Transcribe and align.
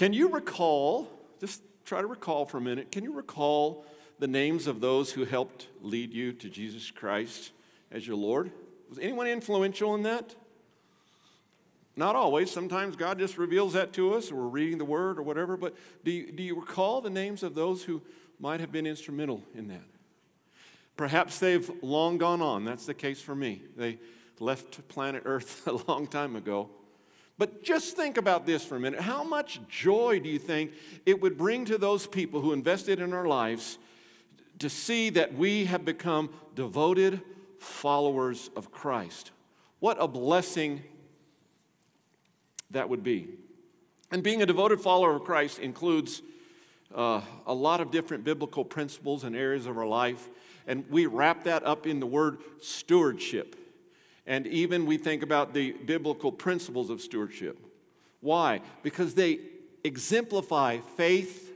Can 0.00 0.14
you 0.14 0.30
recall, 0.30 1.10
just 1.42 1.60
try 1.84 2.00
to 2.00 2.06
recall 2.06 2.46
for 2.46 2.56
a 2.56 2.60
minute, 2.62 2.90
can 2.90 3.04
you 3.04 3.12
recall 3.12 3.84
the 4.18 4.26
names 4.26 4.66
of 4.66 4.80
those 4.80 5.12
who 5.12 5.26
helped 5.26 5.66
lead 5.82 6.14
you 6.14 6.32
to 6.32 6.48
Jesus 6.48 6.90
Christ 6.90 7.52
as 7.92 8.06
your 8.06 8.16
Lord? 8.16 8.50
Was 8.88 8.98
anyone 8.98 9.26
influential 9.26 9.94
in 9.94 10.04
that? 10.04 10.34
Not 11.96 12.16
always. 12.16 12.50
Sometimes 12.50 12.96
God 12.96 13.18
just 13.18 13.36
reveals 13.36 13.74
that 13.74 13.92
to 13.92 14.14
us, 14.14 14.32
or 14.32 14.36
we're 14.36 14.48
reading 14.48 14.78
the 14.78 14.86
Word 14.86 15.18
or 15.18 15.22
whatever. 15.22 15.58
But 15.58 15.74
do 16.02 16.10
you, 16.10 16.32
do 16.32 16.42
you 16.42 16.58
recall 16.58 17.02
the 17.02 17.10
names 17.10 17.42
of 17.42 17.54
those 17.54 17.84
who 17.84 18.00
might 18.38 18.60
have 18.60 18.72
been 18.72 18.86
instrumental 18.86 19.42
in 19.54 19.68
that? 19.68 19.84
Perhaps 20.96 21.40
they've 21.40 21.70
long 21.82 22.16
gone 22.16 22.40
on. 22.40 22.64
That's 22.64 22.86
the 22.86 22.94
case 22.94 23.20
for 23.20 23.34
me. 23.34 23.60
They 23.76 23.98
left 24.38 24.88
planet 24.88 25.24
Earth 25.26 25.66
a 25.66 25.72
long 25.72 26.06
time 26.06 26.36
ago. 26.36 26.70
But 27.40 27.62
just 27.62 27.96
think 27.96 28.18
about 28.18 28.44
this 28.44 28.66
for 28.66 28.76
a 28.76 28.80
minute. 28.80 29.00
How 29.00 29.24
much 29.24 29.60
joy 29.66 30.20
do 30.20 30.28
you 30.28 30.38
think 30.38 30.72
it 31.06 31.22
would 31.22 31.38
bring 31.38 31.64
to 31.64 31.78
those 31.78 32.06
people 32.06 32.42
who 32.42 32.52
invested 32.52 33.00
in 33.00 33.14
our 33.14 33.24
lives 33.24 33.78
to 34.58 34.68
see 34.68 35.08
that 35.08 35.32
we 35.32 35.64
have 35.64 35.82
become 35.82 36.28
devoted 36.54 37.22
followers 37.58 38.50
of 38.56 38.70
Christ? 38.70 39.30
What 39.78 39.96
a 39.98 40.06
blessing 40.06 40.82
that 42.72 42.90
would 42.90 43.02
be. 43.02 43.28
And 44.10 44.22
being 44.22 44.42
a 44.42 44.46
devoted 44.46 44.82
follower 44.82 45.16
of 45.16 45.24
Christ 45.24 45.60
includes 45.60 46.20
uh, 46.94 47.22
a 47.46 47.54
lot 47.54 47.80
of 47.80 47.90
different 47.90 48.22
biblical 48.22 48.66
principles 48.66 49.24
and 49.24 49.34
areas 49.34 49.64
of 49.64 49.78
our 49.78 49.86
life. 49.86 50.28
And 50.66 50.84
we 50.90 51.06
wrap 51.06 51.44
that 51.44 51.64
up 51.64 51.86
in 51.86 52.00
the 52.00 52.06
word 52.06 52.36
stewardship. 52.60 53.56
And 54.30 54.46
even 54.46 54.86
we 54.86 54.96
think 54.96 55.24
about 55.24 55.54
the 55.54 55.72
biblical 55.72 56.30
principles 56.30 56.88
of 56.88 57.00
stewardship. 57.00 57.58
Why? 58.20 58.60
Because 58.84 59.14
they 59.14 59.40
exemplify 59.82 60.78
faith 60.96 61.52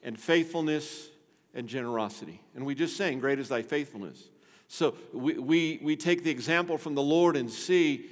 and 0.00 0.18
faithfulness 0.18 1.08
and 1.52 1.66
generosity. 1.66 2.40
And 2.54 2.64
we 2.64 2.76
just 2.76 2.96
saying, 2.96 3.18
Great 3.18 3.40
is 3.40 3.48
thy 3.48 3.62
faithfulness. 3.62 4.28
So 4.68 4.94
we, 5.12 5.34
we, 5.34 5.80
we 5.82 5.96
take 5.96 6.22
the 6.22 6.30
example 6.30 6.78
from 6.78 6.94
the 6.94 7.02
Lord 7.02 7.36
and 7.36 7.50
see 7.50 8.06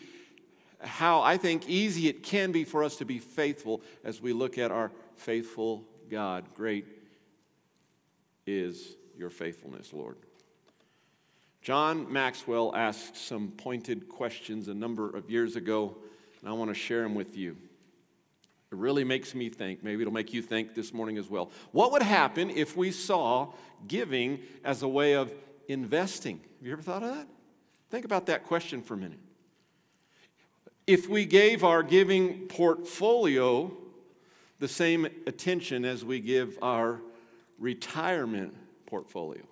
how 0.81 1.23
I 1.23 1.37
think 1.37 1.69
easy 1.69 2.09
it 2.09 2.25
can 2.25 2.51
be 2.51 2.65
for 2.65 2.83
us 2.83 2.97
to 2.97 3.05
be 3.05 3.21
faithful 3.21 3.83
as 4.03 4.21
we 4.21 4.33
look 4.33 4.59
at 4.59 4.73
our 4.73 4.91
faithful 5.15 5.85
God. 6.11 6.45
Great 6.57 6.87
is 8.49 8.97
your 9.17 9.31
faithfulness, 9.31 9.93
Lord. 9.93 10.17
John 11.63 12.11
Maxwell 12.11 12.75
asked 12.75 13.17
some 13.17 13.49
pointed 13.49 14.09
questions 14.09 14.69
a 14.69 14.75
number 14.75 15.11
of 15.11 15.31
years 15.31 15.57
ago, 15.57 15.97
and 16.41 16.49
I 16.49 16.53
want 16.53 16.71
to 16.71 16.75
share 16.75 17.03
them 17.03 17.15
with 17.15 17.37
you. 17.37 17.57
It 18.73 18.79
really 18.79 19.05
makes 19.05 19.35
me 19.35 19.51
think. 19.51 19.83
Maybe 19.83 20.03
it'll 20.03 20.13
make 20.13 20.33
you 20.33 20.43
think 20.43 20.75
this 20.75 20.95
morning 20.95 21.19
as 21.19 21.29
well. 21.29 21.51
What 21.73 21.93
would 21.93 22.03
happen 22.03 22.51
if 22.51 22.77
we 22.77 22.93
saw 22.93 23.53
giving 23.87 24.41
as 24.65 24.83
a 24.83 24.89
way 24.89 25.15
of 25.15 25.35
investing? 25.69 26.41
Have 26.59 26.67
you 26.67 26.73
ever 26.73 26.83
thought 26.83 27.03
of 27.03 27.15
that? 27.15 27.29
Think 27.91 28.05
about 28.05 28.27
that 28.27 28.45
question 28.45 28.81
for 28.81 28.95
a 28.95 28.97
minute. 28.97 29.19
If 30.87 31.09
we 31.09 31.25
gave 31.25 31.63
our 31.63 31.83
giving 31.83 32.47
portfolio 32.47 33.77
the 34.61 34.69
same 34.69 35.07
attention 35.27 35.85
as 35.85 36.05
we 36.05 36.21
give 36.21 36.59
our 36.63 37.01
retirement 37.59 38.55
portfolio. 38.87 39.43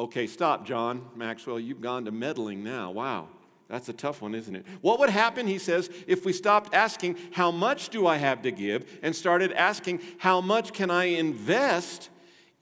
Okay, 0.00 0.26
stop, 0.26 0.64
John 0.64 1.04
Maxwell. 1.14 1.60
You've 1.60 1.82
gone 1.82 2.06
to 2.06 2.10
meddling 2.10 2.64
now. 2.64 2.90
Wow, 2.90 3.28
that's 3.68 3.90
a 3.90 3.92
tough 3.92 4.22
one, 4.22 4.34
isn't 4.34 4.56
it? 4.56 4.64
What 4.80 4.98
would 4.98 5.10
happen, 5.10 5.46
he 5.46 5.58
says, 5.58 5.90
if 6.06 6.24
we 6.24 6.32
stopped 6.32 6.74
asking, 6.74 7.16
How 7.32 7.50
much 7.50 7.90
do 7.90 8.06
I 8.06 8.16
have 8.16 8.40
to 8.42 8.50
give? 8.50 8.98
and 9.02 9.14
started 9.14 9.52
asking, 9.52 10.00
How 10.16 10.40
much 10.40 10.72
can 10.72 10.90
I 10.90 11.04
invest 11.04 12.08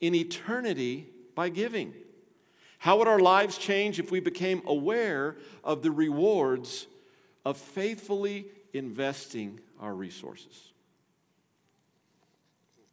in 0.01 0.13
eternity 0.13 1.07
by 1.33 1.47
giving? 1.47 1.93
How 2.79 2.97
would 2.97 3.07
our 3.07 3.19
lives 3.19 3.57
change 3.57 3.99
if 3.99 4.11
we 4.11 4.19
became 4.19 4.61
aware 4.65 5.37
of 5.63 5.81
the 5.81 5.91
rewards 5.91 6.87
of 7.45 7.57
faithfully 7.57 8.47
investing 8.73 9.59
our 9.79 9.93
resources. 9.93 10.73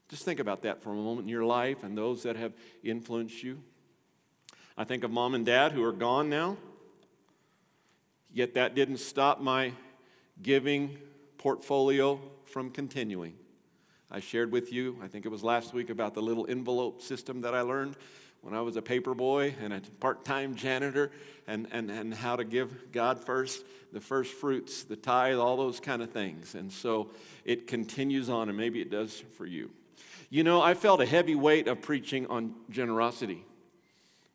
Just 0.09 0.25
think 0.25 0.41
about 0.41 0.63
that 0.63 0.83
for 0.83 0.91
a 0.91 0.95
moment 0.95 1.25
in 1.25 1.29
your 1.29 1.45
life 1.45 1.83
and 1.83 1.99
those 1.99 2.23
that 2.23 2.37
have 2.37 2.53
influenced 2.85 3.43
you. 3.43 3.61
I 4.79 4.85
think 4.85 5.05
of 5.05 5.11
mom 5.11 5.35
and 5.35 5.47
dad 5.47 5.73
who 5.73 5.83
are 5.83 5.93
gone 5.93 6.29
now, 6.29 6.59
yet 8.33 8.55
that 8.55 8.75
didn't 8.75 8.99
stop 8.99 9.41
my 9.41 9.73
giving 10.43 10.99
portfolio 11.39 12.21
from 12.45 12.71
continuing. 12.71 13.35
I 14.11 14.21
shared 14.21 14.53
with 14.53 14.73
you, 14.73 14.99
I 15.03 15.09
think 15.09 15.25
it 15.25 15.31
was 15.31 15.43
last 15.43 15.73
week, 15.73 15.89
about 15.89 16.15
the 16.15 16.23
little 16.23 16.47
envelope 16.49 17.01
system 17.01 17.41
that 17.41 17.55
I 17.55 17.63
learned 17.63 17.97
when 18.43 18.55
I 18.55 18.61
was 18.61 18.77
a 18.77 18.83
paper 18.83 19.15
boy 19.15 19.55
and 19.61 19.73
a 19.73 19.81
part 19.99 20.25
time 20.25 20.55
janitor, 20.55 21.11
and, 21.49 21.67
and, 21.73 21.91
and 21.91 22.13
how 22.13 22.37
to 22.37 22.45
give 22.45 22.93
God 22.93 23.19
first, 23.25 23.65
the 23.93 24.01
first 24.01 24.33
fruits, 24.35 24.85
the 24.85 24.97
tithe, 24.97 25.37
all 25.37 25.57
those 25.57 25.81
kind 25.81 26.03
of 26.03 26.11
things. 26.11 26.55
And 26.55 26.71
so 26.71 27.11
it 27.45 27.67
continues 27.67 28.29
on, 28.29 28.49
and 28.49 28.57
maybe 28.57 28.81
it 28.81 28.91
does 28.91 29.23
for 29.37 29.47
you. 29.47 29.71
You 30.29 30.45
know, 30.45 30.61
I 30.61 30.75
felt 30.75 31.01
a 31.01 31.07
heavy 31.07 31.35
weight 31.35 31.67
of 31.67 31.81
preaching 31.81 32.27
on 32.27 32.55
generosity. 32.69 33.45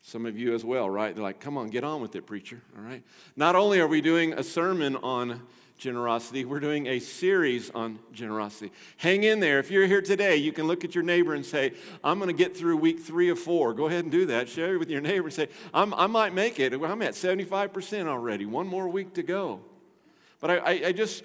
Some 0.01 0.25
of 0.25 0.37
you 0.37 0.53
as 0.55 0.65
well, 0.65 0.89
right? 0.89 1.13
They're 1.13 1.23
like, 1.23 1.39
come 1.39 1.57
on, 1.57 1.67
get 1.67 1.83
on 1.83 2.01
with 2.01 2.15
it, 2.15 2.25
preacher, 2.25 2.61
all 2.75 2.83
right? 2.83 3.03
Not 3.35 3.55
only 3.55 3.79
are 3.79 3.87
we 3.87 4.01
doing 4.01 4.33
a 4.33 4.43
sermon 4.43 4.95
on 4.97 5.41
generosity. 5.81 6.45
We're 6.45 6.59
doing 6.59 6.85
a 6.85 6.99
series 6.99 7.71
on 7.71 7.97
generosity. 8.13 8.71
Hang 8.97 9.23
in 9.23 9.39
there. 9.39 9.57
If 9.57 9.71
you're 9.71 9.87
here 9.87 10.01
today, 10.01 10.35
you 10.35 10.53
can 10.53 10.67
look 10.67 10.85
at 10.85 10.93
your 10.93 11.03
neighbor 11.03 11.33
and 11.33 11.43
say, 11.43 11.73
I'm 12.03 12.19
going 12.19 12.27
to 12.27 12.37
get 12.37 12.55
through 12.55 12.77
week 12.77 12.99
three 12.99 13.29
of 13.29 13.39
four. 13.39 13.73
Go 13.73 13.87
ahead 13.87 14.03
and 14.03 14.11
do 14.11 14.27
that. 14.27 14.47
Share 14.47 14.75
it 14.75 14.77
with 14.77 14.91
your 14.91 15.01
neighbor 15.01 15.25
and 15.25 15.33
say, 15.33 15.47
i 15.73 15.83
might 15.83 16.35
make 16.35 16.59
it. 16.59 16.73
I'm 16.73 17.01
at 17.01 17.13
75% 17.13 18.05
already. 18.05 18.45
One 18.45 18.67
more 18.67 18.87
week 18.87 19.15
to 19.15 19.23
go. 19.23 19.61
But 20.39 20.51
I, 20.51 20.57
I, 20.57 20.71
I 20.87 20.91
just, 20.91 21.23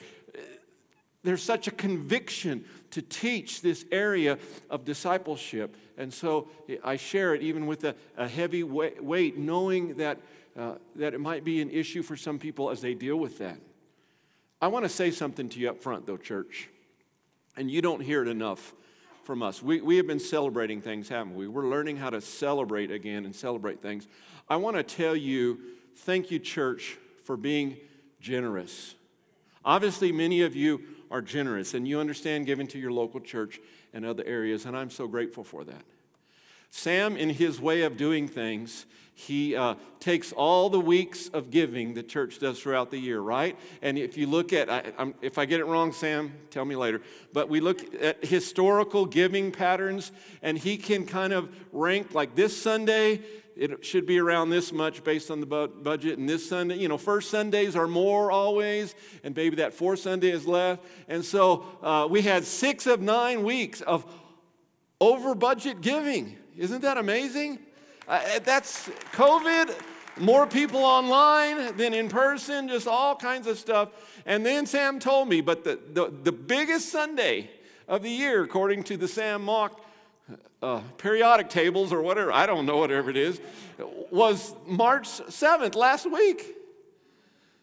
there's 1.23 1.43
such 1.43 1.69
a 1.69 1.71
conviction 1.71 2.65
to 2.97 3.03
teach 3.03 3.61
this 3.61 3.85
area 3.93 4.39
of 4.71 4.87
discipleship. 4.87 5.77
And 5.99 6.11
so 6.11 6.49
I 6.83 6.97
share 6.97 7.35
it 7.35 7.43
even 7.43 7.67
with 7.67 7.85
a, 7.85 7.95
a 8.17 8.27
heavy 8.27 8.63
weight, 8.63 9.37
knowing 9.37 9.97
that, 9.97 10.19
uh, 10.59 10.77
that 10.95 11.13
it 11.13 11.21
might 11.21 11.45
be 11.45 11.61
an 11.61 11.69
issue 11.69 12.03
for 12.03 12.17
some 12.17 12.39
people 12.39 12.71
as 12.71 12.81
they 12.81 12.95
deal 12.95 13.17
with 13.17 13.37
that. 13.37 13.59
I 14.63 14.69
want 14.69 14.87
to 14.87 14.89
say 14.89 15.11
something 15.11 15.51
to 15.51 15.61
you 15.61 15.69
up 15.69 15.83
front, 15.83 16.07
though, 16.07 16.17
church, 16.17 16.71
and 17.55 17.71
you 17.71 17.83
don't 17.83 18.01
hear 18.01 18.23
it 18.23 18.29
enough 18.29 18.73
from 19.25 19.43
us. 19.43 19.63
We, 19.63 19.83
we 19.83 19.99
have 19.99 20.07
been 20.07 20.19
celebrating 20.19 20.81
things, 20.81 21.11
haven't 21.11 21.35
we? 21.37 21.49
We're 21.49 21.69
learning 21.69 21.99
how 21.99 22.09
to 22.09 22.23
celebrate 22.23 22.91
again 22.91 23.27
and 23.27 23.37
celebrate 23.37 23.83
things. 23.83 24.09
I 24.49 24.57
want 24.57 24.79
to 24.79 24.83
tell 24.83 25.15
you, 25.15 25.61
thank 25.97 26.31
you, 26.31 26.39
church, 26.39 26.97
for 27.25 27.37
being 27.37 27.77
generous. 28.23 28.95
Obviously, 29.67 30.13
many 30.13 30.41
of 30.41 30.57
you 30.57 30.81
are 31.11 31.23
generous 31.23 31.75
and 31.75 31.87
you 31.87 32.01
understand 32.01 32.47
giving 32.47 32.67
to 32.69 32.79
your 32.79 32.93
local 32.93 33.21
church 33.21 33.61
and 33.93 34.05
other 34.05 34.25
areas, 34.25 34.67
and 34.67 34.77
I'm 34.77 34.91
so 34.91 35.07
grateful 35.07 35.45
for 35.45 35.65
that. 35.65 35.83
Sam, 36.71 37.17
in 37.17 37.31
his 37.31 37.61
way 37.61 37.83
of 37.83 37.97
doing 37.97 38.29
things, 38.29 38.87
he 39.19 39.57
uh, 39.57 39.77
takes 39.99 40.31
all 40.33 40.69
the 40.69 40.79
weeks 40.79 41.29
of 41.29 41.51
giving 41.51 41.95
the 41.95 42.03
church 42.03 42.39
does 42.39 42.61
throughout 42.61 42.91
the 42.91 42.99
year, 42.99 43.19
right? 43.19 43.59
And 43.81 43.97
if 43.97 44.19
you 44.19 44.27
look 44.27 44.53
at, 44.53 44.69
I, 44.69 45.15
if 45.23 45.39
I 45.39 45.47
get 45.47 45.59
it 45.59 45.65
wrong, 45.65 45.93
Sam, 45.93 46.35
tell 46.51 46.67
me 46.67 46.77
later, 46.77 47.01
but 47.33 47.49
we 47.49 47.61
look 47.61 47.83
at 47.95 48.23
historical 48.23 49.07
giving 49.07 49.53
patterns, 49.53 50.13
and 50.43 50.59
he 50.59 50.77
can 50.77 51.07
kind 51.07 51.33
of 51.33 51.49
rank 51.73 52.13
like 52.13 52.35
this 52.35 52.55
Sunday, 52.55 53.23
it 53.57 53.87
should 53.87 54.05
be 54.05 54.19
around 54.19 54.51
this 54.51 54.71
much 54.71 55.03
based 55.03 55.31
on 55.31 55.41
the 55.41 55.47
bu- 55.47 55.69
budget. 55.69 56.19
And 56.19 56.29
this 56.29 56.47
Sunday, 56.47 56.77
you 56.77 56.89
know, 56.89 56.99
first 56.99 57.31
Sundays 57.31 57.75
are 57.75 57.89
more 57.89 58.31
always, 58.31 58.95
and 59.25 59.35
maybe 59.35 59.57
that 59.57 59.73
fourth 59.73 60.01
Sunday 60.01 60.31
is 60.31 60.47
left. 60.47 60.85
And 61.09 61.25
so 61.25 61.65
uh, 61.83 62.07
we 62.09 62.21
had 62.21 62.45
six 62.45 62.87
of 62.87 63.01
nine 63.01 63.45
weeks 63.45 63.81
of 63.81 64.05
over 65.01 65.35
budget 65.35 65.81
giving. 65.81 66.37
Isn't 66.55 66.83
that 66.83 66.99
amazing? 66.99 67.61
Uh, 68.09 68.39
that's 68.45 68.89
COVID, 69.13 69.75
more 70.19 70.47
people 70.47 70.85
online 70.85 71.77
than 71.77 71.93
in 71.93 72.09
person, 72.09 72.69
just 72.69 72.87
all 72.87 73.17
kinds 73.17 73.47
of 73.47 73.59
stuff. 73.59 73.89
And 74.25 74.47
then 74.47 74.67
Sam 74.67 75.01
told 75.01 75.29
me, 75.29 75.41
but 75.41 75.65
the, 75.65 75.81
the, 75.93 76.13
the 76.23 76.33
biggest 76.33 76.91
Sunday 76.91 77.51
of 77.89 78.03
the 78.03 78.11
year, 78.11 78.45
according 78.45 78.85
to 78.85 78.97
the 78.97 79.09
Sam 79.09 79.43
Mock 79.43 79.81
uh, 80.63 80.81
periodic 80.99 81.49
tables 81.49 81.93
or 81.93 82.01
whatever, 82.01 82.33
I 82.33 82.47
don't 82.47 82.65
know, 82.65 82.77
whatever 82.77 83.11
it 83.11 83.17
is, 83.17 83.41
was 84.11 84.55
March 84.67 85.09
7th, 85.09 85.75
last 85.75 86.11
week. 86.11 86.55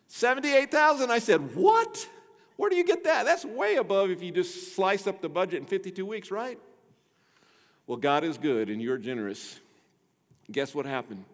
78,000. 0.07 1.09
I 1.09 1.19
said, 1.19 1.55
What? 1.55 2.07
Where 2.55 2.69
do 2.69 2.75
you 2.75 2.83
get 2.83 3.05
that? 3.05 3.25
That's 3.25 3.43
way 3.45 3.77
above 3.77 4.11
if 4.11 4.21
you 4.21 4.31
just 4.31 4.75
slice 4.75 5.07
up 5.07 5.21
the 5.21 5.29
budget 5.29 5.61
in 5.61 5.65
52 5.65 6.05
weeks, 6.05 6.29
right? 6.29 6.59
Well, 7.87 7.97
God 7.97 8.23
is 8.23 8.37
good 8.37 8.69
and 8.69 8.81
you're 8.81 8.99
generous. 8.99 9.59
Guess 10.53 10.75
what 10.75 10.85
happened? 10.85 11.25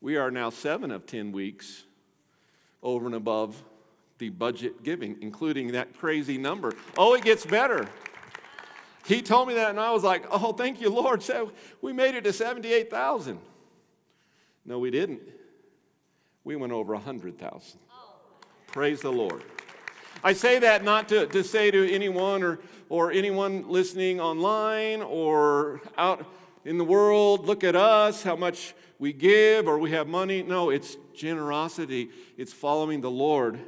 We 0.00 0.16
are 0.16 0.30
now 0.30 0.50
seven 0.50 0.92
of 0.92 1.06
10 1.06 1.32
weeks 1.32 1.82
over 2.80 3.06
and 3.06 3.16
above 3.16 3.60
the 4.18 4.28
budget 4.30 4.84
giving, 4.84 5.18
including 5.20 5.72
that 5.72 5.98
crazy 5.98 6.38
number. 6.38 6.72
Oh, 6.96 7.14
it 7.14 7.24
gets 7.24 7.44
better. 7.44 7.88
He 9.06 9.22
told 9.22 9.48
me 9.48 9.54
that, 9.54 9.70
and 9.70 9.80
I 9.80 9.90
was 9.90 10.04
like, 10.04 10.24
oh, 10.30 10.52
thank 10.52 10.80
you, 10.80 10.88
Lord. 10.88 11.20
So 11.24 11.50
we 11.80 11.92
made 11.92 12.14
it 12.14 12.22
to 12.22 12.32
78,000. 12.32 13.40
No, 14.64 14.78
we 14.78 14.92
didn't. 14.92 15.20
We 16.44 16.54
went 16.54 16.72
over 16.72 16.94
100,000. 16.94 17.80
Praise 18.68 19.00
the 19.00 19.10
Lord. 19.10 19.42
I 20.22 20.32
say 20.32 20.60
that 20.60 20.84
not 20.84 21.08
to, 21.08 21.26
to 21.26 21.42
say 21.42 21.72
to 21.72 21.92
anyone 21.92 22.44
or, 22.44 22.60
or 22.88 23.10
anyone 23.10 23.68
listening 23.68 24.20
online 24.20 25.02
or 25.02 25.80
out 25.98 26.24
in 26.64 26.78
the 26.78 26.84
world, 26.84 27.46
look 27.46 27.64
at 27.64 27.74
us, 27.74 28.22
how 28.22 28.36
much 28.36 28.74
we 28.98 29.12
give 29.12 29.66
or 29.66 29.78
we 29.78 29.90
have 29.90 30.06
money. 30.06 30.42
No, 30.42 30.70
it's 30.70 30.96
generosity, 31.14 32.10
it's 32.36 32.52
following 32.52 33.00
the 33.00 33.10
Lord, 33.10 33.58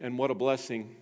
and 0.00 0.18
what 0.18 0.30
a 0.30 0.34
blessing 0.34 0.94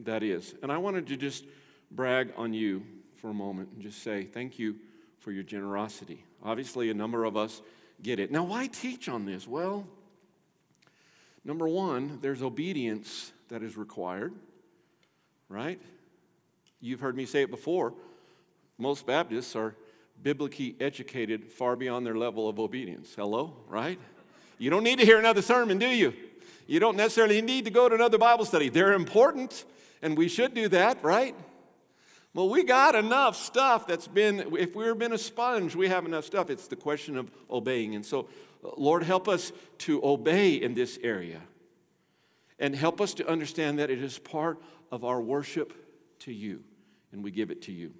that 0.00 0.22
is. 0.22 0.54
And 0.62 0.70
I 0.70 0.78
wanted 0.78 1.06
to 1.08 1.16
just 1.16 1.44
brag 1.90 2.32
on 2.36 2.52
you 2.52 2.82
for 3.16 3.30
a 3.30 3.34
moment 3.34 3.70
and 3.72 3.82
just 3.82 4.02
say 4.02 4.24
thank 4.24 4.58
you 4.58 4.76
for 5.18 5.32
your 5.32 5.42
generosity. 5.42 6.22
Obviously, 6.42 6.90
a 6.90 6.94
number 6.94 7.24
of 7.24 7.36
us 7.36 7.62
get 8.02 8.18
it. 8.18 8.30
Now, 8.30 8.44
why 8.44 8.66
teach 8.66 9.08
on 9.08 9.24
this? 9.24 9.48
Well, 9.48 9.86
number 11.44 11.66
one, 11.66 12.18
there's 12.20 12.42
obedience 12.42 13.32
that 13.48 13.62
is 13.62 13.76
required, 13.76 14.34
right? 15.48 15.80
You've 16.80 17.00
heard 17.00 17.16
me 17.16 17.24
say 17.24 17.42
it 17.42 17.50
before. 17.50 17.94
Most 18.76 19.06
Baptists 19.06 19.56
are 19.56 19.74
biblically 20.22 20.76
educated 20.80 21.52
far 21.52 21.76
beyond 21.76 22.06
their 22.06 22.16
level 22.16 22.48
of 22.48 22.58
obedience. 22.58 23.14
Hello, 23.14 23.54
right? 23.68 23.98
You 24.58 24.70
don't 24.70 24.84
need 24.84 24.98
to 25.00 25.04
hear 25.04 25.18
another 25.18 25.42
sermon, 25.42 25.78
do 25.78 25.88
you? 25.88 26.14
You 26.66 26.80
don't 26.80 26.96
necessarily 26.96 27.42
need 27.42 27.66
to 27.66 27.70
go 27.70 27.88
to 27.88 27.94
another 27.94 28.18
Bible 28.18 28.44
study. 28.44 28.68
They're 28.68 28.94
important, 28.94 29.64
and 30.00 30.16
we 30.16 30.28
should 30.28 30.54
do 30.54 30.68
that, 30.68 31.02
right? 31.04 31.34
Well, 32.32 32.48
we 32.48 32.64
got 32.64 32.94
enough 32.94 33.36
stuff 33.36 33.86
that's 33.86 34.08
been, 34.08 34.56
if 34.58 34.74
we've 34.74 34.98
been 34.98 35.12
a 35.12 35.18
sponge, 35.18 35.76
we 35.76 35.88
have 35.88 36.04
enough 36.04 36.24
stuff. 36.24 36.50
It's 36.50 36.66
the 36.66 36.76
question 36.76 37.16
of 37.16 37.30
obeying. 37.50 37.94
And 37.94 38.04
so, 38.04 38.28
Lord, 38.76 39.02
help 39.02 39.28
us 39.28 39.52
to 39.78 40.04
obey 40.04 40.54
in 40.54 40.74
this 40.74 40.98
area. 41.02 41.40
And 42.58 42.74
help 42.74 43.00
us 43.00 43.14
to 43.14 43.28
understand 43.28 43.78
that 43.78 43.90
it 43.90 44.02
is 44.02 44.18
part 44.18 44.60
of 44.90 45.04
our 45.04 45.20
worship 45.20 45.72
to 46.20 46.32
you, 46.32 46.62
and 47.12 47.22
we 47.22 47.30
give 47.30 47.50
it 47.50 47.62
to 47.62 47.72
you. 47.72 47.92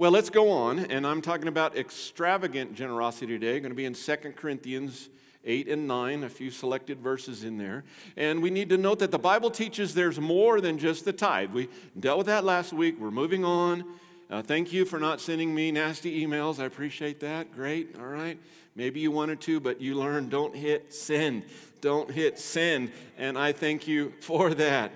Well, 0.00 0.12
let's 0.12 0.30
go 0.30 0.48
on, 0.48 0.78
and 0.78 1.06
I'm 1.06 1.20
talking 1.20 1.46
about 1.46 1.76
extravagant 1.76 2.74
generosity 2.74 3.38
today. 3.38 3.56
I'm 3.56 3.62
going 3.64 3.70
to 3.70 3.76
be 3.76 3.84
in 3.84 3.92
2 3.92 4.16
Corinthians 4.34 5.10
8 5.44 5.68
and 5.68 5.86
9, 5.86 6.24
a 6.24 6.28
few 6.30 6.50
selected 6.50 7.00
verses 7.00 7.44
in 7.44 7.58
there. 7.58 7.84
And 8.16 8.42
we 8.42 8.48
need 8.48 8.70
to 8.70 8.78
note 8.78 9.00
that 9.00 9.10
the 9.10 9.18
Bible 9.18 9.50
teaches 9.50 9.92
there's 9.92 10.18
more 10.18 10.62
than 10.62 10.78
just 10.78 11.04
the 11.04 11.12
tithe. 11.12 11.50
We 11.50 11.68
dealt 11.98 12.16
with 12.16 12.28
that 12.28 12.44
last 12.44 12.72
week. 12.72 12.98
We're 12.98 13.10
moving 13.10 13.44
on. 13.44 13.84
Uh, 14.30 14.40
thank 14.40 14.72
you 14.72 14.86
for 14.86 14.98
not 14.98 15.20
sending 15.20 15.54
me 15.54 15.70
nasty 15.70 16.26
emails. 16.26 16.58
I 16.58 16.64
appreciate 16.64 17.20
that. 17.20 17.54
Great. 17.54 17.96
All 17.98 18.06
right. 18.06 18.38
Maybe 18.74 19.00
you 19.00 19.10
wanted 19.10 19.42
to, 19.42 19.60
but 19.60 19.82
you 19.82 19.96
learned 19.96 20.30
don't 20.30 20.56
hit 20.56 20.94
send. 20.94 21.42
Don't 21.82 22.10
hit 22.10 22.38
send. 22.38 22.90
And 23.18 23.36
I 23.36 23.52
thank 23.52 23.86
you 23.86 24.14
for 24.22 24.54
that. 24.54 24.92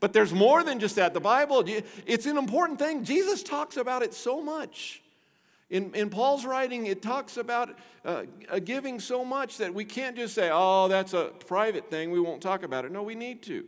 But 0.00 0.12
there's 0.12 0.32
more 0.32 0.62
than 0.62 0.78
just 0.78 0.96
that. 0.96 1.12
The 1.12 1.20
Bible, 1.20 1.64
it's 2.06 2.26
an 2.26 2.36
important 2.36 2.78
thing. 2.78 3.04
Jesus 3.04 3.42
talks 3.42 3.76
about 3.76 4.02
it 4.02 4.14
so 4.14 4.40
much. 4.40 5.02
In, 5.70 5.92
in 5.94 6.08
Paul's 6.08 6.46
writing, 6.46 6.86
it 6.86 7.02
talks 7.02 7.36
about 7.36 7.76
uh, 8.04 8.24
giving 8.64 9.00
so 9.00 9.24
much 9.24 9.58
that 9.58 9.74
we 9.74 9.84
can't 9.84 10.16
just 10.16 10.34
say, 10.34 10.50
oh, 10.52 10.88
that's 10.88 11.12
a 11.12 11.32
private 11.46 11.90
thing, 11.90 12.10
we 12.10 12.20
won't 12.20 12.40
talk 12.40 12.62
about 12.62 12.84
it. 12.84 12.92
No, 12.92 13.02
we 13.02 13.14
need 13.14 13.42
to. 13.42 13.66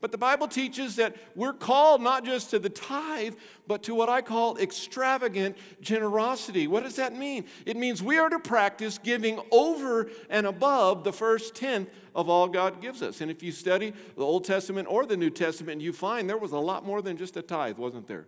But 0.00 0.12
the 0.12 0.18
Bible 0.18 0.48
teaches 0.48 0.96
that 0.96 1.14
we're 1.34 1.52
called 1.52 2.00
not 2.00 2.24
just 2.24 2.50
to 2.50 2.58
the 2.58 2.70
tithe, 2.70 3.34
but 3.66 3.82
to 3.82 3.94
what 3.94 4.08
I 4.08 4.22
call 4.22 4.56
extravagant 4.56 5.56
generosity. 5.82 6.66
What 6.66 6.84
does 6.84 6.96
that 6.96 7.14
mean? 7.14 7.44
It 7.66 7.76
means 7.76 8.02
we 8.02 8.18
are 8.18 8.30
to 8.30 8.38
practice 8.38 8.96
giving 8.98 9.40
over 9.50 10.10
and 10.30 10.46
above 10.46 11.04
the 11.04 11.12
first 11.12 11.54
tenth 11.54 11.90
of 12.14 12.30
all 12.30 12.48
God 12.48 12.80
gives 12.80 13.02
us. 13.02 13.20
And 13.20 13.30
if 13.30 13.42
you 13.42 13.52
study 13.52 13.92
the 14.16 14.24
Old 14.24 14.44
Testament 14.44 14.88
or 14.90 15.04
the 15.04 15.18
New 15.18 15.30
Testament, 15.30 15.82
you 15.82 15.92
find 15.92 16.28
there 16.28 16.38
was 16.38 16.52
a 16.52 16.58
lot 16.58 16.86
more 16.86 17.02
than 17.02 17.18
just 17.18 17.36
a 17.36 17.42
tithe, 17.42 17.76
wasn't 17.76 18.06
there? 18.06 18.26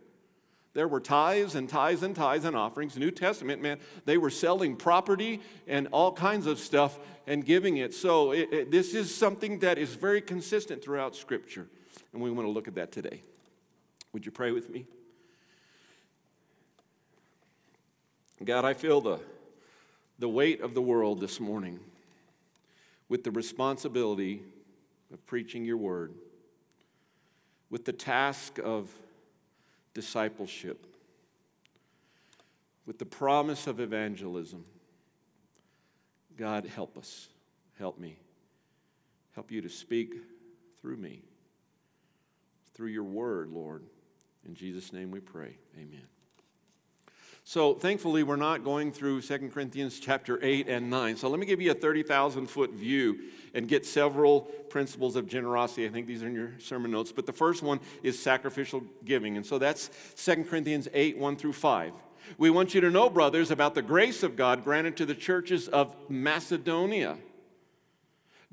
There 0.75 0.89
were 0.89 1.01
tithes 1.01 1.55
and 1.55 1.69
tithes 1.69 2.03
and 2.03 2.17
tithes 2.17 2.45
and 2.47 2.57
offerings. 2.57 2.97
New 2.97 3.11
Testament, 3.11 3.61
man, 3.61 3.79
they 4.07 4.17
were 4.17 4.31
selling 4.31 4.75
property 4.75 5.41
and 5.67 5.87
all 5.93 6.13
kinds 6.13 6.47
of 6.47 6.59
stuff 6.59 6.99
and 7.27 7.45
giving 7.45 7.77
it. 7.77 7.93
So 7.93 8.33
it, 8.33 8.53
it, 8.53 8.71
this 8.71 8.95
is 8.95 9.15
something 9.15 9.59
that 9.59 9.77
is 9.77 9.95
very 9.95 10.23
consistent 10.23 10.83
throughout 10.83 11.15
Scripture. 11.15 11.69
And 12.13 12.23
we 12.23 12.31
want 12.31 12.47
to 12.47 12.51
look 12.51 12.69
at 12.69 12.75
that 12.77 12.91
today. 12.91 13.23
Would 14.15 14.25
you 14.25 14.33
pray 14.33 14.51
with 14.53 14.71
me? 14.71 14.87
God, 18.43 18.65
I 18.65 18.73
feel 18.75 19.01
the, 19.01 19.21
the 20.19 20.29
weight 20.29 20.63
of 20.63 20.75
the 20.75 20.83
world 20.83 21.21
this 21.21 21.39
morning 21.39 21.81
with 23.09 23.25
the 23.25 23.31
responsibility 23.31 24.43
of 25.13 25.25
preaching 25.27 25.67
your 25.67 25.77
word, 25.77 26.15
with 27.71 27.85
the 27.85 27.93
task 27.93 28.59
of 28.59 28.91
discipleship, 29.95 30.87
with 32.87 32.99
the 32.99 33.05
promise 33.05 33.67
of 33.67 33.81
evangelism. 33.81 34.65
God, 36.37 36.67
help 36.67 36.97
us. 36.97 37.29
Help 37.79 37.99
me. 37.99 38.17
Help 39.35 39.51
you 39.51 39.61
to 39.63 39.69
speak 39.69 40.15
through 40.81 40.97
me, 40.97 41.23
through 42.75 42.89
your 42.89 43.05
word, 43.05 43.49
Lord. 43.51 43.83
In 44.47 44.55
Jesus' 44.55 44.93
name 44.93 45.11
we 45.11 45.21
pray. 45.21 45.57
Amen. 45.77 46.07
So 47.45 47.75
thankfully, 47.75 48.23
we're 48.23 48.37
not 48.37 48.63
going 48.63 48.93
through 48.93 49.23
2 49.23 49.51
Corinthians 49.53 49.99
chapter 49.99 50.39
8 50.43 50.69
and 50.69 50.89
9. 50.89 51.17
So 51.17 51.29
let 51.29 51.41
me 51.41 51.47
give 51.47 51.61
you 51.61 51.73
a 51.73 51.75
30,000 51.75 52.47
foot 52.47 52.73
view 52.73 53.19
and 53.53 53.67
get 53.67 53.85
several 53.85 54.43
principles 54.71 55.17
of 55.17 55.29
generosity. 55.29 55.85
I 55.85 55.89
think 55.89 56.07
these 56.07 56.23
are 56.23 56.29
in 56.29 56.35
your 56.35 56.53
sermon 56.61 56.93
notes. 56.93 57.11
But 57.11 57.27
the 57.27 57.33
first 57.33 57.63
one 57.63 57.81
is 58.03 58.19
sacrificial 58.19 58.85
giving. 59.05 59.37
And 59.37 59.45
so 59.45 59.59
that's 59.59 59.91
2 60.17 60.45
Corinthians 60.45 60.87
8 60.95 61.19
1 61.19 61.37
through 61.37 61.55
5. 61.55 61.93
We 62.39 62.51
want 62.51 62.75
you 62.75 62.81
to 62.81 62.91
know, 62.91 63.11
brothers, 63.11 63.51
about 63.51 63.75
the 63.75 63.83
grace 63.83 64.23
of 64.23 64.37
God 64.37 64.63
granted 64.63 64.97
to 64.99 65.07
the 65.07 65.15
churches 65.15 65.67
of 65.67 65.95
Macedonia. 66.09 67.19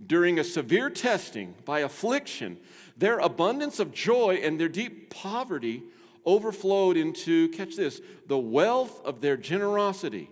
During 0.04 0.40
a 0.40 0.44
severe 0.44 0.90
testing 0.90 1.54
by 1.66 1.82
affliction, 1.82 2.58
their 2.98 3.20
abundance 3.20 3.80
of 3.80 3.94
joy 3.94 4.40
and 4.42 4.60
their 4.60 4.70
deep 4.70 5.10
poverty 5.10 5.84
overflowed 6.26 6.98
into, 6.98 7.50
catch 7.50 7.76
this, 7.76 8.02
the 8.28 8.38
wealth 8.38 9.02
of 9.06 9.22
their 9.22 9.38
generosity. 9.38 10.30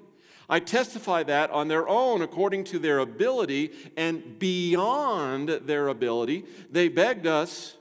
I 0.50 0.60
testify 0.60 1.24
that 1.24 1.52
on 1.52 1.68
their 1.68 1.88
own, 1.90 2.22
according 2.22 2.64
to 2.66 2.80
their 2.80 3.00
ability 3.00 3.72
and 3.98 4.40
beyond 4.40 5.50
their 5.50 5.90
ability, 5.90 6.46
they 6.72 6.88
begged 6.88 7.28
us 7.28 7.76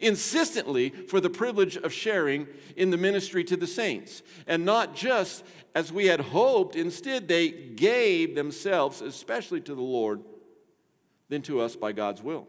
insistently 0.00 0.90
for 0.90 1.20
the 1.20 1.30
privilege 1.30 1.76
of 1.76 1.92
sharing 1.92 2.48
in 2.76 2.90
the 2.90 2.96
ministry 2.96 3.44
to 3.44 3.56
the 3.56 3.68
saints. 3.68 4.22
And 4.48 4.64
not 4.64 4.96
just 4.96 5.44
as 5.74 5.92
we 5.92 6.06
had 6.06 6.20
hoped, 6.20 6.74
instead, 6.74 7.28
they 7.28 7.50
gave 7.50 8.34
themselves, 8.34 9.00
especially 9.00 9.60
to 9.60 9.74
the 9.74 9.80
Lord, 9.80 10.22
than 11.28 11.40
to 11.42 11.60
us 11.60 11.76
by 11.76 11.92
God's 11.92 12.22
will. 12.22 12.48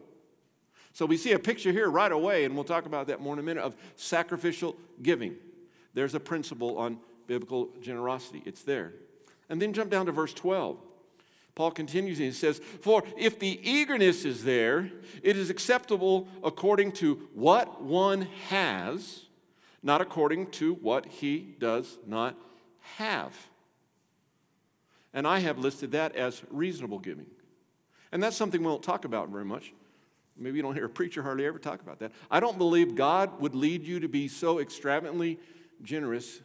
So 0.93 1.07
we 1.07 1.17
see 1.17 1.31
a 1.31 1.39
picture 1.39 1.71
here 1.71 1.89
right 1.89 2.11
away, 2.11 2.45
and 2.45 2.53
we'll 2.53 2.63
talk 2.63 2.85
about 2.85 3.07
that 3.07 3.19
more 3.19 3.33
in 3.33 3.39
a 3.39 3.43
minute, 3.43 3.63
of 3.63 3.75
sacrificial 3.95 4.75
giving. 5.01 5.35
There's 5.95 6.13
a 6.13 6.19
principle 6.19 6.77
on 6.77 6.99
biblical 7.25 7.69
generosity, 7.81 8.43
it's 8.45 8.63
there. 8.63 8.93
And 9.49 9.61
then 9.61 9.73
jump 9.73 9.89
down 9.89 10.05
to 10.05 10.11
verse 10.11 10.33
12. 10.33 10.77
Paul 11.55 11.71
continues 11.71 12.19
and 12.19 12.27
he 12.27 12.31
says, 12.31 12.59
For 12.81 13.03
if 13.17 13.39
the 13.39 13.59
eagerness 13.63 14.25
is 14.25 14.43
there, 14.43 14.91
it 15.21 15.37
is 15.37 15.49
acceptable 15.49 16.27
according 16.43 16.93
to 16.93 17.27
what 17.33 17.81
one 17.83 18.23
has, 18.49 19.25
not 19.83 20.01
according 20.01 20.49
to 20.51 20.73
what 20.75 21.05
he 21.05 21.55
does 21.59 21.97
not 22.07 22.35
have. 22.97 23.33
And 25.13 25.27
I 25.27 25.39
have 25.39 25.59
listed 25.59 25.91
that 25.91 26.15
as 26.15 26.41
reasonable 26.49 26.97
giving. 26.97 27.27
And 28.11 28.21
that's 28.21 28.35
something 28.35 28.61
we 28.61 28.67
won't 28.67 28.83
talk 28.83 29.05
about 29.05 29.29
very 29.29 29.45
much. 29.45 29.73
Maybe 30.37 30.57
you 30.57 30.63
don't 30.63 30.73
hear 30.73 30.85
a 30.85 30.89
preacher 30.89 31.21
hardly 31.21 31.45
ever 31.45 31.59
talk 31.59 31.81
about 31.81 31.99
that. 31.99 32.11
I 32.31 32.39
don't 32.39 32.57
believe 32.57 32.95
God 32.95 33.39
would 33.39 33.55
lead 33.55 33.83
you 33.83 33.99
to 33.99 34.07
be 34.07 34.27
so 34.27 34.59
extravagantly 34.59 35.39
generous 35.83 36.41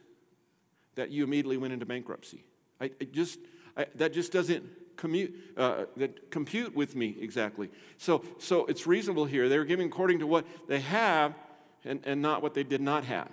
that 0.94 1.10
you 1.10 1.24
immediately 1.24 1.56
went 1.56 1.72
into 1.72 1.86
bankruptcy. 1.86 2.44
I, 2.80 2.90
I 3.00 3.04
just 3.04 3.38
I, 3.76 3.86
that 3.94 4.12
just 4.12 4.32
doesn't 4.32 4.64
commute, 4.96 5.34
uh, 5.56 5.84
that 5.96 6.30
compute 6.30 6.74
with 6.74 6.96
me 6.96 7.16
exactly. 7.20 7.70
So, 7.96 8.24
so 8.38 8.66
it's 8.66 8.86
reasonable 8.86 9.24
here. 9.24 9.48
They're 9.48 9.64
giving 9.64 9.86
according 9.86 10.18
to 10.18 10.26
what 10.26 10.44
they 10.68 10.80
have 10.80 11.34
and, 11.84 12.00
and 12.04 12.20
not 12.20 12.42
what 12.42 12.54
they 12.54 12.64
did 12.64 12.80
not 12.80 13.04
have. 13.04 13.30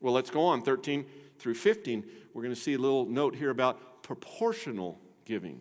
Well, 0.00 0.12
let's 0.12 0.30
go 0.30 0.44
on 0.44 0.62
13 0.62 1.06
through 1.38 1.54
15. 1.54 2.04
We're 2.34 2.42
going 2.42 2.54
to 2.54 2.60
see 2.60 2.74
a 2.74 2.78
little 2.78 3.06
note 3.06 3.36
here 3.36 3.50
about 3.50 4.02
proportional 4.02 4.98
giving. 5.24 5.60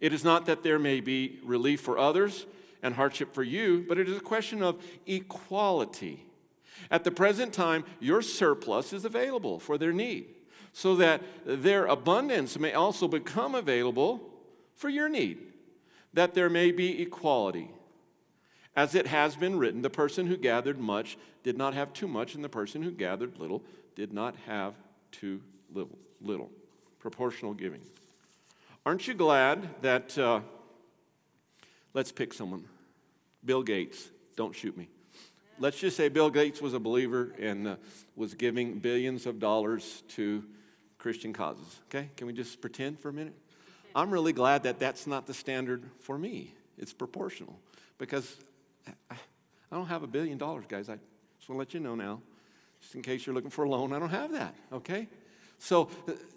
It 0.00 0.12
is 0.12 0.24
not 0.24 0.46
that 0.46 0.62
there 0.62 0.78
may 0.78 1.00
be 1.00 1.38
relief 1.44 1.80
for 1.80 1.98
others 1.98 2.46
and 2.82 2.94
hardship 2.94 3.32
for 3.32 3.42
you, 3.42 3.84
but 3.88 3.98
it 3.98 4.08
is 4.08 4.16
a 4.16 4.20
question 4.20 4.62
of 4.62 4.82
equality. 5.06 6.24
At 6.90 7.04
the 7.04 7.10
present 7.10 7.52
time, 7.52 7.84
your 8.00 8.22
surplus 8.22 8.92
is 8.92 9.04
available 9.04 9.58
for 9.58 9.78
their 9.78 9.92
need, 9.92 10.26
so 10.72 10.94
that 10.96 11.22
their 11.44 11.86
abundance 11.86 12.58
may 12.58 12.72
also 12.72 13.08
become 13.08 13.54
available 13.54 14.20
for 14.74 14.88
your 14.88 15.08
need, 15.08 15.38
that 16.14 16.34
there 16.34 16.48
may 16.48 16.70
be 16.70 17.02
equality. 17.02 17.70
As 18.76 18.94
it 18.94 19.08
has 19.08 19.34
been 19.34 19.58
written, 19.58 19.82
the 19.82 19.90
person 19.90 20.28
who 20.28 20.36
gathered 20.36 20.78
much 20.78 21.18
did 21.42 21.58
not 21.58 21.74
have 21.74 21.92
too 21.92 22.06
much, 22.06 22.36
and 22.36 22.44
the 22.44 22.48
person 22.48 22.82
who 22.82 22.92
gathered 22.92 23.38
little 23.38 23.64
did 23.96 24.12
not 24.12 24.36
have 24.46 24.74
too 25.10 25.40
little. 25.72 25.98
little. 26.20 26.50
Proportional 27.00 27.54
giving. 27.54 27.80
Aren't 28.86 29.08
you 29.08 29.14
glad 29.14 29.82
that, 29.82 30.16
uh, 30.16 30.40
let's 31.94 32.12
pick 32.12 32.32
someone, 32.32 32.64
Bill 33.44 33.62
Gates, 33.62 34.10
don't 34.36 34.54
shoot 34.54 34.76
me. 34.76 34.88
Let's 35.60 35.78
just 35.78 35.96
say 35.96 36.08
Bill 36.08 36.30
Gates 36.30 36.62
was 36.62 36.74
a 36.74 36.78
believer 36.78 37.34
and 37.40 37.66
uh, 37.66 37.76
was 38.14 38.34
giving 38.34 38.78
billions 38.78 39.26
of 39.26 39.40
dollars 39.40 40.04
to 40.10 40.44
Christian 40.98 41.32
causes. 41.32 41.80
Okay? 41.88 42.10
Can 42.16 42.26
we 42.26 42.32
just 42.32 42.60
pretend 42.60 43.00
for 43.00 43.08
a 43.08 43.12
minute? 43.12 43.34
I'm 43.94 44.10
really 44.10 44.32
glad 44.32 44.62
that 44.64 44.78
that's 44.78 45.06
not 45.06 45.26
the 45.26 45.34
standard 45.34 45.82
for 46.00 46.16
me. 46.16 46.54
It's 46.76 46.92
proportional 46.92 47.58
because 47.98 48.36
I 49.10 49.16
don't 49.72 49.86
have 49.86 50.02
a 50.02 50.06
billion 50.06 50.38
dollars, 50.38 50.64
guys. 50.68 50.88
I 50.88 50.98
just 51.38 51.48
want 51.48 51.56
to 51.56 51.58
let 51.58 51.74
you 51.74 51.80
know 51.80 51.94
now, 51.94 52.20
just 52.80 52.94
in 52.94 53.02
case 53.02 53.26
you're 53.26 53.34
looking 53.34 53.50
for 53.50 53.64
a 53.64 53.68
loan, 53.68 53.92
I 53.92 53.98
don't 53.98 54.10
have 54.10 54.32
that, 54.32 54.54
okay? 54.72 55.08
So 55.58 55.88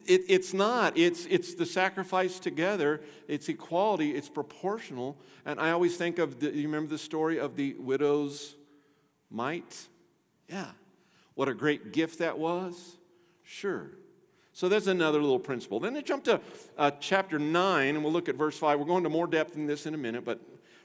it, 0.05 0.21
it's 0.27 0.53
not, 0.53 0.97
it's, 0.97 1.25
it's 1.27 1.53
the 1.53 1.65
sacrifice 1.65 2.39
together, 2.39 3.01
it's 3.27 3.49
equality, 3.49 4.11
it's 4.11 4.29
proportional. 4.29 5.17
And 5.45 5.59
I 5.59 5.71
always 5.71 5.97
think 5.97 6.19
of, 6.19 6.39
the, 6.39 6.51
you 6.51 6.67
remember 6.67 6.89
the 6.89 6.97
story 6.97 7.39
of 7.39 7.55
the 7.55 7.75
widow's 7.75 8.55
mite? 9.29 9.87
Yeah. 10.49 10.71
What 11.35 11.47
a 11.47 11.53
great 11.53 11.93
gift 11.93 12.19
that 12.19 12.37
was? 12.37 12.97
Sure. 13.43 13.91
So 14.53 14.67
that's 14.67 14.87
another 14.87 15.21
little 15.21 15.39
principle. 15.39 15.79
Then 15.79 15.93
they 15.93 16.01
jump 16.01 16.25
to 16.25 16.41
uh, 16.77 16.91
chapter 16.99 17.39
9, 17.39 17.95
and 17.95 18.03
we'll 18.03 18.13
look 18.13 18.27
at 18.27 18.35
verse 18.35 18.57
5. 18.57 18.79
We're 18.79 18.85
going 18.85 19.03
to 19.03 19.09
more 19.09 19.27
depth 19.27 19.55
in 19.55 19.65
this 19.65 19.85
in 19.85 19.93
a 19.93 19.97
minute, 19.97 20.25
but 20.25 20.41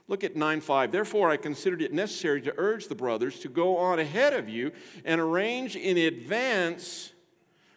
Look 0.08 0.22
at 0.22 0.36
9 0.36 0.60
5. 0.60 0.92
Therefore, 0.92 1.30
I 1.30 1.36
considered 1.36 1.82
it 1.82 1.92
necessary 1.92 2.40
to 2.42 2.54
urge 2.56 2.86
the 2.86 2.94
brothers 2.94 3.40
to 3.40 3.48
go 3.48 3.76
on 3.76 3.98
ahead 3.98 4.34
of 4.34 4.48
you 4.48 4.72
and 5.04 5.20
arrange 5.20 5.74
in 5.74 5.96
advance 5.98 7.12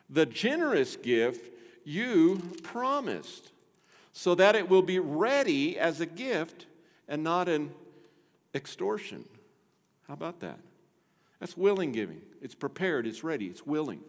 the 0.10 0.26
generous 0.26 0.96
gift 0.96 1.54
you 1.84 2.42
promised, 2.64 3.52
so 4.12 4.36
that 4.36 4.56
it 4.56 4.70
will 4.70 4.82
be 4.82 5.00
ready 5.00 5.78
as 5.78 6.02
a 6.02 6.06
gift 6.06 6.66
and 7.08 7.24
not 7.24 7.48
an 7.48 7.72
extortion. 8.54 9.26
How 10.08 10.14
about 10.14 10.40
that? 10.42 10.60
That's 11.40 11.56
willing 11.56 11.92
giving. 11.92 12.22
It's 12.42 12.56
prepared, 12.56 13.08
it's 13.08 13.24
ready, 13.24 13.48
it's 13.48 13.66
willing. 13.66 14.02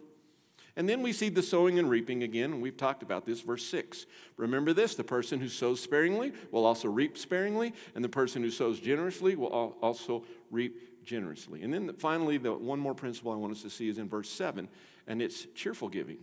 And 0.75 0.87
then 0.87 1.01
we 1.01 1.11
see 1.11 1.29
the 1.29 1.43
sowing 1.43 1.79
and 1.79 1.89
reaping 1.89 2.23
again, 2.23 2.53
and 2.53 2.61
we've 2.61 2.77
talked 2.77 3.03
about 3.03 3.25
this, 3.25 3.41
verse 3.41 3.63
6. 3.65 4.05
Remember 4.37 4.73
this 4.73 4.95
the 4.95 5.03
person 5.03 5.39
who 5.39 5.49
sows 5.49 5.81
sparingly 5.81 6.31
will 6.51 6.65
also 6.65 6.87
reap 6.87 7.17
sparingly, 7.17 7.73
and 7.93 8.03
the 8.03 8.09
person 8.09 8.41
who 8.41 8.49
sows 8.49 8.79
generously 8.79 9.35
will 9.35 9.75
also 9.81 10.23
reap 10.49 11.03
generously. 11.03 11.61
And 11.63 11.73
then 11.73 11.93
finally, 11.97 12.37
the 12.37 12.53
one 12.53 12.79
more 12.79 12.95
principle 12.95 13.31
I 13.31 13.35
want 13.35 13.53
us 13.53 13.61
to 13.63 13.69
see 13.69 13.89
is 13.89 13.97
in 13.97 14.07
verse 14.07 14.29
7, 14.29 14.69
and 15.11 15.21
it's 15.21 15.45
cheerful 15.53 15.89
giving. 15.89 16.19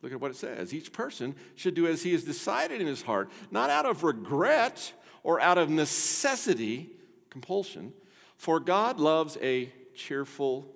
Look 0.00 0.10
at 0.10 0.20
what 0.22 0.30
it 0.30 0.38
says. 0.38 0.72
Each 0.72 0.90
person 0.90 1.34
should 1.54 1.74
do 1.74 1.86
as 1.86 2.02
he 2.02 2.12
has 2.12 2.24
decided 2.24 2.80
in 2.80 2.86
his 2.86 3.02
heart, 3.02 3.30
not 3.50 3.68
out 3.68 3.84
of 3.84 4.04
regret 4.04 4.94
or 5.22 5.38
out 5.38 5.58
of 5.58 5.68
necessity, 5.68 6.88
compulsion, 7.28 7.92
for 8.38 8.58
God 8.58 8.98
loves 8.98 9.36
a 9.42 9.70
cheerful 9.94 10.74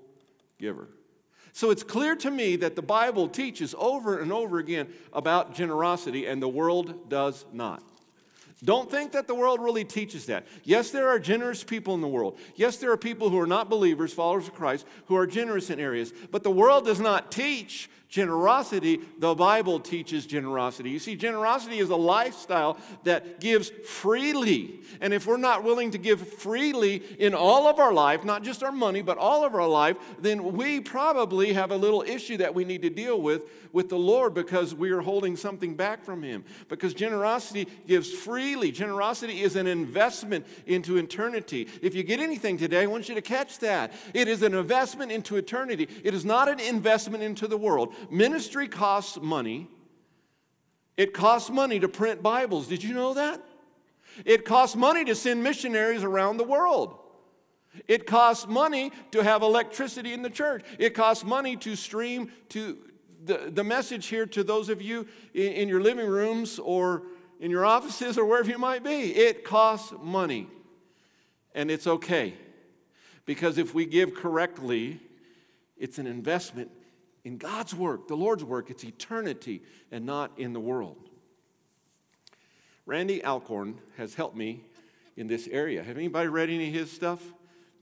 giver. 0.59 0.89
So 1.55 1.71
it's 1.71 1.83
clear 1.83 2.15
to 2.17 2.31
me 2.31 2.57
that 2.57 2.77
the 2.77 2.83
Bible 2.83 3.27
teaches 3.27 3.75
over 3.79 4.19
and 4.19 4.31
over 4.31 4.59
again 4.59 4.93
about 5.15 5.55
generosity, 5.55 6.27
and 6.27 6.43
the 6.43 6.49
world 6.49 7.09
does 7.09 7.47
not. 7.55 7.83
Don't 8.65 8.91
think 8.91 9.13
that 9.13 9.27
the 9.27 9.35
world 9.35 9.61
really 9.61 9.85
teaches 9.85 10.27
that. 10.27 10.47
Yes, 10.63 10.91
there 10.91 11.09
are 11.09 11.19
generous 11.19 11.65
people 11.65 11.95
in 11.95 12.01
the 12.01 12.09
world. 12.09 12.39
Yes, 12.55 12.77
there 12.77 12.93
are 12.93 12.97
people 12.97 13.29
who 13.29 13.41
are 13.41 13.47
not 13.47 13.69
believers, 13.69 14.13
followers 14.13 14.47
of 14.47 14.55
Christ, 14.55 14.87
who 15.07 15.17
are 15.17 15.27
generous 15.27 15.69
in 15.69 15.81
areas. 15.81 16.13
But 16.31 16.45
the 16.45 16.51
world 16.51 16.85
does 16.85 17.01
not 17.01 17.33
teach 17.33 17.91
generosity. 18.13 19.01
The 19.19 19.35
Bible 19.35 19.81
teaches 19.81 20.27
generosity. 20.27 20.91
You 20.91 20.99
see, 20.99 21.17
generosity 21.17 21.79
is 21.79 21.89
a 21.89 21.97
lifestyle 21.97 22.77
that 23.05 23.41
gives 23.41 23.71
freely. 23.71 24.81
And 25.01 25.15
if 25.15 25.27
we're 25.27 25.39
not 25.39 25.65
willing 25.65 25.91
to 25.93 25.99
give 25.99 26.29
freely 26.29 26.97
in 27.19 27.33
all 27.35 27.67
of 27.67 27.81
our 27.81 27.93
life, 27.93 28.23
not 28.23 28.45
just 28.45 28.63
our 28.63 28.71
money, 28.71 29.01
but 29.01 29.17
all 29.17 29.47
of 29.47 29.55
our 29.55 29.67
life, 29.67 29.97
then 30.21 30.53
we 30.53 30.79
probably 30.79 31.55
have 31.55 31.71
a 31.71 31.77
little 31.77 32.03
issue 32.03 32.37
that 32.37 32.55
we 32.55 32.67
need 32.67 32.83
to 32.83 32.91
deal 32.91 33.21
with 33.21 33.45
with 33.73 33.89
the 33.89 33.97
Lord 33.97 34.35
because 34.35 34.75
we 34.75 34.91
are 34.91 35.01
holding 35.01 35.35
something 35.35 35.75
back 35.75 36.05
from 36.05 36.23
Him. 36.23 36.45
Because 36.69 36.93
generosity 36.93 37.67
gives 37.87 38.13
freely. 38.13 38.71
Generosity 38.71 39.41
is 39.41 39.57
an 39.57 39.67
investment 39.67 40.47
into 40.67 40.99
eternity. 40.99 41.67
If 41.81 41.95
you 41.95 42.03
get 42.03 42.21
anything 42.21 42.59
today, 42.59 42.83
I 42.83 42.87
want 42.87 43.09
you 43.09 43.15
to 43.15 43.23
catch 43.23 43.59
that. 43.61 43.95
It 44.13 44.29
is 44.29 44.43
an 44.43 44.55
investment 44.55 45.11
into 45.11 45.37
eternity, 45.37 45.89
it 46.05 46.13
is 46.13 46.27
not 46.27 46.51
an 46.51 46.61
investment 46.61 47.23
into 47.23 47.47
the 47.47 47.57
world. 47.57 47.95
Ministry 48.11 48.69
costs 48.69 49.19
money. 49.21 49.69
It 50.97 51.15
costs 51.15 51.51
money 51.51 51.81
to 51.81 51.89
print 51.89 52.23
Bibles. 52.23 52.67
Did 52.67 52.83
you 52.83 52.95
know 52.95 53.15
that? 53.15 53.43
It 54.25 54.45
costs 54.45 54.77
money 54.77 55.05
to 55.07 55.15
send 55.15 55.43
missionaries 55.43 56.05
around 56.05 56.37
the 56.37 56.45
world. 56.45 56.99
It 57.89 58.07
costs 58.07 58.47
money 58.47 58.93
to 59.13 59.23
have 59.23 59.43
electricity 59.43 60.13
in 60.13 60.23
the 60.23 60.31
church. 60.31 60.63
It 60.79 60.91
costs 60.91 61.25
money 61.25 61.57
to 61.57 61.75
stream 61.75 62.31
to 62.51 62.77
the, 63.25 63.51
the 63.51 63.65
message 63.65 64.07
here 64.07 64.27
to 64.27 64.45
those 64.45 64.69
of 64.69 64.83
you 64.83 65.07
in, 65.33 65.53
in 65.53 65.69
your 65.69 65.81
living 65.81 66.07
rooms 66.07 66.59
or 66.59 67.05
in 67.41 67.51
your 67.51 67.65
offices 67.65 68.19
or 68.19 68.27
wherever 68.27 68.51
you 68.51 68.59
might 68.59 68.85
be. 68.85 69.15
It 69.15 69.45
costs 69.45 69.95
money. 70.03 70.49
And 71.55 71.71
it's 71.71 71.87
okay. 71.87 72.35
Because 73.25 73.57
if 73.57 73.75
we 73.75 73.87
give 73.87 74.15
correctly, 74.15 75.01
it's 75.77 75.99
an 75.99 76.07
investment 76.07 76.71
in 77.25 77.39
God's 77.39 77.75
work, 77.75 78.09
the 78.09 78.17
Lord's 78.17 78.45
work. 78.45 78.71
It's 78.71 78.85
eternity 78.85 79.63
and 79.91 80.05
not 80.05 80.33
in 80.39 80.53
the 80.53 80.61
world. 80.61 81.09
Randy 82.85 83.25
Alcorn 83.25 83.79
has 83.97 84.15
helped 84.15 84.37
me 84.37 84.65
in 85.17 85.29
this 85.29 85.49
area. 85.49 85.83
Have 85.83 85.97
anybody 85.97 86.29
read 86.29 86.51
any 86.51 86.69
of 86.69 86.75
his 86.75 86.91
stuff? 86.91 87.23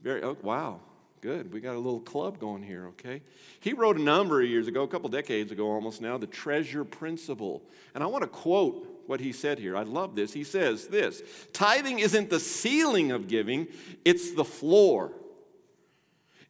Very, 0.03 0.21
oh, 0.21 0.37
wow, 0.43 0.79
good. 1.21 1.51
We 1.53 1.59
got 1.59 1.75
a 1.75 1.79
little 1.79 1.99
club 1.99 2.39
going 2.39 2.61
here, 2.61 2.87
okay? 2.89 3.21
He 3.59 3.73
wrote 3.73 3.97
a 3.97 4.01
number 4.01 4.41
of 4.41 4.47
years 4.47 4.67
ago, 4.67 4.83
a 4.83 4.87
couple 4.87 5.09
decades 5.09 5.51
ago 5.51 5.67
almost 5.67 6.01
now, 6.01 6.17
The 6.17 6.27
Treasure 6.27 6.83
Principle. 6.83 7.63
And 7.95 8.03
I 8.03 8.07
want 8.07 8.23
to 8.23 8.27
quote 8.27 8.87
what 9.07 9.19
he 9.19 9.31
said 9.31 9.57
here. 9.57 9.75
I 9.75 9.83
love 9.83 10.15
this. 10.15 10.33
He 10.33 10.43
says 10.43 10.87
this 10.87 11.21
Tithing 11.53 11.99
isn't 11.99 12.29
the 12.29 12.39
ceiling 12.39 13.11
of 13.11 13.27
giving, 13.27 13.67
it's 14.05 14.33
the 14.33 14.45
floor. 14.45 15.13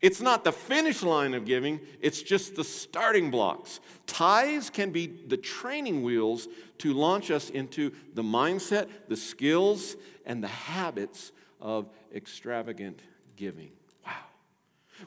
It's 0.01 0.19
not 0.19 0.43
the 0.43 0.51
finish 0.51 1.03
line 1.03 1.35
of 1.35 1.45
giving, 1.45 1.79
it's 1.99 2.23
just 2.23 2.55
the 2.55 2.63
starting 2.63 3.29
blocks. 3.29 3.79
Tithes 4.07 4.71
can 4.71 4.91
be 4.91 5.05
the 5.05 5.37
training 5.37 6.01
wheels 6.01 6.47
to 6.79 6.93
launch 6.93 7.29
us 7.29 7.51
into 7.51 7.91
the 8.15 8.23
mindset, 8.23 8.89
the 9.07 9.15
skills, 9.15 9.95
and 10.25 10.43
the 10.43 10.47
habits 10.47 11.31
of 11.59 11.87
extravagant 12.15 12.99
giving. 13.35 13.69
Wow. 14.03 14.13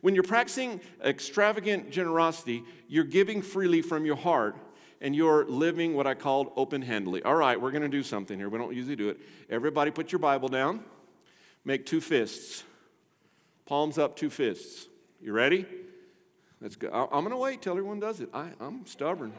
When 0.01 0.15
you're 0.15 0.23
practicing 0.23 0.81
extravagant 1.05 1.91
generosity, 1.91 2.63
you're 2.87 3.03
giving 3.03 3.43
freely 3.43 3.83
from 3.83 4.07
your 4.07 4.17
heart 4.17 4.57
and 5.01 5.15
you're 5.15 5.45
living 5.47 5.95
what 5.95 6.07
I 6.07 6.15
called 6.15 6.53
open 6.55 6.83
handedly. 6.83 7.21
All 7.25 7.35
right, 7.35 7.61
we're 7.61 7.73
going 7.73 7.83
to 7.83 7.89
do 7.89 8.05
something 8.05 8.39
here. 8.39 8.49
We 8.49 8.59
don't 8.59 8.75
usually 8.75 8.97
do 8.97 9.09
it. 9.09 9.19
Everybody 9.51 9.91
put 9.91 10.13
your 10.13 10.21
Bible 10.21 10.49
down, 10.49 10.85
make 11.65 11.85
two 11.85 12.01
fists. 12.01 12.63
Palms 13.67 13.99
up, 13.99 14.17
two 14.17 14.31
fists. 14.31 14.89
You 15.21 15.33
ready? 15.33 15.67
Let's 16.61 16.77
go. 16.77 16.89
I'm 16.91 17.21
going 17.21 17.31
to 17.31 17.37
wait 17.37 17.63
till 17.63 17.73
everyone 17.73 18.01
does 18.01 18.21
it. 18.21 18.29
I, 18.33 18.49
I'm 18.61 18.87
stubborn. 18.87 19.33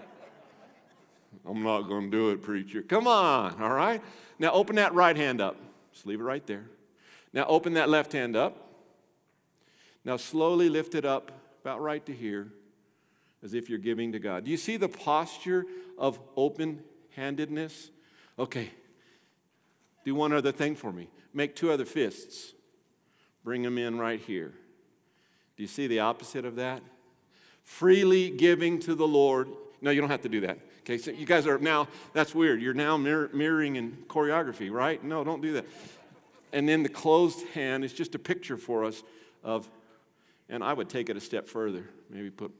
I'm 1.46 1.64
not 1.64 1.84
going 1.84 2.10
to 2.10 2.18
do 2.18 2.30
it, 2.30 2.42
preacher. 2.42 2.82
Come 2.82 3.08
on, 3.08 3.62
all 3.62 3.74
right? 3.74 4.02
Now 4.40 4.52
open 4.52 4.78
that 4.78 4.94
right 4.94 5.16
hand 5.16 5.42
up. 5.42 5.58
Just 5.94 6.06
leave 6.06 6.20
it 6.20 6.24
right 6.24 6.46
there. 6.48 6.66
Now 7.34 7.46
open 7.46 7.74
that 7.74 7.90
left 7.90 8.14
hand 8.14 8.36
up. 8.36 8.66
Now 10.04 10.18
slowly 10.18 10.70
lift 10.70 10.96
it 10.96 11.06
up 11.06 11.32
about 11.62 11.82
right 11.82 12.06
to 12.06 12.14
here 12.14 12.48
as 13.44 13.54
if 13.54 13.70
you're 13.70 13.80
giving 13.80 14.12
to 14.14 14.20
God. 14.20 14.46
Do 14.46 14.52
you 14.52 14.58
see 14.58 14.78
the 14.78 14.90
posture 14.90 15.66
of 15.98 16.20
open 16.36 16.84
handedness? 17.16 17.92
Okay. 18.38 18.72
Do 20.04 20.16
one 20.16 20.34
other 20.34 20.52
thing 20.52 20.76
for 20.76 20.92
me. 20.92 21.10
Make 21.34 21.56
two 21.56 21.72
other 21.72 21.86
fists. 21.86 22.54
Bring 23.46 23.62
them 23.62 23.78
in 23.78 24.00
right 24.00 24.20
here. 24.20 24.52
Do 25.56 25.64
you 25.64 25.68
see 25.68 25.86
the 25.86 26.00
opposite 26.00 26.46
of 26.46 26.56
that? 26.56 26.82
Freely 27.64 28.32
giving 28.32 28.80
to 28.80 28.96
the 28.96 29.08
Lord. 29.08 29.48
No, 29.82 29.92
you 29.92 30.02
don't 30.02 30.10
have 30.10 30.24
to 30.24 30.30
do 30.30 30.42
that. 30.42 30.58
Okay, 30.82 30.98
so 30.98 31.12
you 31.12 31.28
guys 31.28 31.46
are 31.46 31.60
now, 31.60 31.88
that's 32.14 32.34
weird. 32.34 32.60
You're 32.60 32.74
now 32.74 32.98
mirror, 32.98 33.30
mirroring 33.34 33.76
in 33.76 34.04
choreography, 34.08 34.72
right? 34.72 35.02
No, 35.04 35.24
don't 35.24 35.42
do 35.42 35.54
that. 35.54 35.66
And 36.54 36.68
then 36.68 36.82
the 36.82 36.90
closed 36.90 37.48
hand 37.50 37.86
is 37.86 37.94
just 37.94 38.16
a 38.16 38.20
picture 38.20 38.58
for 38.58 38.84
us 38.84 39.04
of, 39.44 39.70
and 40.50 40.64
I 40.64 40.74
would 40.74 40.90
take 40.90 41.10
it 41.10 41.16
a 41.16 41.22
step 41.22 41.48
further. 41.48 41.88
Maybe 42.10 42.32
put, 42.32 42.52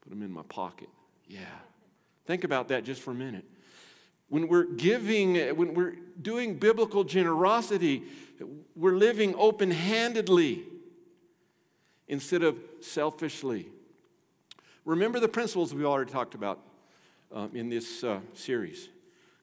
put 0.00 0.10
them 0.10 0.22
in 0.22 0.30
my 0.30 0.42
pocket. 0.42 0.88
Yeah. 1.28 1.40
Think 2.26 2.44
about 2.44 2.68
that 2.68 2.84
just 2.84 3.02
for 3.02 3.10
a 3.10 3.14
minute. 3.14 3.44
When 4.28 4.46
we're 4.46 4.64
giving, 4.64 5.34
when 5.56 5.74
we're 5.74 5.96
doing 6.22 6.54
biblical 6.56 7.02
generosity, 7.02 8.04
we're 8.76 8.96
living 8.96 9.34
open 9.36 9.70
handedly 9.70 10.64
instead 12.08 12.42
of 12.42 12.56
selfishly. 12.80 13.68
Remember 14.84 15.20
the 15.20 15.28
principles 15.28 15.74
we 15.74 15.84
already 15.84 16.10
talked 16.10 16.34
about 16.34 16.60
um, 17.32 17.50
in 17.54 17.68
this 17.68 18.02
uh, 18.02 18.20
series. 18.34 18.88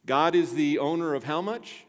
God 0.06 0.36
is 0.36 0.54
the 0.54 0.80
owner 0.80 1.14
of 1.14 1.24
how 1.24 1.42
much? 1.42 1.86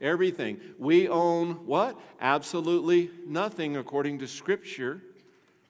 Everything. 0.00 0.60
We 0.78 1.08
own 1.08 1.66
what? 1.66 1.98
Absolutely 2.20 3.10
nothing 3.26 3.76
according 3.76 4.20
to 4.20 4.28
Scripture. 4.28 5.02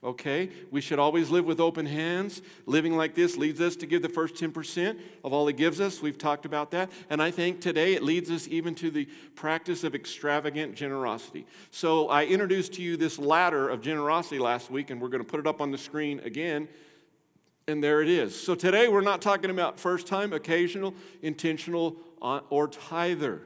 Okay? 0.01 0.49
We 0.71 0.79
should 0.79 0.97
always 0.97 1.29
live 1.29 1.45
with 1.45 1.59
open 1.59 1.85
hands. 1.85 2.41
Living 2.65 2.95
like 2.95 3.15
this 3.15 3.35
leads 3.35 3.59
us 3.59 3.75
to 3.77 3.85
give 3.85 4.01
the 4.01 4.09
first 4.09 4.35
10% 4.35 4.97
of 5.25 5.33
all 5.33 5.45
He 5.47 5.53
gives 5.53 5.81
us. 5.81 6.01
We've 6.01 6.17
talked 6.17 6.45
about 6.45 6.71
that. 6.71 6.89
And 7.09 7.21
I 7.21 7.31
think 7.31 7.59
today 7.59 7.93
it 7.95 8.03
leads 8.03 8.31
us 8.31 8.47
even 8.47 8.75
to 8.75 8.89
the 8.89 9.09
practice 9.35 9.83
of 9.83 9.95
extravagant 9.95 10.75
generosity. 10.75 11.45
So 11.71 12.07
I 12.07 12.25
introduced 12.25 12.73
to 12.73 12.81
you 12.81 12.95
this 12.95 13.19
ladder 13.19 13.67
of 13.67 13.81
generosity 13.81 14.39
last 14.39 14.71
week, 14.71 14.89
and 14.89 15.01
we're 15.01 15.09
going 15.09 15.23
to 15.23 15.29
put 15.29 15.41
it 15.41 15.47
up 15.47 15.59
on 15.59 15.71
the 15.71 15.77
screen 15.77 16.21
again. 16.21 16.69
And 17.67 17.83
there 17.83 18.01
it 18.01 18.09
is. 18.09 18.41
So 18.41 18.55
today 18.55 18.87
we're 18.87 19.01
not 19.01 19.21
talking 19.21 19.51
about 19.51 19.79
first 19.79 20.07
time, 20.07 20.31
occasional, 20.31 20.95
intentional, 21.21 21.97
uh, 22.21 22.39
or 22.49 22.67
tither. 22.67 23.41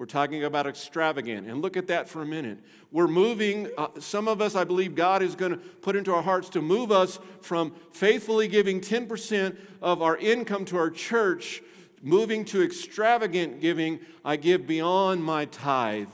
We're 0.00 0.06
talking 0.06 0.44
about 0.44 0.66
extravagant. 0.66 1.46
And 1.46 1.60
look 1.60 1.76
at 1.76 1.88
that 1.88 2.08
for 2.08 2.22
a 2.22 2.26
minute. 2.26 2.60
We're 2.90 3.06
moving, 3.06 3.68
uh, 3.76 3.88
some 3.98 4.28
of 4.28 4.40
us, 4.40 4.54
I 4.54 4.64
believe 4.64 4.94
God 4.94 5.22
is 5.22 5.34
going 5.34 5.52
to 5.52 5.58
put 5.58 5.94
into 5.94 6.14
our 6.14 6.22
hearts 6.22 6.48
to 6.50 6.62
move 6.62 6.90
us 6.90 7.18
from 7.42 7.74
faithfully 7.92 8.48
giving 8.48 8.80
10% 8.80 9.58
of 9.82 10.00
our 10.00 10.16
income 10.16 10.64
to 10.64 10.78
our 10.78 10.88
church, 10.88 11.62
moving 12.00 12.46
to 12.46 12.62
extravagant 12.62 13.60
giving. 13.60 14.00
I 14.24 14.36
give 14.36 14.66
beyond 14.66 15.22
my 15.22 15.44
tithe 15.44 16.08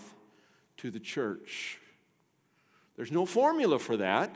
to 0.78 0.90
the 0.90 0.98
church. 0.98 1.78
There's 2.96 3.12
no 3.12 3.24
formula 3.24 3.78
for 3.78 3.98
that. 3.98 4.34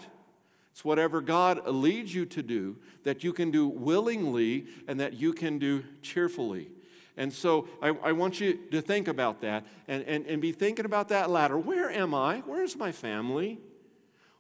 It's 0.70 0.84
whatever 0.84 1.20
God 1.20 1.66
leads 1.66 2.14
you 2.14 2.24
to 2.24 2.42
do 2.44 2.76
that 3.02 3.24
you 3.24 3.32
can 3.32 3.50
do 3.50 3.66
willingly 3.66 4.66
and 4.86 5.00
that 5.00 5.14
you 5.14 5.32
can 5.32 5.58
do 5.58 5.82
cheerfully. 6.02 6.70
And 7.16 7.32
so 7.32 7.68
I, 7.82 7.88
I, 7.88 8.12
want 8.12 8.40
you 8.40 8.58
to 8.70 8.80
think 8.80 9.08
about 9.08 9.40
that 9.42 9.66
and, 9.88 10.02
and, 10.04 10.26
and 10.26 10.40
be 10.40 10.52
thinking 10.52 10.84
about 10.84 11.08
that 11.08 11.28
ladder. 11.28 11.58
Where 11.58 11.90
am 11.90 12.14
I? 12.14 12.42
Where's 12.46 12.76
my 12.76 12.92
family? 12.92 13.58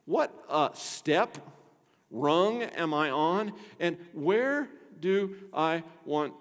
What 0.04 0.32
uh, 0.48 0.70
step, 0.72 1.36
rung 2.10 2.62
am 2.62 2.94
I 2.94 3.10
on? 3.10 3.52
And 3.78 3.98
where 4.12 4.68
do 5.00 5.36
I 5.52 5.82
want 6.04 6.34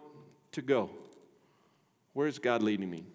to 0.53 0.61
go? 0.61 0.91
Where's 2.13 2.39
God 2.39 2.61
leading 2.61 2.89
me? 2.89 3.05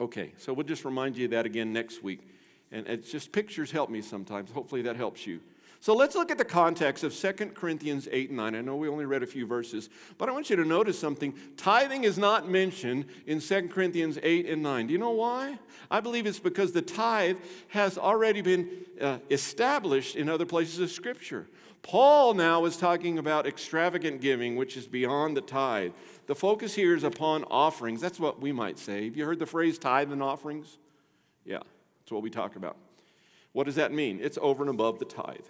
Okay, 0.00 0.32
so 0.38 0.52
we'll 0.52 0.66
just 0.66 0.84
remind 0.84 1.16
you 1.16 1.24
of 1.26 1.32
that 1.32 1.46
again 1.46 1.72
next 1.72 2.02
week. 2.02 2.28
And 2.70 2.86
it's 2.86 3.10
just 3.10 3.32
pictures 3.32 3.70
help 3.70 3.90
me 3.90 4.02
sometimes. 4.02 4.50
Hopefully 4.50 4.82
that 4.82 4.96
helps 4.96 5.26
you. 5.26 5.40
So 5.80 5.94
let's 5.94 6.16
look 6.16 6.32
at 6.32 6.38
the 6.38 6.44
context 6.44 7.04
of 7.04 7.14
2 7.14 7.52
Corinthians 7.54 8.08
8 8.10 8.30
and 8.30 8.36
9. 8.36 8.56
I 8.56 8.60
know 8.60 8.74
we 8.74 8.88
only 8.88 9.04
read 9.04 9.22
a 9.22 9.26
few 9.26 9.46
verses, 9.46 9.88
but 10.18 10.28
I 10.28 10.32
want 10.32 10.50
you 10.50 10.56
to 10.56 10.64
notice 10.64 10.98
something. 10.98 11.34
Tithing 11.56 12.02
is 12.02 12.18
not 12.18 12.48
mentioned 12.48 13.06
in 13.26 13.40
2 13.40 13.68
Corinthians 13.68 14.18
8 14.20 14.46
and 14.46 14.62
9. 14.62 14.88
Do 14.88 14.92
you 14.92 14.98
know 14.98 15.10
why? 15.10 15.58
I 15.88 16.00
believe 16.00 16.26
it's 16.26 16.40
because 16.40 16.72
the 16.72 16.82
tithe 16.82 17.36
has 17.68 17.96
already 17.96 18.40
been 18.40 18.68
uh, 19.00 19.18
established 19.30 20.16
in 20.16 20.28
other 20.28 20.46
places 20.46 20.80
of 20.80 20.90
Scripture. 20.90 21.46
Paul 21.82 22.34
now 22.34 22.64
is 22.64 22.76
talking 22.76 23.18
about 23.18 23.46
extravagant 23.46 24.20
giving, 24.20 24.56
which 24.56 24.76
is 24.76 24.88
beyond 24.88 25.36
the 25.36 25.40
tithe. 25.40 25.92
The 26.26 26.34
focus 26.34 26.74
here 26.74 26.96
is 26.96 27.04
upon 27.04 27.44
offerings. 27.44 28.00
That's 28.00 28.18
what 28.18 28.40
we 28.40 28.50
might 28.50 28.80
say. 28.80 29.04
Have 29.04 29.16
you 29.16 29.24
heard 29.24 29.38
the 29.38 29.46
phrase 29.46 29.78
tithe 29.78 30.10
and 30.12 30.22
offerings? 30.22 30.76
Yeah, 31.44 31.60
that's 32.00 32.10
what 32.10 32.22
we 32.22 32.30
talk 32.30 32.56
about. 32.56 32.76
What 33.52 33.64
does 33.64 33.76
that 33.76 33.92
mean? 33.92 34.18
It's 34.20 34.38
over 34.42 34.64
and 34.64 34.70
above 34.70 34.98
the 34.98 35.04
tithe. 35.04 35.46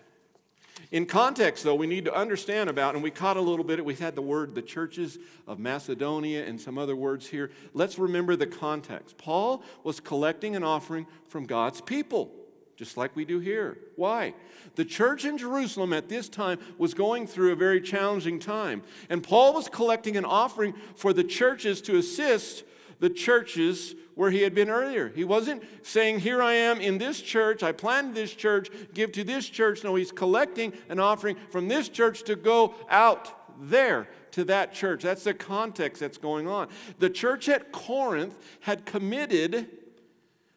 In 0.91 1.05
context, 1.05 1.65
though, 1.65 1.75
we 1.75 1.87
need 1.87 2.07
to 2.07 2.15
understand 2.15 2.71
about, 2.71 2.95
and 2.95 3.03
we 3.03 3.11
caught 3.11 3.37
a 3.37 3.43
little 3.43 3.65
bit, 3.65 3.85
we 3.85 3.95
had 3.95 4.15
the 4.15 4.23
word 4.23 4.55
the 4.55 4.63
churches 4.63 5.19
of 5.47 5.59
Macedonia 5.59 6.47
and 6.47 6.59
some 6.59 6.79
other 6.79 6.97
words 6.97 7.27
here. 7.27 7.51
Let's 7.75 7.99
remember 7.99 8.37
the 8.37 8.47
context. 8.47 9.19
Paul 9.19 9.63
was 9.85 10.01
collecting 10.01 10.57
an 10.57 10.65
offering 10.65 11.07
from 11.29 11.45
God's 11.45 11.83
people, 11.83 12.33
just 12.77 12.97
like 12.97 13.15
we 13.15 13.27
do 13.27 13.39
here. 13.39 13.77
Why? 13.97 14.35
The 14.77 14.85
church 14.85 15.27
in 15.27 15.37
Jerusalem 15.37 15.93
at 15.93 16.09
this 16.09 16.29
time 16.29 16.59
was 16.79 16.95
going 16.95 17.27
through 17.27 17.53
a 17.53 17.57
very 17.57 17.83
challenging 17.83 18.39
time, 18.39 18.83
and 19.11 19.23
Paul 19.23 19.53
was 19.53 19.69
collecting 19.69 20.17
an 20.17 20.25
offering 20.25 20.73
for 20.97 21.13
the 21.13 21.25
churches 21.25 21.83
to 21.83 21.99
assist 21.99 22.65
the 22.99 23.11
churches 23.11 23.95
where 24.19 24.33
he 24.33 24.43
had 24.43 24.53
been 24.53 24.69
earlier. 24.69 25.13
He 25.15 25.23
wasn't 25.23 25.63
saying, 25.87 26.19
Here 26.19 26.43
I 26.43 26.55
am 26.55 26.81
in 26.81 26.99
this 26.99 27.23
church, 27.23 27.63
I 27.63 27.71
planted 27.71 28.17
this 28.17 28.35
church, 28.35 28.69
give 28.93 29.13
to 29.13 29.23
this 29.23 29.49
church. 29.49 29.85
No, 29.85 29.95
he's 29.95 30.11
collecting 30.11 30.73
an 30.89 30.99
offering 30.99 31.37
from 31.51 31.69
this 31.69 31.89
church 31.89 32.25
to 32.25 32.35
go 32.35 32.75
out 32.91 33.33
there 33.61 34.09
to 34.33 34.43
that 34.47 34.75
church. 34.75 35.05
That's 35.05 35.23
the 35.23 35.35
context 35.35 36.01
that's 36.01 36.19
going 36.19 36.49
on. 36.49 36.67
The 36.99 37.11
church 37.11 37.49
at 37.49 37.71
Corinth 37.71 38.37
had 38.59 38.85
committed 38.85 39.69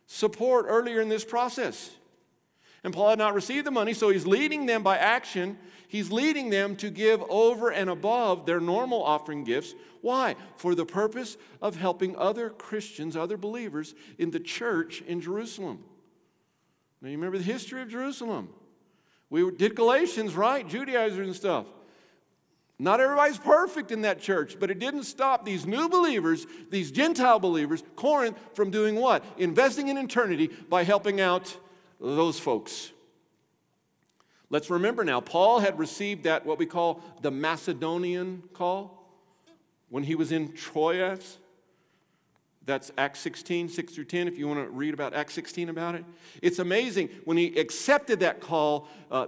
support 0.07 0.65
earlier 0.67 0.99
in 0.99 1.07
this 1.07 1.23
process. 1.23 1.91
And 2.83 2.91
Paul 2.95 3.11
had 3.11 3.19
not 3.19 3.35
received 3.35 3.67
the 3.67 3.71
money, 3.71 3.93
so 3.93 4.09
he's 4.09 4.25
leading 4.25 4.65
them 4.65 4.81
by 4.81 4.97
action. 4.97 5.59
He's 5.91 6.09
leading 6.09 6.49
them 6.51 6.77
to 6.77 6.89
give 6.89 7.21
over 7.27 7.69
and 7.69 7.89
above 7.89 8.45
their 8.45 8.61
normal 8.61 9.03
offering 9.03 9.43
gifts. 9.43 9.75
Why? 9.99 10.37
For 10.55 10.73
the 10.73 10.85
purpose 10.85 11.35
of 11.61 11.75
helping 11.75 12.15
other 12.15 12.49
Christians, 12.49 13.17
other 13.17 13.35
believers 13.35 13.93
in 14.17 14.31
the 14.31 14.39
church 14.39 15.01
in 15.05 15.19
Jerusalem. 15.19 15.83
Now, 17.01 17.09
you 17.09 17.17
remember 17.17 17.39
the 17.39 17.43
history 17.43 17.81
of 17.81 17.89
Jerusalem. 17.89 18.47
We 19.29 19.51
did 19.51 19.75
Galatians, 19.75 20.33
right? 20.33 20.65
Judaizers 20.65 21.27
and 21.27 21.35
stuff. 21.35 21.65
Not 22.79 23.01
everybody's 23.01 23.37
perfect 23.37 23.91
in 23.91 24.03
that 24.03 24.21
church, 24.21 24.55
but 24.61 24.71
it 24.71 24.79
didn't 24.79 25.03
stop 25.03 25.43
these 25.43 25.65
new 25.65 25.89
believers, 25.89 26.47
these 26.69 26.89
Gentile 26.89 27.37
believers, 27.37 27.83
Corinth, 27.97 28.37
from 28.53 28.71
doing 28.71 28.95
what? 28.95 29.25
Investing 29.37 29.89
in 29.89 29.97
eternity 29.97 30.47
by 30.69 30.85
helping 30.85 31.19
out 31.19 31.57
those 31.99 32.39
folks. 32.39 32.93
Let's 34.51 34.69
remember 34.69 35.05
now, 35.05 35.21
Paul 35.21 35.61
had 35.61 35.79
received 35.79 36.25
that, 36.25 36.45
what 36.45 36.59
we 36.59 36.65
call 36.65 37.01
the 37.21 37.31
Macedonian 37.31 38.43
call, 38.53 39.01
when 39.89 40.03
he 40.03 40.13
was 40.13 40.33
in 40.33 40.51
Troas. 40.51 41.37
That's 42.65 42.91
Acts 42.97 43.21
16, 43.21 43.69
6 43.69 43.93
through 43.93 44.05
10, 44.05 44.27
if 44.27 44.37
you 44.37 44.49
want 44.49 44.59
to 44.59 44.69
read 44.69 44.93
about 44.93 45.13
Acts 45.13 45.33
16 45.35 45.69
about 45.69 45.95
it. 45.95 46.03
It's 46.41 46.59
amazing. 46.59 47.09
When 47.23 47.37
he 47.37 47.57
accepted 47.57 48.19
that 48.19 48.41
call, 48.41 48.89
uh, 49.09 49.27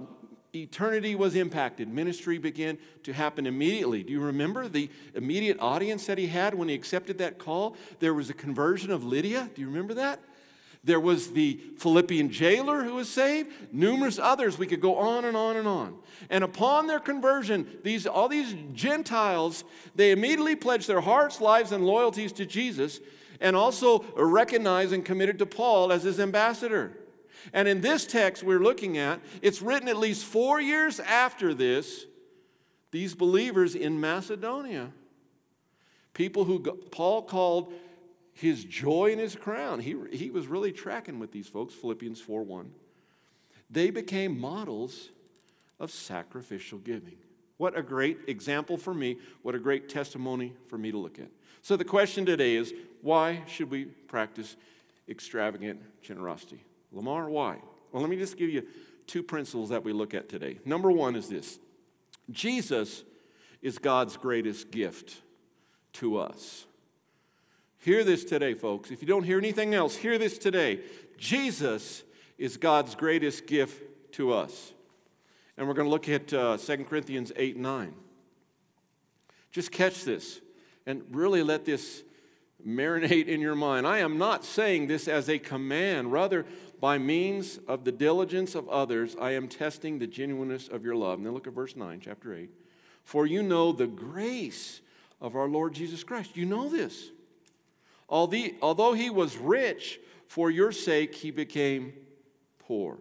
eternity 0.54 1.16
was 1.16 1.36
impacted. 1.36 1.88
Ministry 1.88 2.38
began 2.38 2.78
to 3.04 3.14
happen 3.14 3.48
immediately. 3.48 4.04
Do 4.04 4.12
you 4.12 4.20
remember 4.20 4.68
the 4.68 4.90
immediate 5.16 5.58
audience 5.62 6.06
that 6.08 6.18
he 6.18 6.28
had 6.28 6.54
when 6.54 6.68
he 6.68 6.76
accepted 6.76 7.18
that 7.20 7.40
call? 7.40 7.78
There 8.00 8.14
was 8.14 8.30
a 8.30 8.34
conversion 8.34 8.92
of 8.92 9.06
Lydia. 9.06 9.50
Do 9.56 9.62
you 9.62 9.68
remember 9.68 9.94
that? 9.94 10.20
There 10.84 11.00
was 11.00 11.32
the 11.32 11.60
Philippian 11.78 12.30
jailer 12.30 12.84
who 12.84 12.96
was 12.96 13.10
saved, 13.10 13.52
numerous 13.72 14.20
others. 14.20 14.58
We 14.58 14.68
could 14.68 14.82
go 14.82 14.98
on 14.98 15.24
and 15.24 15.38
on 15.38 15.56
and 15.56 15.68
on. 15.68 15.98
And 16.30 16.44
upon 16.44 16.88
their 16.88 17.00
conversion, 17.00 17.66
these, 17.84 18.06
all 18.06 18.28
these 18.28 18.54
Gentiles, 18.74 19.64
they 19.96 20.12
immediately 20.12 20.56
pledged 20.56 20.88
their 20.88 21.00
hearts, 21.02 21.40
lives, 21.40 21.72
and 21.72 21.86
loyalties 21.86 22.34
to 22.34 22.46
Jesus, 22.46 23.00
and 23.40 23.56
also 23.56 24.04
recognized 24.18 24.92
and 24.92 25.06
committed 25.06 25.40
to 25.40 25.46
Paul 25.46 25.92
as 25.92 26.04
his 26.04 26.20
ambassador. 26.20 26.98
And 27.54 27.68
in 27.68 27.82
this 27.82 28.06
text 28.06 28.44
we're 28.44 28.60
looking 28.60 28.98
at, 28.98 29.22
it's 29.42 29.62
written 29.62 29.88
at 29.88 29.98
least 29.98 30.26
four 30.26 30.62
years 30.62 31.00
after 31.00 31.54
this, 31.54 32.06
these 32.92 33.16
believers 33.16 33.76
in 33.76 34.00
Macedonia, 34.00 34.92
people 36.14 36.44
who 36.44 36.60
Paul 36.60 37.24
called 37.24 37.74
his 38.34 38.64
joy 38.64 39.12
and 39.12 39.22
his 39.22 39.36
crown. 39.36 39.80
He, 39.80 39.96
he 40.12 40.30
was 40.30 40.48
really 40.48 40.72
tracking 40.72 41.20
with 41.20 41.32
these 41.32 41.48
folks, 41.48 41.74
Philippians 41.74 42.20
4 42.20 42.44
1. 42.44 42.72
They 43.70 43.90
became 43.90 44.40
models 44.40 45.10
of 45.80 45.92
sacrificial 45.92 46.80
giving. 46.80 47.18
What 47.58 47.78
a 47.78 47.82
great 47.82 48.20
example 48.28 48.78
for 48.78 48.94
me. 48.94 49.18
What 49.42 49.56
a 49.56 49.60
great 49.60 49.90
testimony 49.90 50.54
for 50.68 50.78
me 50.78 50.92
to 50.92 50.98
look 50.98 51.20
at. 51.20 51.30
So, 51.62 51.78
the 51.78 51.86
question 51.86 52.26
today 52.26 52.56
is 52.56 52.74
why 53.02 53.44
should 53.48 53.70
we 53.70 53.86
practice 53.86 54.56
extravagant 55.08 55.82
generosity? 56.02 56.64
Lamar, 56.92 57.30
why? 57.30 57.58
Well, 57.92 58.02
let 58.02 58.10
me 58.10 58.18
just 58.18 58.38
give 58.38 58.50
you 58.50 58.64
two 59.08 59.24
principles 59.24 59.70
that 59.70 59.84
we 59.84 59.94
look 59.94 60.14
at 60.14 60.30
today. 60.30 60.60
Number 60.66 60.92
one 60.92 61.16
is 61.16 61.30
this 61.30 61.60
Jesus 62.32 63.04
is 63.62 63.78
God's 63.78 64.18
greatest 64.18 64.72
gift 64.72 65.22
to 65.94 66.18
us. 66.18 66.66
Hear 67.84 68.06
this 68.06 68.24
today, 68.24 68.54
folks. 68.54 68.92
If 68.92 69.02
you 69.02 69.10
don't 69.10 69.24
hear 69.24 69.38
anything 69.38 69.74
else, 69.74 69.98
hear 69.98 70.18
this 70.18 70.38
today. 70.38 70.80
Jesus 71.18 72.04
is 72.38 72.56
God's 72.56 72.96
greatest 72.96 73.46
gift 73.46 73.84
to 74.14 74.32
us. 74.32 74.72
And 75.58 75.68
we're 75.68 75.74
going 75.74 75.88
to 75.88 75.92
look 75.92 76.08
at 76.08 76.34
uh, 76.34 76.56
2 76.56 76.86
Corinthians 76.86 77.34
8 77.36 77.58
9. 77.58 77.94
Just 79.52 79.74
catch 79.74 80.06
this 80.06 80.40
and 80.86 81.04
really 81.12 81.44
let 81.44 81.66
this 81.66 82.04
marinate 82.66 83.28
in 83.28 83.42
your 83.42 83.54
mind. 83.54 83.86
I 83.86 83.98
am 83.98 84.18
not 84.18 84.46
saying 84.46 84.88
this 84.88 85.10
as 85.10 85.28
a 85.28 85.38
command. 85.38 86.10
Rather, 86.10 86.46
by 86.80 86.98
means 86.98 87.60
of 87.68 87.84
the 87.84 87.92
diligence 87.92 88.56
of 88.56 88.70
others, 88.70 89.14
I 89.20 89.32
am 89.32 89.50
testing 89.50 90.00
the 90.00 90.08
genuineness 90.08 90.70
of 90.70 90.86
your 90.86 90.96
love. 90.96 91.20
Now 91.20 91.32
look 91.32 91.48
at 91.48 91.54
verse 91.54 91.76
9, 91.76 92.00
chapter 92.00 92.34
8. 92.34 92.50
For 93.04 93.26
you 93.26 93.44
know 93.44 93.74
the 93.74 93.88
grace 93.88 94.80
of 95.20 95.36
our 95.36 95.50
Lord 95.50 95.74
Jesus 95.74 96.06
Christ. 96.06 96.38
You 96.38 96.46
know 96.46 96.70
this. 96.70 97.10
Although 98.14 98.94
he 98.94 99.10
was 99.10 99.38
rich, 99.38 100.00
for 100.28 100.52
your 100.52 100.72
sake 100.72 101.16
he 101.16 101.32
became 101.32 101.94
poor, 102.60 103.00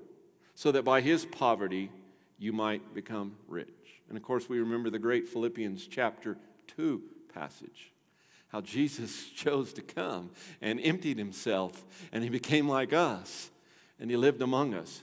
so 0.55 0.73
that 0.73 0.85
by 0.85 1.03
his 1.03 1.27
poverty 1.27 1.91
you 2.39 2.55
might 2.55 2.95
become 2.95 3.37
rich. 3.47 3.69
And 4.09 4.17
of 4.17 4.23
course, 4.25 4.49
we 4.49 4.59
remember 4.59 4.89
the 4.89 4.99
great 4.99 5.29
Philippians 5.29 5.87
chapter 5.87 6.39
2 6.77 7.03
passage. 7.33 7.93
How 8.49 8.63
Jesus 8.63 9.29
chose 9.35 9.75
to 9.75 9.83
come 9.83 10.31
and 10.63 10.81
emptied 10.83 11.19
himself, 11.19 11.85
and 12.11 12.25
he 12.25 12.31
became 12.31 12.67
like 12.67 12.95
us, 12.95 13.51
and 14.01 14.11
he 14.11 14.17
lived 14.17 14.41
among 14.41 14.73
us. 14.73 15.03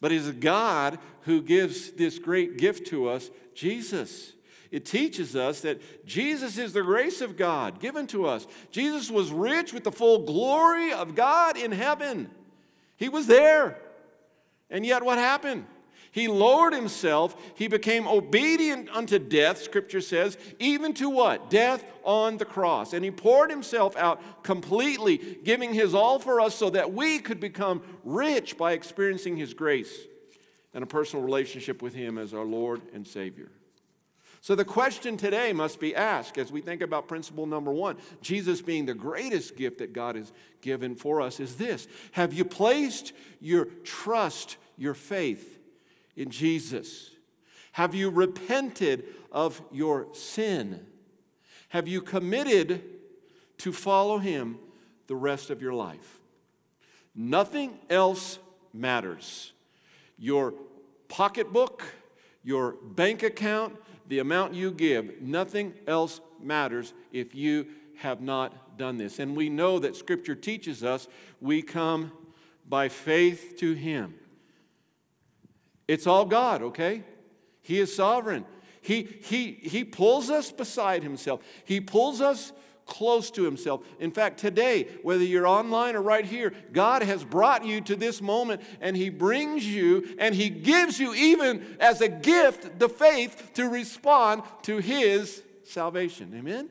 But 0.00 0.10
he's 0.10 0.26
a 0.26 0.32
God 0.32 0.98
who 1.22 1.40
gives 1.40 1.92
this 1.92 2.18
great 2.18 2.58
gift 2.58 2.88
to 2.88 3.08
us, 3.08 3.30
Jesus. 3.54 4.32
It 4.70 4.84
teaches 4.84 5.34
us 5.34 5.60
that 5.62 6.06
Jesus 6.06 6.58
is 6.58 6.72
the 6.72 6.82
grace 6.82 7.20
of 7.20 7.36
God 7.36 7.80
given 7.80 8.06
to 8.08 8.26
us. 8.26 8.46
Jesus 8.70 9.10
was 9.10 9.30
rich 9.30 9.72
with 9.72 9.84
the 9.84 9.92
full 9.92 10.24
glory 10.24 10.92
of 10.92 11.14
God 11.14 11.56
in 11.56 11.72
heaven. 11.72 12.30
He 12.96 13.08
was 13.08 13.26
there. 13.26 13.78
And 14.70 14.84
yet, 14.84 15.02
what 15.02 15.18
happened? 15.18 15.64
He 16.10 16.28
lowered 16.28 16.74
himself. 16.74 17.36
He 17.54 17.68
became 17.68 18.06
obedient 18.06 18.88
unto 18.90 19.18
death, 19.18 19.62
scripture 19.62 20.00
says, 20.00 20.36
even 20.58 20.92
to 20.94 21.08
what? 21.08 21.48
Death 21.50 21.84
on 22.02 22.38
the 22.38 22.44
cross. 22.44 22.92
And 22.92 23.04
he 23.04 23.10
poured 23.10 23.50
himself 23.50 23.96
out 23.96 24.42
completely, 24.42 25.38
giving 25.44 25.72
his 25.72 25.94
all 25.94 26.18
for 26.18 26.40
us 26.40 26.54
so 26.54 26.70
that 26.70 26.92
we 26.92 27.18
could 27.18 27.40
become 27.40 27.82
rich 28.04 28.58
by 28.58 28.72
experiencing 28.72 29.36
his 29.36 29.54
grace 29.54 29.94
and 30.74 30.82
a 30.82 30.86
personal 30.86 31.24
relationship 31.24 31.82
with 31.82 31.94
him 31.94 32.18
as 32.18 32.34
our 32.34 32.44
Lord 32.44 32.82
and 32.92 33.06
Savior. 33.06 33.50
So, 34.40 34.54
the 34.54 34.64
question 34.64 35.16
today 35.16 35.52
must 35.52 35.80
be 35.80 35.94
asked 35.94 36.38
as 36.38 36.52
we 36.52 36.60
think 36.60 36.80
about 36.80 37.08
principle 37.08 37.46
number 37.46 37.72
one 37.72 37.96
Jesus 38.20 38.62
being 38.62 38.86
the 38.86 38.94
greatest 38.94 39.56
gift 39.56 39.78
that 39.78 39.92
God 39.92 40.16
has 40.16 40.32
given 40.60 40.94
for 40.94 41.20
us 41.20 41.40
is 41.40 41.56
this 41.56 41.88
Have 42.12 42.32
you 42.32 42.44
placed 42.44 43.12
your 43.40 43.66
trust, 43.84 44.56
your 44.76 44.94
faith 44.94 45.58
in 46.16 46.30
Jesus? 46.30 47.10
Have 47.72 47.94
you 47.94 48.10
repented 48.10 49.04
of 49.30 49.60
your 49.70 50.08
sin? 50.12 50.84
Have 51.70 51.86
you 51.86 52.00
committed 52.00 52.82
to 53.58 53.72
follow 53.72 54.18
Him 54.18 54.58
the 55.06 55.16
rest 55.16 55.50
of 55.50 55.60
your 55.60 55.74
life? 55.74 56.20
Nothing 57.14 57.78
else 57.90 58.38
matters. 58.72 59.52
Your 60.18 60.54
pocketbook, 61.08 61.82
your 62.42 62.72
bank 62.82 63.22
account, 63.22 63.76
the 64.08 64.18
amount 64.18 64.54
you 64.54 64.72
give, 64.72 65.20
nothing 65.20 65.74
else 65.86 66.20
matters 66.42 66.94
if 67.12 67.34
you 67.34 67.66
have 67.98 68.20
not 68.20 68.78
done 68.78 68.96
this. 68.96 69.18
And 69.18 69.36
we 69.36 69.48
know 69.48 69.78
that 69.78 69.96
Scripture 69.96 70.34
teaches 70.34 70.82
us 70.82 71.08
we 71.40 71.62
come 71.62 72.12
by 72.68 72.88
faith 72.88 73.56
to 73.58 73.74
Him. 73.74 74.14
It's 75.86 76.06
all 76.06 76.24
God, 76.24 76.62
okay? 76.62 77.02
He 77.62 77.78
is 77.78 77.94
sovereign. 77.94 78.44
He, 78.80 79.08
he, 79.22 79.52
he 79.52 79.84
pulls 79.84 80.30
us 80.30 80.52
beside 80.52 81.02
himself. 81.02 81.42
He 81.64 81.80
pulls 81.80 82.20
us 82.20 82.52
close 82.88 83.30
to 83.30 83.44
himself. 83.44 83.82
In 84.00 84.10
fact, 84.10 84.40
today, 84.40 84.88
whether 85.02 85.22
you're 85.22 85.46
online 85.46 85.94
or 85.94 86.02
right 86.02 86.24
here, 86.24 86.52
God 86.72 87.02
has 87.02 87.22
brought 87.22 87.64
you 87.64 87.80
to 87.82 87.94
this 87.94 88.20
moment 88.20 88.62
and 88.80 88.96
he 88.96 89.10
brings 89.10 89.64
you 89.64 90.16
and 90.18 90.34
he 90.34 90.48
gives 90.48 90.98
you 90.98 91.14
even 91.14 91.76
as 91.78 92.00
a 92.00 92.08
gift 92.08 92.80
the 92.80 92.88
faith 92.88 93.52
to 93.54 93.68
respond 93.68 94.42
to 94.62 94.78
his 94.78 95.44
salvation. 95.62 96.32
Amen. 96.34 96.68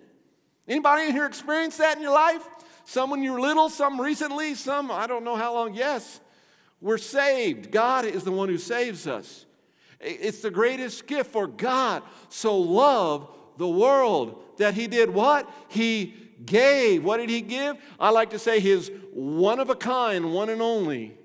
Anybody 0.67 1.07
in 1.07 1.11
here 1.13 1.25
experienced 1.25 1.77
that 1.77 1.95
in 1.95 2.03
your 2.03 2.13
life? 2.13 2.45
Some 2.83 3.09
when 3.11 3.23
you 3.23 3.33
were 3.33 3.39
little, 3.39 3.69
some 3.69 4.01
recently, 4.01 4.55
some 4.55 4.91
I 4.91 5.07
don't 5.07 5.23
know 5.23 5.35
how 5.35 5.53
long. 5.53 5.73
Yes. 5.73 6.19
We're 6.81 6.97
saved. 6.97 7.71
God 7.71 8.05
is 8.05 8.23
the 8.23 8.31
one 8.31 8.49
who 8.49 8.57
saves 8.57 9.07
us. 9.07 9.45
It's 9.99 10.41
the 10.41 10.51
greatest 10.51 11.07
gift 11.07 11.31
for 11.31 11.47
God 11.47 12.03
so 12.29 12.57
loved 12.57 13.29
the 13.57 13.67
world 13.67 14.41
that 14.57 14.73
he 14.73 14.87
did 14.87 15.09
what? 15.09 15.49
He 15.67 16.13
gave. 16.45 17.03
What 17.03 17.17
did 17.17 17.29
he 17.29 17.41
give? 17.41 17.77
I 17.99 18.09
like 18.09 18.31
to 18.31 18.39
say 18.39 18.59
his 18.59 18.91
one 19.13 19.59
of 19.59 19.69
a 19.69 19.75
kind, 19.75 20.33
one 20.33 20.49
and 20.49 20.61
only, 20.61 21.17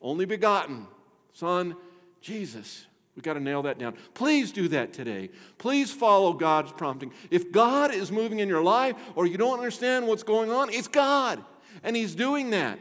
only 0.00 0.24
begotten 0.24 0.86
Son, 1.32 1.74
Jesus. 2.20 2.86
We've 3.16 3.22
got 3.22 3.34
to 3.34 3.40
nail 3.40 3.62
that 3.62 3.78
down. 3.78 3.94
Please 4.14 4.52
do 4.52 4.68
that 4.68 4.92
today. 4.92 5.30
Please 5.58 5.92
follow 5.92 6.32
God's 6.32 6.72
prompting. 6.72 7.12
If 7.30 7.52
God 7.52 7.92
is 7.92 8.10
moving 8.10 8.38
in 8.38 8.48
your 8.48 8.62
life 8.62 8.96
or 9.14 9.26
you 9.26 9.36
don't 9.36 9.58
understand 9.58 10.06
what's 10.06 10.22
going 10.22 10.50
on, 10.50 10.70
it's 10.70 10.88
God. 10.88 11.42
And 11.82 11.96
He's 11.96 12.14
doing 12.14 12.50
that 12.50 12.78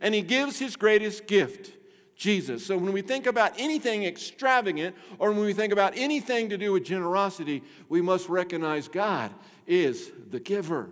and 0.00 0.14
he 0.14 0.22
gives 0.22 0.58
his 0.58 0.76
greatest 0.76 1.26
gift, 1.26 1.72
Jesus. 2.16 2.64
So 2.64 2.76
when 2.76 2.92
we 2.92 3.02
think 3.02 3.26
about 3.26 3.52
anything 3.58 4.04
extravagant 4.04 4.94
or 5.18 5.32
when 5.32 5.44
we 5.44 5.52
think 5.52 5.72
about 5.72 5.94
anything 5.96 6.48
to 6.50 6.58
do 6.58 6.72
with 6.72 6.84
generosity, 6.84 7.62
we 7.88 8.00
must 8.00 8.28
recognize 8.28 8.88
God 8.88 9.32
is 9.66 10.10
the 10.30 10.40
giver. 10.40 10.90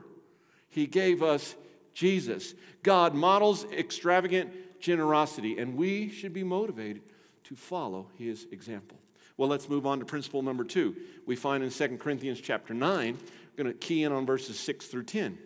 He 0.68 0.86
gave 0.86 1.22
us 1.22 1.54
Jesus. 1.94 2.54
God 2.82 3.14
models 3.14 3.64
extravagant 3.72 4.80
generosity, 4.80 5.58
and 5.58 5.76
we 5.76 6.10
should 6.10 6.32
be 6.32 6.42
motivated 6.42 7.02
to 7.44 7.54
follow 7.54 8.08
his 8.18 8.46
example. 8.50 8.98
Well, 9.36 9.48
let's 9.48 9.68
move 9.68 9.86
on 9.86 9.98
to 10.00 10.04
principle 10.04 10.42
number 10.42 10.64
two. 10.64 10.96
We 11.26 11.36
find 11.36 11.62
in 11.62 11.70
2 11.70 11.98
Corinthians 11.98 12.40
chapter 12.40 12.74
9, 12.74 13.18
we're 13.56 13.64
going 13.64 13.72
to 13.72 13.78
key 13.78 14.02
in 14.02 14.12
on 14.12 14.26
verses 14.26 14.58
6 14.58 14.86
through 14.86 15.04
10. 15.04 15.38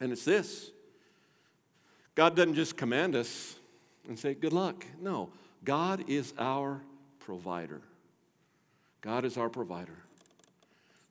And 0.00 0.12
it's 0.12 0.24
this 0.24 0.70
God 2.14 2.36
doesn't 2.36 2.54
just 2.54 2.76
command 2.76 3.14
us 3.14 3.56
and 4.10 4.18
say, 4.18 4.34
good 4.34 4.52
luck. 4.52 4.84
No, 5.00 5.30
God 5.64 6.04
is 6.08 6.34
our 6.36 6.82
provider. 7.20 7.80
God 9.02 9.24
is 9.24 9.38
our 9.38 9.48
provider. 9.48 9.96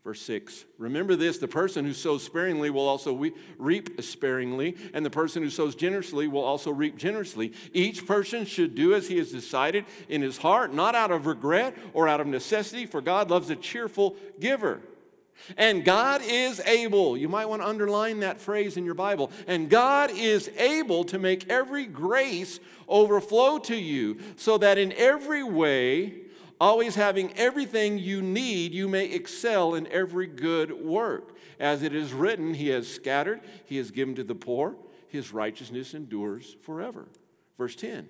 Verse 0.03 0.21
6 0.21 0.65
Remember 0.77 1.15
this 1.15 1.38
the 1.38 1.47
person 1.47 1.85
who 1.85 1.93
sows 1.93 2.23
sparingly 2.23 2.69
will 2.69 2.88
also 2.88 3.31
reap 3.57 4.03
sparingly, 4.03 4.75
and 4.93 5.05
the 5.05 5.09
person 5.09 5.41
who 5.41 5.49
sows 5.49 5.75
generously 5.75 6.27
will 6.27 6.43
also 6.43 6.71
reap 6.71 6.97
generously. 6.97 7.53
Each 7.71 8.05
person 8.05 8.45
should 8.45 8.75
do 8.75 8.93
as 8.93 9.07
he 9.07 9.17
has 9.17 9.31
decided 9.31 9.85
in 10.09 10.21
his 10.21 10.38
heart, 10.38 10.73
not 10.73 10.93
out 10.93 11.09
of 11.09 11.25
regret 11.25 11.77
or 11.93 12.09
out 12.09 12.19
of 12.19 12.27
necessity, 12.27 12.85
for 12.85 12.99
God 12.99 13.31
loves 13.31 13.49
a 13.49 13.55
cheerful 13.55 14.17
giver. 14.41 14.81
And 15.58 15.84
God 15.84 16.21
is 16.23 16.60
able, 16.62 17.17
you 17.17 17.30
might 17.30 17.47
want 17.47 17.62
to 17.62 17.67
underline 17.67 18.19
that 18.19 18.39
phrase 18.39 18.78
in 18.78 18.86
your 18.86 18.93
Bible, 18.93 19.32
and 19.47 19.69
God 19.69 20.12
is 20.12 20.49
able 20.58 21.04
to 21.06 21.19
make 21.19 21.49
every 21.49 21.86
grace 21.86 22.60
overflow 22.88 23.60
to 23.60 23.75
you, 23.75 24.19
so 24.36 24.58
that 24.58 24.78
in 24.78 24.91
every 24.93 25.43
way, 25.43 26.13
always 26.60 26.95
having 26.95 27.34
everything 27.38 27.97
you 27.97 28.21
need, 28.21 28.73
you 28.73 28.88
may 28.88 29.06
excel 29.06 29.75
in 29.75 29.88
every 29.88 30.28
good 30.28 30.71
work. 30.71 31.36
As 31.60 31.84
it 31.84 31.93
is 31.93 32.13
written, 32.13 32.54
He 32.54 32.69
has 32.69 32.88
scattered, 32.88 33.41
He 33.65 33.78
has 33.78 33.91
given 33.91 34.15
to 34.15 34.23
the 34.23 34.36
poor, 34.36 34.75
His 35.08 35.34
righteousness 35.34 35.93
endures 35.93 36.56
forever. 36.62 37.08
Verse 37.58 37.75
10. 37.75 38.08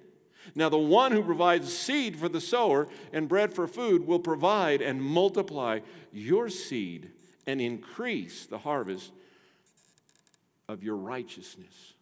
Now, 0.55 0.69
the 0.69 0.77
one 0.77 1.11
who 1.11 1.21
provides 1.21 1.75
seed 1.75 2.17
for 2.17 2.29
the 2.29 2.41
sower 2.41 2.87
and 3.11 3.27
bread 3.27 3.53
for 3.53 3.67
food 3.67 4.07
will 4.07 4.19
provide 4.19 4.81
and 4.81 5.01
multiply 5.01 5.79
your 6.11 6.49
seed 6.49 7.11
and 7.49 7.59
increase 7.59 8.45
the 8.45 8.59
harvest 8.59 9.11
of 10.67 10.83
your 10.83 10.95
righteousness. 10.95 11.93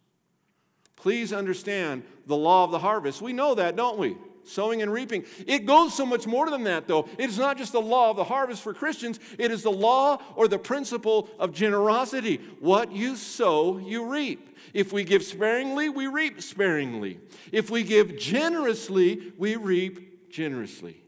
Please 0.98 1.32
understand 1.32 2.04
the 2.26 2.36
law 2.36 2.66
of 2.66 2.72
the 2.72 2.80
harvest. 2.80 3.22
We 3.22 3.32
know 3.32 3.56
that, 3.56 3.78
don't 3.78 3.98
we? 3.98 4.18
Sowing 4.44 4.82
and 4.82 4.92
reaping. 4.92 5.24
It 5.46 5.66
goes 5.66 5.94
so 5.94 6.06
much 6.06 6.28
more 6.28 6.50
than 6.50 6.64
that, 6.66 6.86
though. 6.88 7.08
It 7.18 7.30
is 7.30 7.38
not 7.38 7.58
just 7.58 7.72
the 7.72 7.82
law 7.82 8.12
of 8.12 8.18
the 8.18 8.26
harvest 8.26 8.62
for 8.62 8.74
Christians, 8.74 9.22
it 9.38 9.52
is 9.52 9.64
the 9.64 9.72
law 9.72 10.22
or 10.36 10.50
the 10.50 10.60
principle 10.60 11.30
of 11.40 11.54
generosity. 11.54 12.42
What 12.60 12.92
you 12.92 13.16
sow, 13.16 13.78
you 13.78 14.06
reap. 14.06 14.58
If 14.74 14.92
we 14.92 15.06
give 15.06 15.24
sparingly, 15.24 15.88
we 15.88 16.08
reap 16.08 16.42
sparingly. 16.42 17.20
If 17.54 17.70
we 17.70 17.84
give 17.84 18.18
generously, 18.18 19.32
we 19.38 19.56
reap 19.56 20.30
generously. 20.30 21.04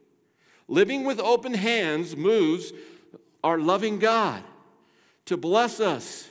Living 0.69 1.03
with 1.03 1.19
open 1.19 1.55
hands 1.55 2.15
moves 2.15 2.71
our 3.43 3.57
loving 3.59 3.99
God 3.99 4.43
to 5.25 5.37
bless 5.37 5.79
us 5.79 6.29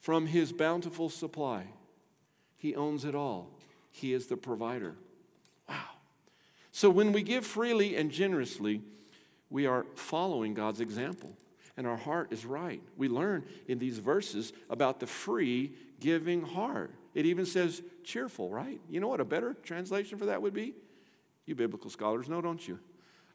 from 0.00 0.26
his 0.26 0.52
bountiful 0.52 1.08
supply. 1.08 1.64
He 2.56 2.74
owns 2.74 3.04
it 3.04 3.14
all, 3.14 3.50
he 3.90 4.12
is 4.12 4.26
the 4.26 4.36
provider. 4.36 4.96
Wow. 5.68 5.76
So 6.72 6.90
when 6.90 7.12
we 7.12 7.22
give 7.22 7.46
freely 7.46 7.96
and 7.96 8.10
generously, 8.10 8.82
we 9.50 9.66
are 9.66 9.84
following 9.96 10.54
God's 10.54 10.80
example, 10.80 11.36
and 11.76 11.86
our 11.86 11.96
heart 11.96 12.32
is 12.32 12.46
right. 12.46 12.82
We 12.96 13.08
learn 13.08 13.44
in 13.66 13.78
these 13.78 13.98
verses 13.98 14.52
about 14.68 15.00
the 15.00 15.06
free 15.06 15.72
giving 15.98 16.42
heart. 16.42 16.92
It 17.14 17.26
even 17.26 17.44
says 17.46 17.82
cheerful, 18.04 18.48
right? 18.48 18.80
You 18.88 19.00
know 19.00 19.08
what 19.08 19.20
a 19.20 19.24
better 19.24 19.54
translation 19.62 20.18
for 20.18 20.26
that 20.26 20.40
would 20.40 20.54
be? 20.54 20.74
You 21.46 21.54
biblical 21.56 21.90
scholars 21.90 22.28
know, 22.28 22.40
don't 22.40 22.66
you? 22.66 22.78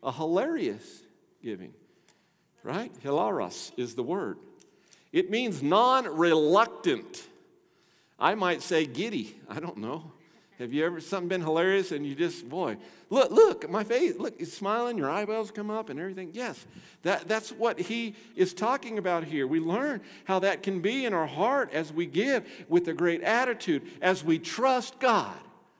A 0.02 0.12
hilarious 0.12 1.04
giving, 1.44 1.74
right? 2.66 2.92
Hilaros 3.04 3.72
is 3.78 3.96
the 3.96 4.04
word. 4.04 4.38
It 5.14 5.30
means 5.30 5.64
non 5.64 6.06
reluctant. 6.18 7.28
I 8.20 8.36
might 8.36 8.62
say 8.62 8.86
giddy. 8.86 9.40
I 9.48 9.60
don't 9.60 9.78
know. 9.78 10.12
Have 10.58 10.72
you 10.72 10.86
ever 10.86 11.02
something 11.02 11.28
been 11.28 11.42
hilarious 11.42 11.92
and 11.92 12.06
you 12.06 12.16
just, 12.16 12.48
boy, 12.48 12.78
look, 13.10 13.30
look, 13.30 13.70
my 13.70 13.84
face, 13.84 14.16
look, 14.18 14.40
he's 14.40 14.54
smiling, 14.54 14.98
your 14.98 15.10
eyebrows 15.10 15.52
come 15.52 15.70
up 15.70 15.90
and 15.90 16.00
everything. 16.00 16.32
Yes, 16.34 16.66
that, 17.04 17.28
that's 17.28 17.52
what 17.52 17.78
he 17.78 18.16
is 18.38 18.54
talking 18.54 18.98
about 18.98 19.26
here. 19.26 19.48
We 19.48 19.60
learn 19.60 20.00
how 20.24 20.40
that 20.40 20.64
can 20.64 20.80
be 20.80 21.06
in 21.06 21.14
our 21.14 21.28
heart 21.28 21.74
as 21.74 21.92
we 21.92 22.06
give 22.06 22.48
with 22.70 22.88
a 22.88 22.94
great 22.94 23.22
attitude, 23.22 23.84
as 24.02 24.24
we 24.24 24.40
trust 24.40 24.98
God. 25.00 25.36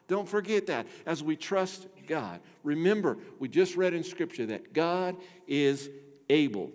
Don't 0.10 0.28
forget 0.28 0.68
that, 0.68 0.88
as 1.06 1.24
we 1.24 1.38
trust 1.38 1.88
God. 2.06 2.42
Remember, 2.64 3.18
we 3.40 3.48
just 3.48 3.78
read 3.78 3.94
in 3.94 4.04
Scripture 4.04 4.46
that 4.48 4.74
God 4.74 5.16
is 5.48 5.90
able. 6.30 6.72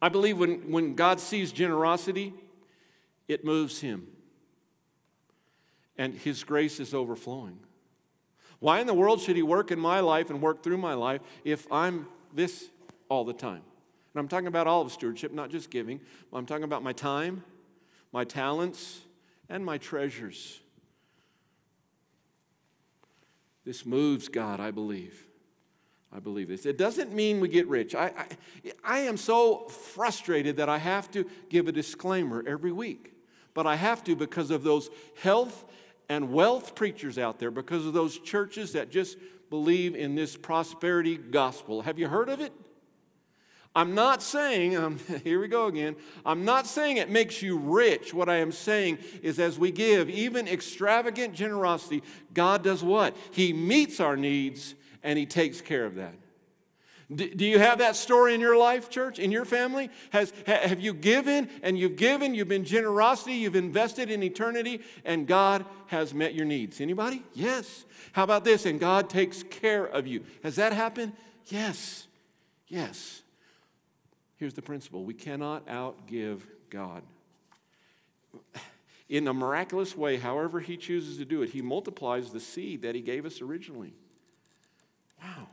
I 0.00 0.08
believe 0.08 0.38
when, 0.38 0.70
when 0.70 0.94
God 0.94 1.20
sees 1.20 1.52
generosity, 1.52 2.34
it 3.28 3.44
moves 3.44 3.80
him 3.80 4.08
and 5.96 6.14
His 6.14 6.44
grace 6.44 6.80
is 6.80 6.94
overflowing. 6.94 7.58
Why 8.58 8.80
in 8.80 8.86
the 8.86 8.94
world 8.94 9.20
should 9.20 9.36
He 9.36 9.42
work 9.42 9.70
in 9.70 9.78
my 9.78 10.00
life 10.00 10.30
and 10.30 10.40
work 10.40 10.62
through 10.62 10.78
my 10.78 10.94
life 10.94 11.20
if 11.44 11.70
I'm 11.70 12.06
this 12.32 12.70
all 13.08 13.24
the 13.24 13.32
time? 13.32 13.62
And 14.14 14.20
I'm 14.20 14.28
talking 14.28 14.46
about 14.46 14.66
all 14.66 14.82
of 14.82 14.92
stewardship, 14.92 15.32
not 15.32 15.50
just 15.50 15.70
giving. 15.70 16.00
I'm 16.32 16.46
talking 16.46 16.64
about 16.64 16.82
my 16.82 16.92
time, 16.92 17.44
my 18.12 18.24
talents, 18.24 19.00
and 19.48 19.64
my 19.64 19.78
treasures. 19.78 20.60
This 23.64 23.86
moves 23.86 24.28
God, 24.28 24.60
I 24.60 24.70
believe. 24.70 25.26
I 26.14 26.18
believe 26.18 26.48
this. 26.48 26.66
It 26.66 26.76
doesn't 26.76 27.12
mean 27.12 27.40
we 27.40 27.48
get 27.48 27.66
rich. 27.68 27.94
I, 27.94 28.06
I, 28.06 28.26
I, 28.84 28.98
am 29.00 29.16
so 29.16 29.66
frustrated 29.68 30.58
that 30.58 30.68
I 30.68 30.76
have 30.76 31.10
to 31.12 31.24
give 31.48 31.68
a 31.68 31.72
disclaimer 31.72 32.44
every 32.46 32.72
week. 32.72 33.14
But 33.54 33.66
I 33.66 33.76
have 33.76 34.04
to 34.04 34.16
because 34.16 34.50
of 34.50 34.62
those 34.62 34.90
health 35.22 35.64
and 36.08 36.32
wealth 36.32 36.74
preachers 36.74 37.16
out 37.16 37.38
there 37.38 37.50
because 37.50 37.86
of 37.86 37.94
those 37.94 38.18
churches 38.18 38.72
that 38.72 38.90
just 38.90 39.16
believe 39.48 39.94
in 39.94 40.14
this 40.14 40.36
prosperity 40.36 41.16
gospel. 41.16 41.82
Have 41.82 41.98
you 41.98 42.08
heard 42.08 42.28
of 42.28 42.40
it? 42.40 42.52
I'm 43.74 43.94
not 43.94 44.22
saying, 44.22 44.76
um, 44.76 44.98
here 45.24 45.40
we 45.40 45.48
go 45.48 45.66
again, 45.66 45.96
I'm 46.26 46.44
not 46.44 46.66
saying 46.66 46.98
it 46.98 47.10
makes 47.10 47.40
you 47.40 47.56
rich. 47.56 48.12
What 48.12 48.28
I 48.28 48.36
am 48.36 48.52
saying 48.52 48.98
is 49.22 49.38
as 49.38 49.58
we 49.58 49.70
give, 49.70 50.10
even 50.10 50.46
extravagant 50.46 51.34
generosity, 51.34 52.02
God 52.34 52.62
does 52.62 52.82
what? 52.82 53.16
He 53.30 53.54
meets 53.54 53.98
our 53.98 54.16
needs 54.16 54.74
and 55.02 55.18
He 55.18 55.26
takes 55.26 55.60
care 55.60 55.84
of 55.84 55.96
that. 55.96 56.14
Do 57.14 57.44
you 57.44 57.58
have 57.58 57.78
that 57.78 57.96
story 57.96 58.34
in 58.34 58.40
your 58.40 58.56
life, 58.56 58.88
church, 58.88 59.18
in 59.18 59.30
your 59.30 59.44
family? 59.44 59.90
Has, 60.10 60.32
have 60.46 60.80
you 60.80 60.94
given 60.94 61.50
and 61.62 61.78
you've 61.78 61.96
given, 61.96 62.34
you've 62.34 62.48
been 62.48 62.64
generosity, 62.64 63.34
you've 63.34 63.56
invested 63.56 64.10
in 64.10 64.22
eternity, 64.22 64.80
and 65.04 65.26
God 65.26 65.66
has 65.88 66.14
met 66.14 66.34
your 66.34 66.46
needs? 66.46 66.80
Anybody? 66.80 67.22
Yes. 67.34 67.84
How 68.12 68.24
about 68.24 68.44
this? 68.44 68.64
And 68.64 68.80
God 68.80 69.10
takes 69.10 69.42
care 69.42 69.84
of 69.84 70.06
you. 70.06 70.24
Has 70.42 70.56
that 70.56 70.72
happened? 70.72 71.12
Yes. 71.46 72.06
Yes. 72.68 73.22
Here's 74.36 74.54
the 74.54 74.62
principle 74.62 75.04
we 75.04 75.14
cannot 75.14 75.66
outgive 75.66 76.40
God. 76.70 77.02
In 79.08 79.28
a 79.28 79.34
miraculous 79.34 79.94
way, 79.94 80.16
however 80.16 80.60
He 80.60 80.78
chooses 80.78 81.18
to 81.18 81.26
do 81.26 81.42
it, 81.42 81.50
He 81.50 81.60
multiplies 81.60 82.30
the 82.30 82.40
seed 82.40 82.82
that 82.82 82.94
He 82.94 83.02
gave 83.02 83.26
us 83.26 83.42
originally. 83.42 83.92
Wow. 85.22 85.46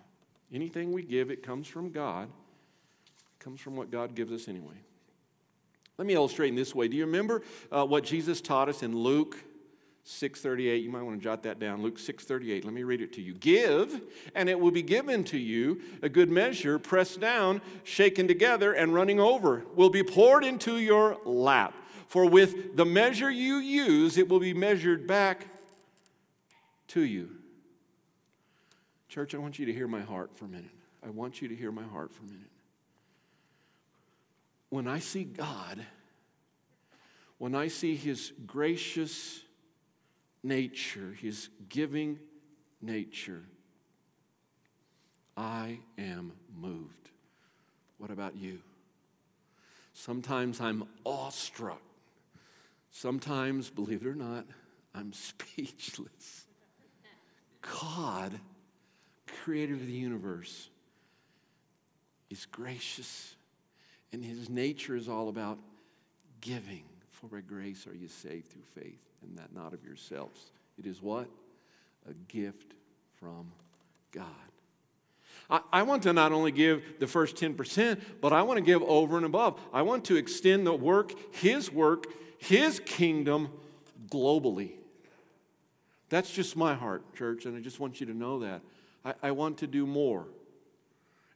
Anything 0.54 0.92
we 0.92 1.04
give, 1.04 1.30
it 1.30 1.44
comes 1.44 1.68
from 1.68 1.92
God. 1.92 2.28
It 2.28 3.44
comes 3.44 3.62
from 3.62 3.76
what 3.76 3.92
God 3.92 4.16
gives 4.16 4.32
us 4.32 4.48
anyway. 4.48 4.76
Let 5.98 6.08
me 6.08 6.14
illustrate 6.14 6.50
in 6.50 6.56
this 6.56 6.74
way. 6.74 6.88
Do 6.88 6.96
you 6.96 7.06
remember 7.06 7.42
uh, 7.72 7.86
what 7.86 8.04
Jesus 8.04 8.42
taught 8.42 8.70
us 8.70 8.84
in 8.84 8.98
Luke 8.98 9.38
638? 10.06 10.82
You 10.82 10.90
might 10.90 11.02
want 11.02 11.20
to 11.20 11.24
jot 11.24 11.44
that 11.44 11.60
down. 11.60 11.84
Luke 11.84 12.00
638. 12.00 12.64
Let 12.64 12.74
me 12.74 12.84
read 12.84 13.02
it 13.02 13.14
to 13.14 13.22
you. 13.22 13.34
Give, 13.34 14.02
and 14.34 14.48
it 14.50 14.60
will 14.60 14.72
be 14.72 14.82
given 14.82 15.24
to 15.26 15.38
you 15.38 15.82
a 16.02 16.10
good 16.10 16.32
measure, 16.32 16.80
pressed 16.80 17.20
down, 17.20 17.62
shaken 17.84 18.28
together, 18.28 18.72
and 18.72 18.94
running 18.94 19.20
over, 19.20 19.66
will 19.76 19.90
be 19.90 20.04
poured 20.04 20.46
into 20.46 20.78
your 20.78 21.18
lap. 21.26 21.76
For 22.08 22.26
with 22.26 22.76
the 22.76 22.86
measure 22.86 23.30
you 23.30 23.58
use, 23.58 24.18
it 24.18 24.30
will 24.30 24.40
be 24.40 24.54
measured 24.54 25.06
back 25.06 25.48
to 26.88 27.02
you. 27.02 27.39
Church, 29.10 29.34
I 29.34 29.40
want 29.40 29.58
you 29.58 29.66
to 29.66 29.74
hear 29.74 29.88
my 29.88 30.02
heart 30.02 30.38
for 30.38 30.46
a 30.46 30.48
minute. 30.48 30.70
I 31.04 31.10
want 31.10 31.42
you 31.42 31.48
to 31.48 31.56
hear 31.56 31.72
my 31.72 31.84
heart 31.84 32.14
for 32.14 32.22
a 32.22 32.28
minute. 32.28 32.52
When 34.70 34.88
I 34.88 35.00
see 35.00 35.24
God, 35.24 35.84
when 37.40 37.56
I 37.56 37.70
see 37.70 37.96
His 37.96 38.32
gracious 38.46 39.42
nature, 40.44 41.18
His 41.20 41.50
giving 41.70 42.20
nature, 42.84 43.42
I 45.36 45.80
am 45.98 46.34
moved. 46.56 47.10
What 47.98 48.12
about 48.12 48.36
you? 48.36 48.60
Sometimes 49.94 50.62
I'm 50.62 50.88
awestruck. 51.04 51.82
Sometimes, 52.92 53.72
believe 53.72 54.04
it 54.04 54.08
or 54.08 54.16
not, 54.16 54.46
I'm 54.94 55.14
speechless. 55.14 56.46
God 57.84 58.40
creator 59.44 59.74
of 59.74 59.86
the 59.86 59.94
universe, 59.94 60.70
is 62.30 62.46
gracious, 62.46 63.36
and 64.12 64.24
his 64.24 64.50
nature 64.50 64.96
is 64.96 65.10
all 65.10 65.30
about 65.30 65.58
giving. 66.42 66.84
For 67.12 67.28
by 67.28 67.42
grace 67.42 67.86
are 67.88 67.96
you 67.96 68.08
saved 68.08 68.48
through 68.48 68.84
faith, 68.84 69.02
and 69.24 69.38
that 69.38 69.54
not 69.54 69.74
of 69.74 69.84
yourselves. 69.84 70.52
It 70.78 70.86
is 70.86 71.02
what? 71.02 71.28
A 72.10 72.14
gift 72.32 72.74
from 73.20 73.52
God. 74.12 74.26
I, 75.50 75.62
I 75.74 75.84
want 75.84 76.04
to 76.04 76.14
not 76.14 76.32
only 76.32 76.52
give 76.52 77.00
the 77.00 77.08
first 77.08 77.36
10%, 77.36 78.00
but 78.22 78.32
I 78.32 78.44
want 78.44 78.58
to 78.58 78.64
give 78.64 78.82
over 78.84 79.18
and 79.18 79.26
above. 79.26 79.60
I 79.74 79.82
want 79.82 80.06
to 80.06 80.16
extend 80.16 80.66
the 80.66 80.74
work, 80.74 81.14
His 81.36 81.72
work, 81.72 82.06
His 82.38 82.80
kingdom 82.80 83.50
globally. 84.10 84.72
That's 86.10 86.32
just 86.32 86.56
my 86.56 86.74
heart, 86.74 87.14
church, 87.16 87.46
and 87.46 87.56
I 87.56 87.60
just 87.60 87.80
want 87.80 88.00
you 88.00 88.08
to 88.08 88.14
know 88.14 88.40
that. 88.40 88.62
I, 89.04 89.14
I 89.24 89.32
want 89.32 89.58
to 89.60 89.68
do 89.68 89.86
more. 89.86 90.28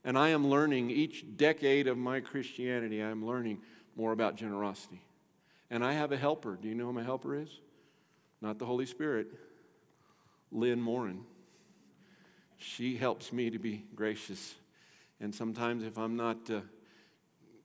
And 0.04 0.18
I 0.18 0.28
am 0.30 0.48
learning 0.48 0.90
each 0.90 1.24
decade 1.36 1.86
of 1.86 1.96
my 1.96 2.20
Christianity, 2.20 3.02
I 3.02 3.10
am 3.10 3.24
learning 3.24 3.58
more 3.96 4.12
about 4.12 4.36
generosity. 4.36 5.00
And 5.70 5.84
I 5.84 5.94
have 5.94 6.12
a 6.12 6.16
helper. 6.16 6.58
Do 6.60 6.68
you 6.68 6.74
know 6.74 6.86
who 6.86 6.92
my 6.92 7.02
helper 7.02 7.34
is? 7.34 7.48
Not 8.40 8.58
the 8.58 8.66
Holy 8.66 8.86
Spirit, 8.86 9.28
Lynn 10.52 10.80
Morin. 10.80 11.24
She 12.58 12.96
helps 12.96 13.32
me 13.32 13.50
to 13.50 13.58
be 13.58 13.84
gracious. 13.94 14.54
And 15.20 15.34
sometimes, 15.34 15.82
if 15.84 15.96
I'm 15.96 16.16
not 16.16 16.50
uh, 16.50 16.60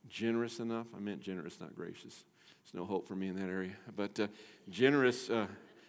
generous 0.07 0.59
enough, 0.59 0.87
I 0.95 0.99
meant 0.99 1.21
generous, 1.21 1.59
not 1.59 1.75
gracious. 1.75 2.23
There's 2.63 2.73
no 2.73 2.85
hope 2.85 3.07
for 3.07 3.15
me 3.15 3.27
in 3.27 3.35
that 3.35 3.49
area. 3.49 3.73
But 3.95 4.19
uh, 4.19 4.27
generous, 4.69 5.29
uh, 5.29 5.47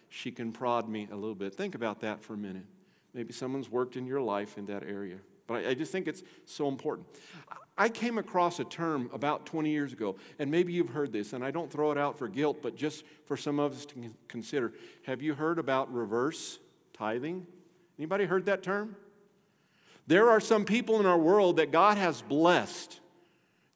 she 0.08 0.32
can 0.32 0.52
prod 0.52 0.88
me 0.88 1.08
a 1.10 1.14
little 1.16 1.34
bit. 1.34 1.54
Think 1.54 1.74
about 1.74 2.00
that 2.00 2.22
for 2.22 2.34
a 2.34 2.38
minute. 2.38 2.66
Maybe 3.14 3.32
someone's 3.32 3.70
worked 3.70 3.96
in 3.96 4.06
your 4.06 4.20
life 4.20 4.56
in 4.58 4.66
that 4.66 4.82
area. 4.82 5.16
But 5.46 5.66
I, 5.66 5.70
I 5.70 5.74
just 5.74 5.90
think 5.90 6.06
it's 6.06 6.22
so 6.44 6.68
important. 6.68 7.06
I 7.76 7.88
came 7.88 8.18
across 8.18 8.60
a 8.60 8.64
term 8.64 9.10
about 9.12 9.46
20 9.46 9.70
years 9.70 9.92
ago, 9.92 10.16
and 10.38 10.50
maybe 10.50 10.72
you've 10.72 10.90
heard 10.90 11.12
this, 11.12 11.32
and 11.32 11.44
I 11.44 11.50
don't 11.50 11.70
throw 11.70 11.90
it 11.92 11.98
out 11.98 12.18
for 12.18 12.28
guilt, 12.28 12.58
but 12.62 12.76
just 12.76 13.04
for 13.24 13.36
some 13.36 13.58
of 13.58 13.72
us 13.72 13.86
to 13.86 14.14
consider. 14.28 14.72
Have 15.04 15.22
you 15.22 15.34
heard 15.34 15.58
about 15.58 15.92
reverse 15.92 16.58
tithing? 16.92 17.46
Anybody 17.98 18.26
heard 18.26 18.46
that 18.46 18.62
term? 18.62 18.96
There 20.06 20.30
are 20.30 20.40
some 20.40 20.64
people 20.64 21.00
in 21.00 21.06
our 21.06 21.18
world 21.18 21.56
that 21.56 21.72
God 21.72 21.96
has 21.96 22.20
blessed. 22.22 23.00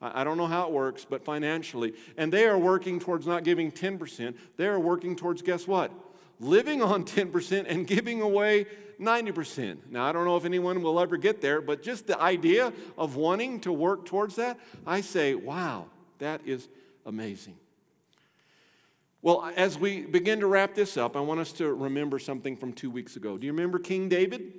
I 0.01 0.23
don't 0.23 0.37
know 0.37 0.49
how 0.49 0.67
it 0.67 0.73
works, 0.73 1.07
but 1.09 1.25
financially. 1.25 1.95
And 2.19 2.33
they 2.33 2.45
are 2.45 2.59
working 2.59 3.01
towards 3.01 3.27
not 3.27 3.43
giving 3.43 3.73
10%. 3.73 4.35
They 4.57 4.67
are 4.67 4.79
working 4.79 5.17
towards, 5.17 5.41
guess 5.41 5.67
what? 5.67 5.91
Living 6.41 6.83
on 6.83 7.05
10% 7.05 7.67
and 7.69 7.87
giving 7.87 8.21
away 8.21 8.67
90%. 9.01 9.91
Now, 9.91 10.05
I 10.05 10.13
don't 10.13 10.25
know 10.25 10.37
if 10.37 10.45
anyone 10.45 10.83
will 10.83 11.01
ever 11.01 11.17
get 11.17 11.41
there, 11.41 11.61
but 11.61 11.83
just 11.83 12.07
the 12.07 12.21
idea 12.21 12.73
of 12.97 13.17
wanting 13.17 13.61
to 13.61 13.73
work 13.73 14.07
towards 14.07 14.37
that, 14.37 14.59
I 14.87 15.01
say, 15.01 15.35
wow, 15.35 15.87
that 16.19 16.41
is 16.45 16.69
amazing. 17.05 17.57
Well, 19.23 19.51
as 19.57 19.79
we 19.79 20.03
begin 20.03 20.41
to 20.41 20.47
wrap 20.47 20.75
this 20.75 20.97
up, 20.97 21.17
I 21.17 21.21
want 21.21 21.41
us 21.41 21.53
to 21.53 21.73
remember 21.73 22.19
something 22.19 22.57
from 22.57 22.75
two 22.75 22.91
weeks 22.91 23.17
ago. 23.17 23.39
Do 23.39 23.47
you 23.47 23.53
remember 23.53 23.79
King 23.79 24.09
David? 24.09 24.53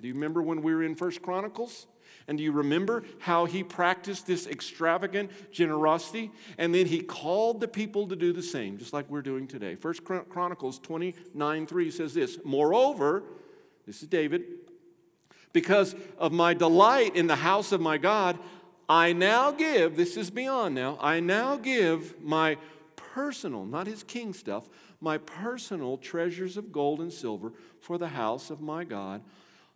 Do 0.00 0.08
you 0.08 0.14
remember 0.14 0.42
when 0.42 0.62
we 0.62 0.74
were 0.74 0.82
in 0.82 0.96
First 0.96 1.22
Chronicles? 1.22 1.86
And 2.28 2.36
do 2.36 2.44
you 2.44 2.52
remember 2.52 3.04
how 3.18 3.46
he 3.46 3.64
practiced 3.64 4.26
this 4.26 4.46
extravagant 4.46 5.30
generosity? 5.50 6.30
And 6.58 6.74
then 6.74 6.84
he 6.84 7.00
called 7.00 7.60
the 7.60 7.68
people 7.68 8.06
to 8.06 8.14
do 8.14 8.34
the 8.34 8.42
same, 8.42 8.76
just 8.76 8.92
like 8.92 9.08
we're 9.08 9.22
doing 9.22 9.48
today. 9.48 9.74
First 9.74 10.04
Chronicles 10.04 10.78
29 10.78 11.66
3 11.66 11.90
says 11.90 12.12
this 12.12 12.38
Moreover, 12.44 13.22
this 13.86 14.02
is 14.02 14.08
David, 14.08 14.44
because 15.54 15.96
of 16.18 16.30
my 16.30 16.52
delight 16.52 17.16
in 17.16 17.26
the 17.26 17.36
house 17.36 17.72
of 17.72 17.80
my 17.80 17.96
God, 17.96 18.38
I 18.90 19.14
now 19.14 19.50
give, 19.50 19.96
this 19.96 20.18
is 20.18 20.30
beyond 20.30 20.74
now, 20.74 20.98
I 21.00 21.20
now 21.20 21.56
give 21.56 22.20
my 22.22 22.58
personal, 22.96 23.64
not 23.64 23.86
his 23.86 24.02
king 24.02 24.34
stuff, 24.34 24.68
my 25.00 25.16
personal 25.16 25.96
treasures 25.96 26.58
of 26.58 26.72
gold 26.72 27.00
and 27.00 27.12
silver 27.12 27.52
for 27.80 27.96
the 27.96 28.08
house 28.08 28.50
of 28.50 28.60
my 28.60 28.84
God 28.84 29.22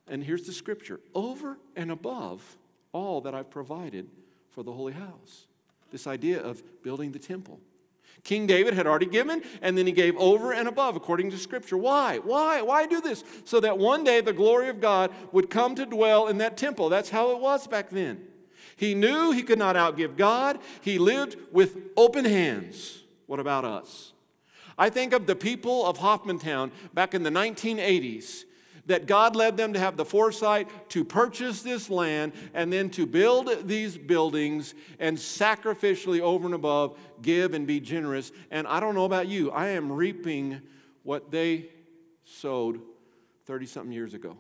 and 0.09 0.23
here's 0.23 0.47
the 0.47 0.53
scripture 0.53 1.01
over 1.15 1.59
and 1.77 1.91
above 1.91 2.57
all 2.93 3.21
that 3.23 3.35
I've 3.35 3.51
provided 3.51 4.09
for 4.51 4.63
the 4.63 4.73
holy 4.73 4.93
house. 4.93 5.47
This 5.91 6.07
idea 6.07 6.41
of 6.41 6.63
building 6.83 7.13
the 7.13 7.19
temple. 7.19 7.61
King 8.25 8.47
David 8.47 8.75
had 8.75 8.87
already 8.87 9.07
given, 9.07 9.43
and 9.63 9.77
then 9.77 9.87
he 9.87 9.93
gave 9.93 10.17
over 10.17 10.53
and 10.53 10.69
above 10.69 10.95
according 10.95 11.31
to 11.31 11.39
Scripture. 11.39 11.77
Why? 11.77 12.19
Why? 12.19 12.63
Why 12.63 12.87
do 12.87 13.01
this? 13.01 13.25
So 13.45 13.59
that 13.61 13.79
one 13.79 14.05
day 14.05 14.21
the 14.21 14.33
glory 14.33 14.69
of 14.69 14.81
God 14.81 15.11
would 15.33 15.51
come 15.51 15.75
to 15.75 15.87
dwell 15.87 16.29
in 16.29 16.39
that 16.39 16.57
temple. 16.57 16.89
That's 16.89 17.11
how 17.11 17.33
it 17.33 17.41
was 17.41 17.67
back 17.67 17.91
then. 17.91 18.23
He 18.77 18.95
knew 18.95 19.33
he 19.33 19.43
could 19.43 19.59
not 19.59 19.77
outgive 19.77 20.17
God, 20.17 20.59
he 20.81 20.99
lived 20.99 21.37
with 21.51 21.79
open 21.97 22.25
hands. 22.25 23.03
What 23.27 23.41
about 23.41 23.65
us? 23.65 24.13
I 24.79 24.89
think 24.89 25.13
of 25.13 25.27
the 25.27 25.37
people 25.37 25.85
of 25.87 25.99
Hoffmantown 25.99 26.71
back 26.95 27.15
in 27.15 27.23
the 27.23 27.31
1980s 27.31 28.45
that 28.87 29.07
God 29.07 29.37
led 29.37 29.57
them 29.57 29.73
to 29.75 29.79
have 29.79 29.97
the 29.97 30.05
foresight 30.05 30.69
to 30.91 31.05
purchase 31.05 31.63
this 31.63 31.89
land 31.89 32.33
and 32.53 32.73
then 32.73 32.91
to 32.91 33.07
build 33.07 33.69
these 33.69 33.97
buildings 33.97 34.75
and 34.99 35.17
sacrificially 35.17 36.21
over 36.21 36.47
and 36.47 36.55
above 36.55 36.99
give 37.21 37.55
and 37.55 37.67
be 37.67 37.81
generous. 37.81 38.33
And 38.51 38.67
I 38.67 38.81
don't 38.81 38.95
know 38.95 39.05
about 39.05 39.29
you, 39.29 39.51
I 39.51 39.69
am 39.69 39.93
reaping 39.93 40.61
what 41.03 41.31
they 41.31 41.69
sowed 42.25 42.81
30 43.47 43.67
something 43.67 43.93
years 43.93 44.15
ago. 44.15 44.37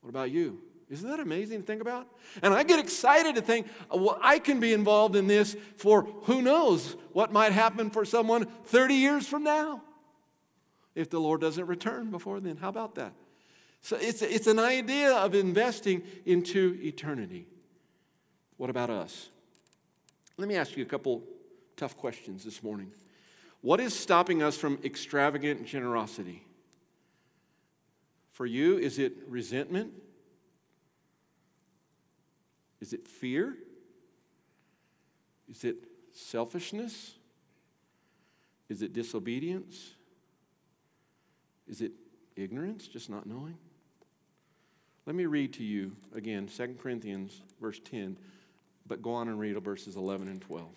What 0.00 0.10
about 0.10 0.30
you? 0.30 0.60
Isn't 0.90 1.08
that 1.08 1.20
amazing 1.20 1.60
to 1.60 1.66
think 1.66 1.80
about? 1.80 2.06
And 2.42 2.52
I 2.52 2.64
get 2.64 2.78
excited 2.78 3.36
to 3.36 3.40
think, 3.40 3.66
well, 3.90 4.18
I 4.20 4.38
can 4.38 4.60
be 4.60 4.74
involved 4.74 5.16
in 5.16 5.26
this 5.26 5.56
for 5.76 6.02
who 6.24 6.42
knows 6.42 6.96
what 7.12 7.32
might 7.32 7.52
happen 7.52 7.88
for 7.88 8.04
someone 8.04 8.44
30 8.66 8.94
years 8.94 9.26
from 9.26 9.42
now 9.42 9.82
if 10.94 11.08
the 11.08 11.18
Lord 11.18 11.40
doesn't 11.40 11.66
return 11.66 12.10
before 12.10 12.40
then. 12.40 12.58
How 12.58 12.68
about 12.68 12.96
that? 12.96 13.14
So 13.82 13.96
it's, 14.00 14.22
it's 14.22 14.46
an 14.46 14.60
idea 14.60 15.12
of 15.12 15.34
investing 15.34 16.02
into 16.24 16.78
eternity. 16.80 17.46
What 18.56 18.70
about 18.70 18.90
us? 18.90 19.28
Let 20.36 20.48
me 20.48 20.54
ask 20.56 20.76
you 20.76 20.84
a 20.84 20.86
couple 20.86 21.22
tough 21.76 21.96
questions 21.96 22.44
this 22.44 22.62
morning. 22.62 22.92
What 23.60 23.80
is 23.80 23.92
stopping 23.92 24.42
us 24.42 24.56
from 24.56 24.78
extravagant 24.84 25.66
generosity? 25.66 26.44
For 28.30 28.46
you, 28.46 28.78
is 28.78 29.00
it 29.00 29.14
resentment? 29.26 29.92
Is 32.80 32.92
it 32.92 33.06
fear? 33.06 33.56
Is 35.50 35.64
it 35.64 35.76
selfishness? 36.12 37.14
Is 38.68 38.82
it 38.82 38.92
disobedience? 38.92 39.92
Is 41.68 41.80
it 41.82 41.92
ignorance, 42.36 42.86
just 42.86 43.10
not 43.10 43.26
knowing? 43.26 43.58
Let 45.06 45.16
me 45.16 45.26
read 45.26 45.52
to 45.54 45.64
you 45.64 45.92
again 46.14 46.46
2 46.46 46.76
Corinthians, 46.80 47.42
verse 47.60 47.80
10, 47.84 48.16
but 48.86 49.02
go 49.02 49.12
on 49.12 49.28
and 49.28 49.38
read 49.38 49.58
verses 49.62 49.96
11 49.96 50.28
and 50.28 50.40
12. 50.40 50.68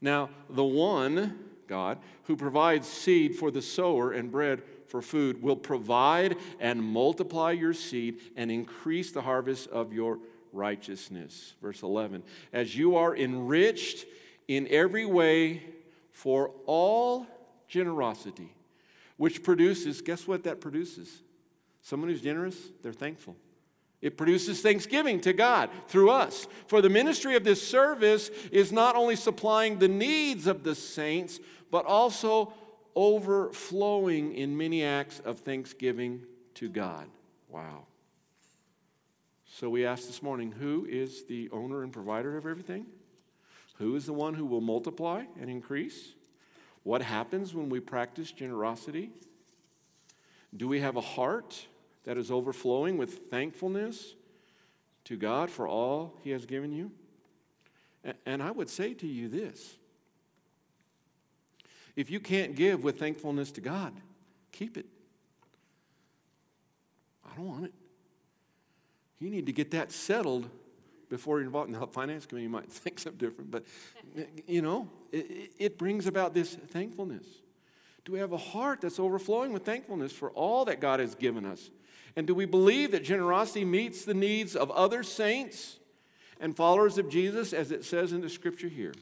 Now, 0.00 0.28
the 0.50 0.64
one, 0.64 1.38
God, 1.66 1.98
who 2.24 2.36
provides 2.36 2.86
seed 2.86 3.36
for 3.36 3.50
the 3.50 3.62
sower 3.62 4.12
and 4.12 4.30
bread 4.30 4.62
for 4.86 5.00
food 5.00 5.42
will 5.42 5.56
provide 5.56 6.36
and 6.60 6.82
multiply 6.82 7.52
your 7.52 7.72
seed 7.72 8.20
and 8.36 8.50
increase 8.50 9.12
the 9.12 9.22
harvest 9.22 9.68
of 9.68 9.92
your 9.92 10.18
righteousness. 10.52 11.54
Verse 11.62 11.82
11. 11.82 12.22
As 12.52 12.76
you 12.76 12.96
are 12.96 13.16
enriched 13.16 14.04
in 14.46 14.68
every 14.68 15.06
way 15.06 15.62
for 16.12 16.50
all 16.66 17.26
generosity, 17.66 18.54
which 19.16 19.42
produces, 19.42 20.02
guess 20.02 20.26
what 20.26 20.44
that 20.44 20.60
produces? 20.60 21.22
Someone 21.84 22.08
who's 22.08 22.22
generous, 22.22 22.56
they're 22.82 22.94
thankful. 22.94 23.36
It 24.00 24.16
produces 24.16 24.62
thanksgiving 24.62 25.20
to 25.20 25.34
God 25.34 25.68
through 25.86 26.10
us. 26.10 26.48
For 26.66 26.80
the 26.80 26.88
ministry 26.88 27.36
of 27.36 27.44
this 27.44 27.66
service 27.66 28.30
is 28.50 28.72
not 28.72 28.96
only 28.96 29.16
supplying 29.16 29.78
the 29.78 29.88
needs 29.88 30.46
of 30.46 30.64
the 30.64 30.74
saints, 30.74 31.40
but 31.70 31.84
also 31.84 32.54
overflowing 32.96 34.34
in 34.34 34.56
many 34.56 34.82
acts 34.82 35.20
of 35.20 35.40
thanksgiving 35.40 36.24
to 36.54 36.70
God. 36.70 37.06
Wow. 37.50 37.84
So 39.46 39.68
we 39.68 39.84
asked 39.84 40.06
this 40.06 40.22
morning 40.22 40.52
who 40.52 40.86
is 40.88 41.24
the 41.24 41.50
owner 41.50 41.82
and 41.82 41.92
provider 41.92 42.38
of 42.38 42.46
everything? 42.46 42.86
Who 43.76 43.94
is 43.94 44.06
the 44.06 44.14
one 44.14 44.32
who 44.32 44.46
will 44.46 44.62
multiply 44.62 45.24
and 45.38 45.50
increase? 45.50 46.14
What 46.82 47.02
happens 47.02 47.54
when 47.54 47.68
we 47.68 47.80
practice 47.80 48.32
generosity? 48.32 49.10
Do 50.56 50.66
we 50.66 50.80
have 50.80 50.96
a 50.96 51.02
heart 51.02 51.66
that 52.04 52.18
is 52.18 52.30
overflowing 52.30 52.96
with 52.96 53.30
thankfulness 53.30 54.14
to 55.04 55.16
God 55.16 55.50
for 55.50 55.66
all 55.66 56.14
He 56.22 56.30
has 56.30 56.46
given 56.46 56.72
you? 56.72 56.90
And 58.26 58.42
I 58.42 58.50
would 58.50 58.68
say 58.68 58.94
to 58.94 59.06
you 59.06 59.28
this 59.28 59.76
if 61.96 62.10
you 62.10 62.20
can't 62.20 62.54
give 62.54 62.82
with 62.82 62.98
thankfulness 62.98 63.52
to 63.52 63.60
God, 63.60 63.92
keep 64.52 64.76
it. 64.76 64.86
I 67.24 67.36
don't 67.36 67.46
want 67.46 67.64
it. 67.66 67.72
You 69.20 69.30
need 69.30 69.46
to 69.46 69.52
get 69.52 69.70
that 69.70 69.92
settled 69.92 70.48
before 71.08 71.38
you're 71.38 71.46
involved. 71.46 71.70
Now, 71.70 71.80
the 71.80 71.86
finance 71.86 72.26
committee 72.26 72.44
you 72.44 72.50
might 72.50 72.70
think 72.72 72.98
something 72.98 73.18
different, 73.18 73.50
but 73.50 73.64
you 74.46 74.62
know, 74.62 74.88
it, 75.12 75.52
it 75.58 75.78
brings 75.78 76.06
about 76.06 76.34
this 76.34 76.54
thankfulness. 76.54 77.24
Do 78.04 78.12
we 78.12 78.18
have 78.18 78.32
a 78.32 78.38
heart 78.38 78.82
that's 78.82 79.00
overflowing 79.00 79.52
with 79.52 79.64
thankfulness 79.64 80.12
for 80.12 80.30
all 80.32 80.66
that 80.66 80.80
God 80.80 81.00
has 81.00 81.14
given 81.14 81.46
us? 81.46 81.70
And 82.16 82.26
do 82.26 82.34
we 82.34 82.44
believe 82.44 82.92
that 82.92 83.02
generosity 83.02 83.64
meets 83.64 84.04
the 84.04 84.14
needs 84.14 84.54
of 84.54 84.70
other 84.70 85.02
saints 85.02 85.78
and 86.40 86.56
followers 86.56 86.98
of 86.98 87.08
Jesus, 87.08 87.52
as 87.52 87.70
it 87.70 87.84
says 87.84 88.12
in 88.12 88.20
the 88.20 88.28
scripture 88.28 88.68
here? 88.68 88.94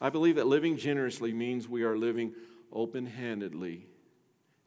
I 0.00 0.10
believe 0.10 0.36
that 0.36 0.46
living 0.46 0.76
generously 0.76 1.32
means 1.32 1.68
we 1.68 1.82
are 1.82 1.96
living 1.96 2.32
open 2.72 3.06
handedly 3.06 3.86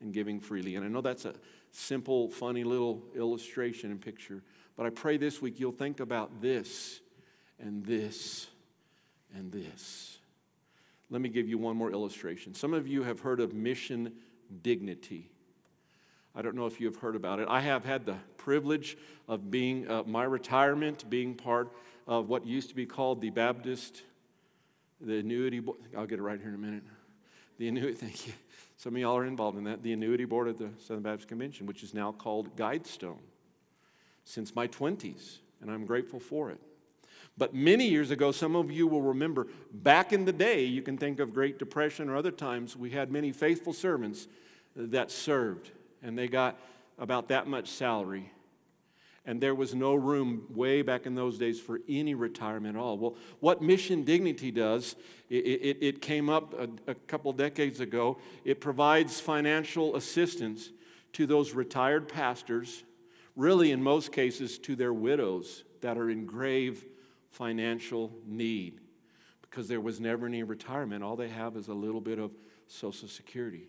and 0.02 0.14
giving 0.14 0.40
freely. 0.40 0.76
And 0.76 0.86
I 0.86 0.88
know 0.88 1.02
that's 1.02 1.26
a 1.26 1.36
simple, 1.72 2.30
funny 2.30 2.64
little 2.64 3.04
illustration 3.16 3.92
and 3.92 4.02
picture, 4.02 4.42
but 4.76 4.86
I 4.86 4.90
pray 4.90 5.18
this 5.18 5.42
week 5.42 5.60
you'll 5.60 5.72
think 5.72 6.00
about 6.00 6.42
this 6.42 7.02
and 7.60 7.86
this 7.86 8.48
and 9.36 9.52
this. 9.52 10.18
Let 11.10 11.22
me 11.22 11.30
give 11.30 11.48
you 11.48 11.58
one 11.58 11.76
more 11.76 11.92
illustration. 11.92 12.54
Some 12.54 12.74
of 12.74 12.88
you 12.88 13.04
have 13.04 13.20
heard 13.20 13.40
of 13.40 13.54
mission 13.54 14.14
dignity. 14.62 15.32
I 16.40 16.42
don't 16.42 16.56
know 16.56 16.68
if 16.68 16.80
you 16.80 16.88
have 16.88 16.96
heard 16.96 17.18
about 17.18 17.42
it. 17.42 17.50
I 17.50 17.60
have 17.60 17.84
had 17.84 18.06
the 18.06 18.16
privilege 18.38 18.98
of 19.28 19.52
being, 19.52 19.92
uh, 19.92 20.04
my 20.06 20.24
retirement, 20.24 21.04
being 21.10 21.36
part 21.36 21.68
of 22.08 22.30
what 22.30 22.46
used 22.46 22.70
to 22.70 22.76
be 22.76 22.86
called 22.86 23.20
the 23.20 23.30
Baptist, 23.30 24.04
the 25.02 25.18
annuity 25.18 25.60
board. 25.60 25.80
I'll 25.98 26.06
get 26.06 26.18
it 26.18 26.22
right 26.22 26.40
here 26.40 26.48
in 26.48 26.56
a 26.56 26.58
minute. 26.58 26.84
The 27.58 27.68
annuity, 27.68 27.94
thank 27.96 28.26
you. 28.26 28.32
Some 28.78 28.96
of 28.96 29.02
y'all 29.02 29.18
are 29.18 29.26
involved 29.26 29.58
in 29.58 29.66
that. 29.66 29.84
The 29.84 29.92
annuity 29.92 30.24
board 30.24 30.48
of 30.48 30.58
the 30.58 30.70
Southern 30.78 31.04
Baptist 31.04 31.28
Convention, 31.28 31.66
which 31.66 31.84
is 31.84 31.94
now 31.94 32.14
called 32.14 32.56
Guidestone, 32.56 33.20
since 34.24 34.56
my 34.56 34.66
20s, 34.66 35.40
and 35.60 35.70
I'm 35.70 35.86
grateful 35.86 36.22
for 36.22 36.52
it. 36.52 36.62
But 37.38 37.54
many 37.54 37.90
years 37.90 38.12
ago, 38.12 38.32
some 38.32 38.56
of 38.56 38.72
you 38.72 38.88
will 38.88 39.02
remember, 39.02 39.48
back 39.74 40.14
in 40.14 40.24
the 40.24 40.32
day, 40.32 40.64
you 40.64 40.84
can 40.84 40.98
think 40.98 41.20
of 41.20 41.34
Great 41.34 41.60
Depression 41.60 42.08
or 42.08 42.16
other 42.16 42.32
times, 42.32 42.78
we 42.78 42.92
had 42.92 43.12
many 43.12 43.34
faithful 43.34 43.74
servants 43.74 44.30
that 44.74 45.12
served 45.12 45.72
and 46.04 46.18
they 46.18 46.28
got 46.28 46.60
about 46.98 47.30
that 47.30 47.48
much 47.48 47.70
salary. 47.70 48.32
And 49.26 49.40
there 49.40 49.54
was 49.54 49.76
no 49.76 49.96
room 49.96 50.46
way 50.50 50.82
back 50.82 51.06
in 51.06 51.14
those 51.14 51.38
days 51.38 51.60
for 51.60 51.82
any 51.88 52.16
retirement 52.16 52.76
at 52.76 52.82
all. 52.82 52.98
Well, 52.98 53.16
what 53.40 53.62
Mission 53.62 54.04
Dignity 54.04 54.50
does, 54.50 54.96
it, 55.30 55.46
it, 55.46 55.78
it 55.82 56.02
came 56.02 56.30
up 56.30 56.54
a, 56.54 56.92
a 56.92 56.96
couple 56.96 57.32
decades 57.34 57.80
ago. 57.80 58.18
It 58.44 58.60
provides 58.60 59.20
financial 59.20 59.96
assistance 59.96 60.72
to 61.14 61.26
those 61.26 61.54
retired 61.54 62.08
pastors, 62.08 62.84
really, 63.36 63.72
in 63.72 63.84
most 63.84 64.12
cases, 64.12 64.58
to 64.60 64.76
their 64.76 64.94
widows 64.94 65.64
that 65.82 65.98
are 65.98 66.10
in 66.10 66.26
grave 66.26 66.86
financial 67.30 68.12
need 68.26 68.80
because 69.42 69.68
there 69.68 69.82
was 69.82 70.00
never 70.00 70.26
any 70.28 70.44
retirement. 70.44 71.04
All 71.04 71.16
they 71.16 71.30
have 71.30 71.56
is 71.56 71.68
a 71.68 71.74
little 71.74 72.02
bit 72.02 72.20
of 72.20 72.32
Social 72.68 73.08
Security. 73.08 73.68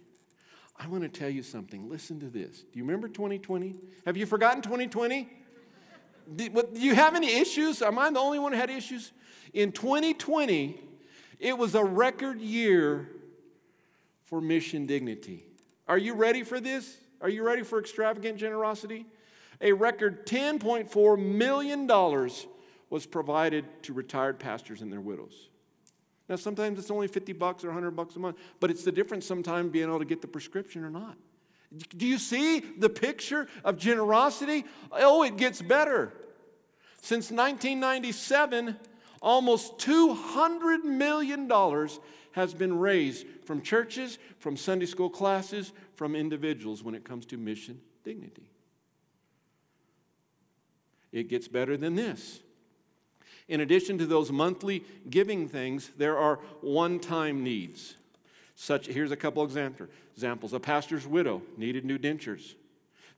I 0.80 0.86
want 0.86 1.02
to 1.02 1.08
tell 1.08 1.28
you 1.28 1.42
something. 1.42 1.90
Listen 1.90 2.18
to 2.20 2.26
this. 2.26 2.60
Do 2.60 2.78
you 2.78 2.84
remember 2.84 3.06
2020? 3.06 3.76
Have 4.06 4.16
you 4.16 4.24
forgotten 4.24 4.62
2020? 4.62 5.28
Do, 6.36 6.68
you 6.74 6.94
have 6.94 7.14
any 7.14 7.34
issues? 7.34 7.82
Am 7.82 7.98
I 7.98 8.10
the 8.10 8.18
only 8.18 8.38
one 8.38 8.52
who 8.52 8.58
had 8.58 8.70
issues? 8.70 9.12
In 9.52 9.72
2020, 9.72 10.80
it 11.38 11.58
was 11.58 11.74
a 11.74 11.84
record 11.84 12.40
year 12.40 13.08
for 14.24 14.40
mission 14.40 14.86
dignity. 14.86 15.44
Are 15.86 15.98
you 15.98 16.14
ready 16.14 16.44
for 16.44 16.60
this? 16.60 16.96
Are 17.20 17.28
you 17.28 17.42
ready 17.42 17.62
for 17.62 17.78
extravagant 17.78 18.38
generosity? 18.38 19.04
A 19.60 19.72
record 19.72 20.26
$10.4 20.26 21.18
million 21.18 21.86
was 22.88 23.06
provided 23.06 23.66
to 23.82 23.92
retired 23.92 24.38
pastors 24.38 24.80
and 24.80 24.90
their 24.90 25.00
widows. 25.00 25.50
Now, 26.30 26.36
sometimes 26.36 26.78
it's 26.78 26.92
only 26.92 27.08
50 27.08 27.32
bucks 27.32 27.64
or 27.64 27.66
100 27.66 27.90
bucks 27.90 28.14
a 28.14 28.20
month, 28.20 28.36
but 28.60 28.70
it's 28.70 28.84
the 28.84 28.92
difference 28.92 29.26
sometimes 29.26 29.72
being 29.72 29.88
able 29.88 29.98
to 29.98 30.04
get 30.04 30.22
the 30.22 30.28
prescription 30.28 30.84
or 30.84 30.90
not. 30.90 31.16
Do 31.96 32.06
you 32.06 32.18
see 32.18 32.60
the 32.60 32.88
picture 32.88 33.48
of 33.64 33.76
generosity? 33.76 34.64
Oh, 34.92 35.24
it 35.24 35.36
gets 35.36 35.60
better. 35.60 36.12
Since 37.02 37.32
1997, 37.32 38.76
almost 39.20 39.78
$200 39.78 40.84
million 40.84 41.50
has 42.32 42.54
been 42.54 42.78
raised 42.78 43.26
from 43.44 43.60
churches, 43.60 44.18
from 44.38 44.56
Sunday 44.56 44.86
school 44.86 45.10
classes, 45.10 45.72
from 45.96 46.14
individuals 46.14 46.84
when 46.84 46.94
it 46.94 47.04
comes 47.04 47.26
to 47.26 47.38
mission 47.38 47.80
dignity. 48.04 48.48
It 51.10 51.28
gets 51.28 51.48
better 51.48 51.76
than 51.76 51.96
this. 51.96 52.38
In 53.50 53.60
addition 53.60 53.98
to 53.98 54.06
those 54.06 54.30
monthly 54.30 54.84
giving 55.10 55.48
things, 55.48 55.90
there 55.98 56.16
are 56.16 56.36
one 56.60 57.00
time 57.00 57.42
needs. 57.42 57.96
Such, 58.54 58.86
here's 58.86 59.10
a 59.10 59.16
couple 59.16 59.42
examples. 59.42 60.52
A 60.52 60.60
pastor's 60.60 61.04
widow 61.04 61.42
needed 61.56 61.84
new 61.84 61.98
dentures. 61.98 62.54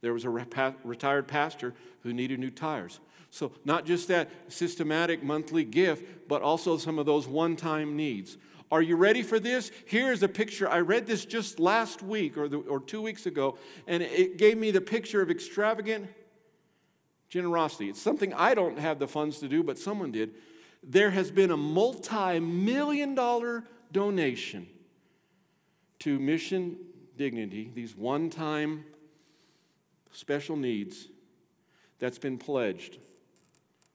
There 0.01 0.14
was 0.14 0.24
a 0.24 0.30
retired 0.30 1.28
pastor 1.28 1.74
who 2.03 2.14
needed 2.14 2.41
new 2.41 2.51
tires. 2.51 2.99
So, 3.28 3.53
not 3.66 3.85
just 3.85 4.09
that 4.09 4.30
systematic 4.49 5.22
monthly 5.22 5.64
gift, 5.64 6.28
but 6.28 6.41
also 6.41 6.78
some 6.78 6.99
of 6.99 7.05
those 7.05 7.28
one 7.28 7.55
time 7.55 7.95
needs. 7.95 8.39
Are 8.70 8.83
you 8.83 8.97
ready 8.97 9.22
for 9.22 9.39
this? 9.39 9.70
Here's 9.85 10.22
a 10.22 10.28
picture. 10.28 10.66
I 10.66 10.80
read 10.80 11.07
this 11.07 11.26
just 11.26 11.61
last 11.61 12.03
week 12.03 12.39
or, 12.39 12.49
the, 12.49 12.59
or 12.59 12.80
two 12.80 13.03
weeks 13.03 13.26
ago, 13.26 13.59
and 13.87 14.03
it 14.03 14.39
gave 14.39 14.57
me 14.57 14.70
the 14.70 14.80
picture 14.80 15.20
of 15.20 15.30
extravagant 15.30 16.09
generosity. 17.33 17.89
It's 17.89 18.01
something 18.01 18.35
I 18.35 18.53
don't 18.53 18.78
have 18.78 18.99
the 18.99 19.09
funds 19.09 19.39
to 19.39 19.49
do, 19.49 19.62
but 19.62 19.78
someone 19.78 20.12
did. 20.12 20.35
There 20.83 21.11
has 21.11 21.30
been 21.30 21.51
a 21.51 21.57
multi 21.57 22.39
million 22.39 23.14
dollar 23.14 23.64
donation 23.91 24.66
to 26.01 26.18
Mission 26.18 26.76
Dignity, 27.16 27.70
these 27.74 27.97
one 27.97 28.28
time 28.28 28.85
special 30.11 30.57
needs, 30.57 31.09
that's 31.99 32.18
been 32.18 32.37
pledged 32.37 32.99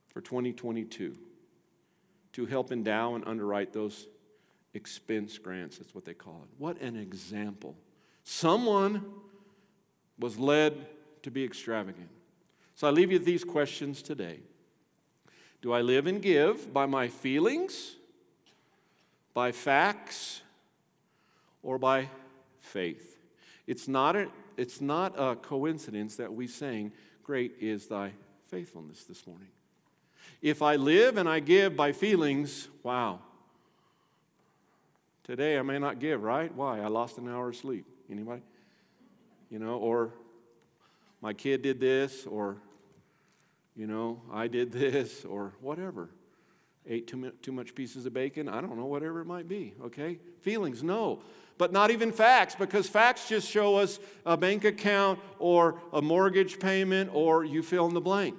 for 0.08 0.20
2022 0.22 1.16
to 2.34 2.46
help 2.48 2.72
endow 2.72 3.14
and 3.14 3.28
underwrite 3.28 3.72
those 3.72 4.08
expense 4.74 5.38
grants. 5.38 5.78
That's 5.78 5.94
what 5.94 6.06
they 6.06 6.16
call 6.16 6.42
it. 6.44 6.50
What 6.58 6.82
an 6.82 6.96
example. 6.96 7.76
Someone 8.24 9.06
was 10.18 10.40
led 10.40 10.88
to 11.22 11.30
be 11.30 11.44
extravagant. 11.44 12.10
So 12.78 12.86
I 12.86 12.92
leave 12.92 13.12
you 13.12 13.18
these 13.18 13.44
questions 13.44 14.04
today 14.04 14.40
Do 15.62 15.74
I 15.74 15.82
live 15.82 16.06
and 16.06 16.22
give 16.22 16.72
by 16.72 16.86
my 16.86 17.08
feelings, 17.08 17.96
by 19.34 19.52
facts, 19.52 20.42
or 21.64 21.80
by 21.80 22.08
faith? 22.60 23.18
It's 23.66 23.88
not 23.88 24.16
a, 24.16 24.28
it's 24.58 24.80
not 24.80 25.16
a 25.18 25.36
coincidence 25.36 26.18
that 26.18 26.32
we 26.32 26.46
sang, 26.48 26.92
Great 27.24 27.56
is 27.60 27.88
thy 27.88 28.12
faithfulness 28.46 29.06
this 29.06 29.26
morning. 29.26 29.50
If 30.44 30.62
I 30.62 30.76
live 30.76 31.18
and 31.18 31.28
I 31.28 31.40
give 31.40 31.76
by 31.76 31.94
feelings, 31.94 32.68
wow. 32.84 33.22
Today 35.24 35.58
I 35.58 35.64
may 35.64 35.80
not 35.80 35.98
give, 35.98 36.22
right? 36.22 36.54
Why? 36.54 36.80
I 36.80 36.88
lost 36.90 37.18
an 37.18 37.28
hour 37.28 37.50
of 37.50 37.56
sleep. 37.56 37.88
Anybody? 38.08 38.44
You 39.50 39.58
know, 39.58 39.78
or 39.78 40.14
my 41.22 41.34
kid 41.34 41.64
did 41.64 41.80
this, 41.80 42.28
or 42.28 42.58
you 43.78 43.86
know, 43.86 44.22
I 44.32 44.48
did 44.48 44.72
this 44.72 45.24
or 45.24 45.54
whatever. 45.62 46.10
Ate 46.90 47.08
too, 47.08 47.32
too 47.42 47.52
much 47.52 47.76
pieces 47.76 48.06
of 48.06 48.14
bacon, 48.14 48.50
I 48.50 48.60
don't 48.60 48.78
know, 48.78 48.86
whatever 48.86 49.22
it 49.22 49.26
might 49.26 49.48
be, 49.48 49.74
okay? 49.86 50.20
Feelings, 50.42 50.84
no. 50.84 51.22
But 51.58 51.72
not 51.72 51.92
even 51.92 52.12
facts, 52.12 52.56
because 52.56 52.88
facts 52.88 53.28
just 53.28 53.50
show 53.50 53.76
us 53.76 54.00
a 54.26 54.38
bank 54.38 54.64
account 54.64 55.20
or 55.38 55.80
a 55.92 56.02
mortgage 56.02 56.60
payment 56.60 57.12
or 57.14 57.44
you 57.44 57.62
fill 57.62 57.88
in 57.88 57.94
the 57.94 58.02
blank. 58.02 58.36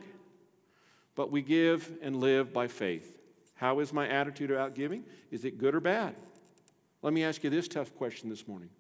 But 1.15 1.31
we 1.31 1.43
give 1.43 1.93
and 2.01 2.17
live 2.17 2.53
by 2.53 2.69
faith. 2.69 3.19
How 3.55 3.81
is 3.81 3.93
my 3.93 4.09
attitude 4.09 4.51
about 4.51 4.75
giving? 4.75 5.05
Is 5.31 5.45
it 5.45 5.59
good 5.59 5.75
or 5.75 5.81
bad? 5.81 6.15
Let 7.03 7.13
me 7.13 7.25
ask 7.25 7.45
you 7.45 7.51
this 7.51 7.69
tough 7.69 7.95
question 7.97 8.29
this 8.29 8.49
morning 8.49 8.71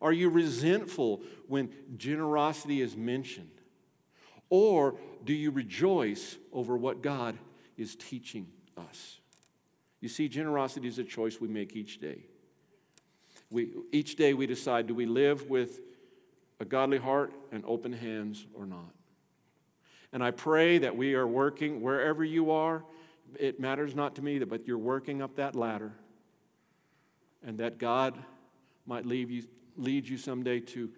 Are 0.00 0.12
you 0.12 0.28
resentful 0.28 1.22
when 1.48 1.70
generosity 1.96 2.80
is 2.80 2.96
mentioned? 2.96 3.55
Or 4.48 4.94
do 5.24 5.32
you 5.32 5.50
rejoice 5.50 6.36
over 6.52 6.76
what 6.76 7.02
God 7.02 7.36
is 7.76 7.96
teaching 7.96 8.46
us? 8.76 9.18
You 10.00 10.08
see, 10.08 10.28
generosity 10.28 10.88
is 10.88 10.98
a 10.98 11.04
choice 11.04 11.40
we 11.40 11.48
make 11.48 11.74
each 11.74 12.00
day. 12.00 12.26
We, 13.50 13.72
each 13.92 14.16
day 14.16 14.34
we 14.34 14.46
decide 14.46 14.86
do 14.86 14.94
we 14.94 15.06
live 15.06 15.48
with 15.48 15.80
a 16.60 16.64
godly 16.64 16.98
heart 16.98 17.32
and 17.52 17.64
open 17.66 17.92
hands 17.92 18.46
or 18.54 18.66
not? 18.66 18.92
And 20.12 20.22
I 20.22 20.30
pray 20.30 20.78
that 20.78 20.96
we 20.96 21.14
are 21.14 21.26
working 21.26 21.80
wherever 21.82 22.24
you 22.24 22.50
are. 22.50 22.84
It 23.38 23.58
matters 23.58 23.94
not 23.94 24.14
to 24.16 24.22
me, 24.22 24.38
that, 24.38 24.48
but 24.48 24.66
you're 24.66 24.78
working 24.78 25.20
up 25.20 25.36
that 25.36 25.54
ladder. 25.54 25.92
And 27.44 27.58
that 27.58 27.78
God 27.78 28.16
might 28.86 29.04
lead 29.04 29.28
you, 29.28 29.44
lead 29.76 30.08
you 30.08 30.16
someday 30.16 30.60
to 30.60 30.90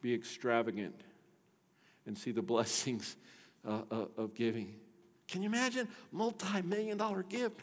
be 0.00 0.12
extravagant 0.12 1.02
and 2.08 2.18
see 2.18 2.32
the 2.32 2.42
blessings 2.42 3.16
uh, 3.64 3.82
uh, 3.90 4.06
of 4.16 4.34
giving. 4.34 4.74
Can 5.28 5.42
you 5.42 5.48
imagine? 5.48 5.86
Multi 6.10 6.62
million 6.62 6.96
dollar 6.96 7.22
gift 7.22 7.60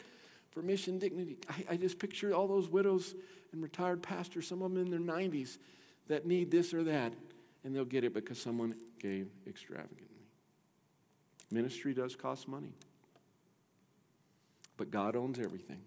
for 0.50 0.62
mission 0.62 0.98
dignity. 0.98 1.36
I, 1.50 1.74
I 1.74 1.76
just 1.76 1.98
picture 1.98 2.32
all 2.32 2.46
those 2.46 2.68
widows 2.68 3.14
and 3.52 3.62
retired 3.62 4.02
pastors, 4.02 4.46
some 4.46 4.62
of 4.62 4.72
them 4.72 4.82
in 4.82 4.90
their 4.90 5.00
90s, 5.14 5.58
that 6.08 6.26
need 6.26 6.50
this 6.50 6.72
or 6.72 6.84
that, 6.84 7.12
and 7.64 7.74
they'll 7.74 7.84
get 7.84 8.04
it 8.04 8.14
because 8.14 8.40
someone 8.40 8.74
gave 9.00 9.28
extravagantly. 9.46 10.06
Ministry 11.50 11.92
does 11.92 12.14
cost 12.14 12.48
money, 12.48 12.72
but 14.76 14.90
God 14.90 15.16
owns 15.16 15.38
everything. 15.38 15.80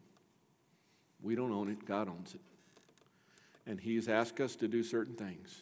We 1.22 1.36
don't 1.36 1.52
own 1.52 1.70
it, 1.70 1.86
God 1.86 2.10
owns 2.10 2.34
it. 2.34 2.42
And 3.66 3.80
He's 3.80 4.08
asked 4.10 4.40
us 4.40 4.56
to 4.58 4.68
do 4.68 4.84
certain 4.84 5.16
things. 5.16 5.62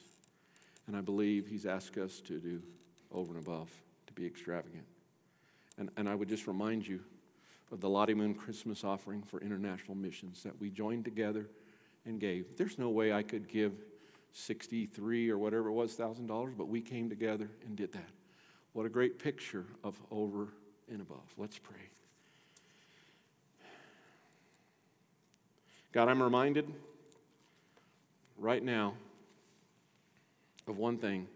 And 0.88 0.96
I 0.96 1.02
believe 1.02 1.48
He's 1.48 1.66
asked 1.66 1.98
us 1.98 2.22
to 2.22 2.40
do 2.40 2.62
over 3.12 3.34
and 3.36 3.46
above 3.46 3.70
to 4.08 4.14
be 4.14 4.26
extravagant. 4.26 4.86
And, 5.78 5.90
and 5.98 6.10
I 6.10 6.16
would 6.16 6.30
just 6.30 6.48
remind 6.48 6.88
you 6.88 7.02
of 7.72 7.82
the 7.82 7.90
Lottie 7.90 8.14
Moon 8.14 8.34
Christmas 8.34 8.84
offering 8.84 9.22
for 9.22 9.42
international 9.42 9.96
missions 9.96 10.44
that 10.44 10.60
we 10.60 10.70
joined 10.70 11.06
together 11.06 11.50
and 12.06 12.20
gave. 12.20 12.56
There's 12.58 12.80
no 12.80 12.90
way 12.90 13.12
I 13.12 13.24
could 13.24 13.48
give 13.48 13.74
63 14.34 15.30
or 15.30 15.38
whatever 15.38 15.68
it 15.68 15.74
was 15.74 15.94
thousand 15.94 16.28
dollars, 16.28 16.54
but 16.58 16.68
we 16.68 16.82
came 16.82 17.10
together 17.10 17.50
and 17.66 17.76
did 17.76 17.92
that. 17.94 18.10
What 18.74 18.86
a 18.86 18.90
great 18.90 19.20
picture 19.20 19.66
of 19.84 20.00
over 20.12 20.50
and 20.90 21.02
above. 21.02 21.34
Let's 21.38 21.58
pray. 21.58 21.90
God, 25.92 26.10
I'm 26.10 26.22
reminded 26.22 26.72
right 28.38 28.64
now 28.64 28.94
of 30.68 30.78
one 30.78 30.98
thing 30.98 31.28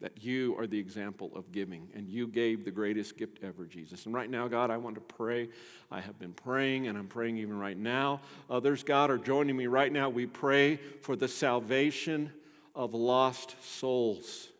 that 0.00 0.22
you 0.22 0.56
are 0.58 0.66
the 0.66 0.78
example 0.78 1.32
of 1.34 1.50
giving, 1.50 1.88
and 1.94 2.08
you 2.08 2.28
gave 2.28 2.64
the 2.64 2.70
greatest 2.70 3.16
gift 3.16 3.38
ever, 3.42 3.66
Jesus. 3.66 4.06
And 4.06 4.14
right 4.14 4.30
now, 4.30 4.46
God, 4.46 4.70
I 4.70 4.76
want 4.76 4.94
to 4.94 5.00
pray. 5.00 5.48
I 5.90 6.00
have 6.00 6.18
been 6.18 6.32
praying, 6.32 6.86
and 6.86 6.96
I'm 6.96 7.08
praying 7.08 7.38
even 7.38 7.58
right 7.58 7.76
now. 7.76 8.20
Others, 8.48 8.84
God, 8.84 9.10
are 9.10 9.18
joining 9.18 9.56
me 9.56 9.66
right 9.66 9.92
now. 9.92 10.08
We 10.08 10.26
pray 10.26 10.76
for 11.02 11.16
the 11.16 11.26
salvation 11.26 12.32
of 12.76 12.94
lost 12.94 13.56
souls. 13.60 14.50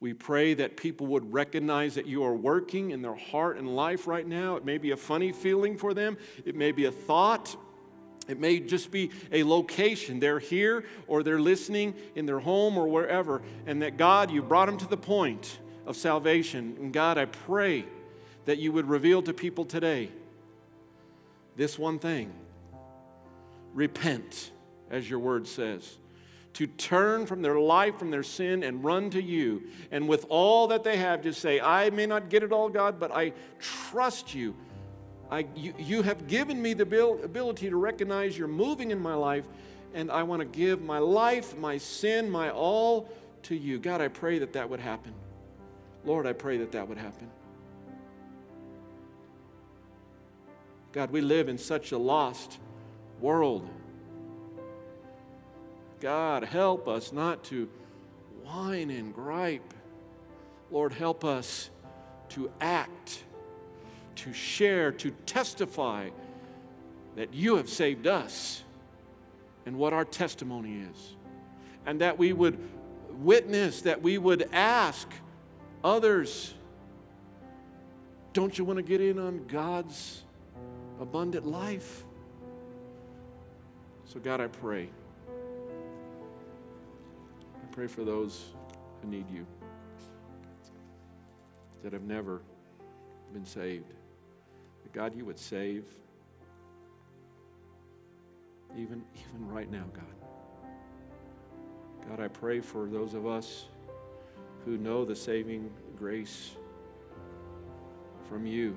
We 0.00 0.14
pray 0.14 0.54
that 0.54 0.76
people 0.76 1.08
would 1.08 1.32
recognize 1.32 1.96
that 1.96 2.06
you 2.06 2.22
are 2.22 2.34
working 2.34 2.92
in 2.92 3.02
their 3.02 3.16
heart 3.16 3.58
and 3.58 3.74
life 3.74 4.06
right 4.06 4.26
now. 4.26 4.56
It 4.56 4.64
may 4.64 4.78
be 4.78 4.92
a 4.92 4.96
funny 4.96 5.32
feeling 5.32 5.76
for 5.76 5.92
them, 5.92 6.16
it 6.44 6.54
may 6.54 6.72
be 6.72 6.86
a 6.86 6.92
thought, 6.92 7.56
it 8.28 8.38
may 8.38 8.60
just 8.60 8.90
be 8.90 9.10
a 9.32 9.42
location. 9.42 10.20
They're 10.20 10.38
here 10.38 10.84
or 11.06 11.22
they're 11.22 11.40
listening 11.40 11.94
in 12.14 12.26
their 12.26 12.38
home 12.38 12.76
or 12.76 12.86
wherever, 12.86 13.42
and 13.66 13.82
that 13.82 13.96
God, 13.96 14.30
you 14.30 14.42
brought 14.42 14.66
them 14.66 14.78
to 14.78 14.86
the 14.86 14.96
point 14.96 15.58
of 15.86 15.96
salvation. 15.96 16.76
And 16.78 16.92
God, 16.92 17.18
I 17.18 17.24
pray 17.24 17.86
that 18.44 18.58
you 18.58 18.72
would 18.72 18.86
reveal 18.88 19.22
to 19.22 19.32
people 19.32 19.64
today 19.64 20.10
this 21.56 21.78
one 21.78 21.98
thing 21.98 22.32
repent, 23.74 24.52
as 24.90 25.08
your 25.10 25.18
word 25.18 25.46
says 25.46 25.98
to 26.58 26.66
turn 26.66 27.24
from 27.24 27.40
their 27.40 27.60
life, 27.60 27.96
from 28.00 28.10
their 28.10 28.24
sin, 28.24 28.64
and 28.64 28.82
run 28.82 29.10
to 29.10 29.22
you. 29.22 29.62
And 29.92 30.08
with 30.08 30.26
all 30.28 30.66
that 30.66 30.82
they 30.82 30.96
have, 30.96 31.22
just 31.22 31.40
say, 31.40 31.60
I 31.60 31.90
may 31.90 32.04
not 32.04 32.30
get 32.30 32.42
it 32.42 32.50
all, 32.50 32.68
God, 32.68 32.98
but 32.98 33.12
I 33.12 33.32
trust 33.60 34.34
you. 34.34 34.56
I, 35.30 35.46
you, 35.54 35.74
you 35.78 36.02
have 36.02 36.26
given 36.26 36.60
me 36.60 36.72
the 36.74 36.84
ability 36.84 37.68
to 37.68 37.76
recognize 37.76 38.36
you're 38.36 38.48
moving 38.48 38.90
in 38.90 38.98
my 38.98 39.14
life, 39.14 39.44
and 39.94 40.10
I 40.10 40.22
want 40.22 40.40
to 40.40 40.46
give 40.46 40.80
my 40.82 40.98
life, 40.98 41.56
my 41.56 41.78
sin, 41.78 42.30
my 42.30 42.50
all 42.50 43.08
to 43.44 43.54
you. 43.54 43.78
God, 43.78 44.00
I 44.00 44.08
pray 44.08 44.38
that 44.38 44.52
that 44.54 44.68
would 44.68 44.80
happen. 44.80 45.12
Lord, 46.04 46.26
I 46.26 46.32
pray 46.32 46.58
that 46.58 46.72
that 46.72 46.88
would 46.88 46.98
happen. 46.98 47.30
God, 50.92 51.10
we 51.10 51.20
live 51.20 51.48
in 51.48 51.58
such 51.58 51.92
a 51.92 51.98
lost 51.98 52.58
world. 53.20 53.68
God, 56.00 56.44
help 56.44 56.88
us 56.88 57.12
not 57.12 57.44
to 57.44 57.68
whine 58.44 58.90
and 58.90 59.14
gripe. 59.14 59.74
Lord, 60.70 60.92
help 60.92 61.24
us 61.24 61.70
to 62.30 62.50
act, 62.60 63.24
to 64.18 64.32
share, 64.32 64.92
to 64.92 65.10
testify 65.26 66.10
that 67.16 67.34
you 67.34 67.56
have 67.56 67.68
saved 67.68 68.06
us 68.06 68.62
and 69.66 69.76
what 69.76 69.92
our 69.92 70.04
testimony 70.04 70.80
is. 70.90 71.16
And 71.86 72.00
that 72.00 72.18
we 72.18 72.32
would 72.32 72.58
witness, 73.10 73.82
that 73.82 74.02
we 74.02 74.18
would 74.18 74.48
ask 74.52 75.08
others, 75.82 76.54
don't 78.32 78.56
you 78.56 78.64
want 78.64 78.76
to 78.76 78.82
get 78.82 79.00
in 79.00 79.18
on 79.18 79.46
God's 79.46 80.22
abundant 81.00 81.46
life? 81.46 82.04
So, 84.04 84.20
God, 84.20 84.40
I 84.40 84.46
pray 84.46 84.88
I 87.68 87.74
pray 87.74 87.86
for 87.86 88.04
those 88.04 88.54
who 89.02 89.08
need 89.08 89.30
you 89.30 89.46
that 91.82 91.92
have 91.92 92.02
never 92.02 92.40
been 93.32 93.44
saved. 93.44 93.92
God, 94.98 95.14
you 95.14 95.24
would 95.24 95.38
save 95.38 95.84
even, 98.76 99.04
even 99.14 99.48
right 99.48 99.70
now, 99.70 99.84
God. 99.92 100.04
God, 102.08 102.18
I 102.18 102.26
pray 102.26 102.58
for 102.58 102.86
those 102.86 103.14
of 103.14 103.24
us 103.24 103.66
who 104.64 104.76
know 104.76 105.04
the 105.04 105.14
saving 105.14 105.70
grace 105.96 106.56
from 108.28 108.44
you. 108.44 108.76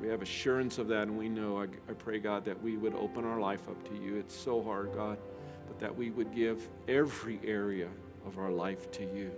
We 0.00 0.08
have 0.08 0.22
assurance 0.22 0.78
of 0.78 0.88
that, 0.88 1.02
and 1.02 1.18
we 1.18 1.28
know. 1.28 1.58
I, 1.60 1.64
I 1.90 1.92
pray, 1.92 2.18
God, 2.18 2.46
that 2.46 2.62
we 2.62 2.78
would 2.78 2.94
open 2.94 3.26
our 3.26 3.38
life 3.38 3.68
up 3.68 3.86
to 3.90 3.94
you. 3.94 4.16
It's 4.16 4.34
so 4.34 4.62
hard, 4.62 4.94
God 4.94 5.18
but 5.68 5.78
that 5.80 5.96
we 5.96 6.10
would 6.10 6.34
give 6.34 6.68
every 6.88 7.40
area 7.44 7.88
of 8.26 8.38
our 8.38 8.50
life 8.50 8.90
to 8.92 9.04
you. 9.04 9.30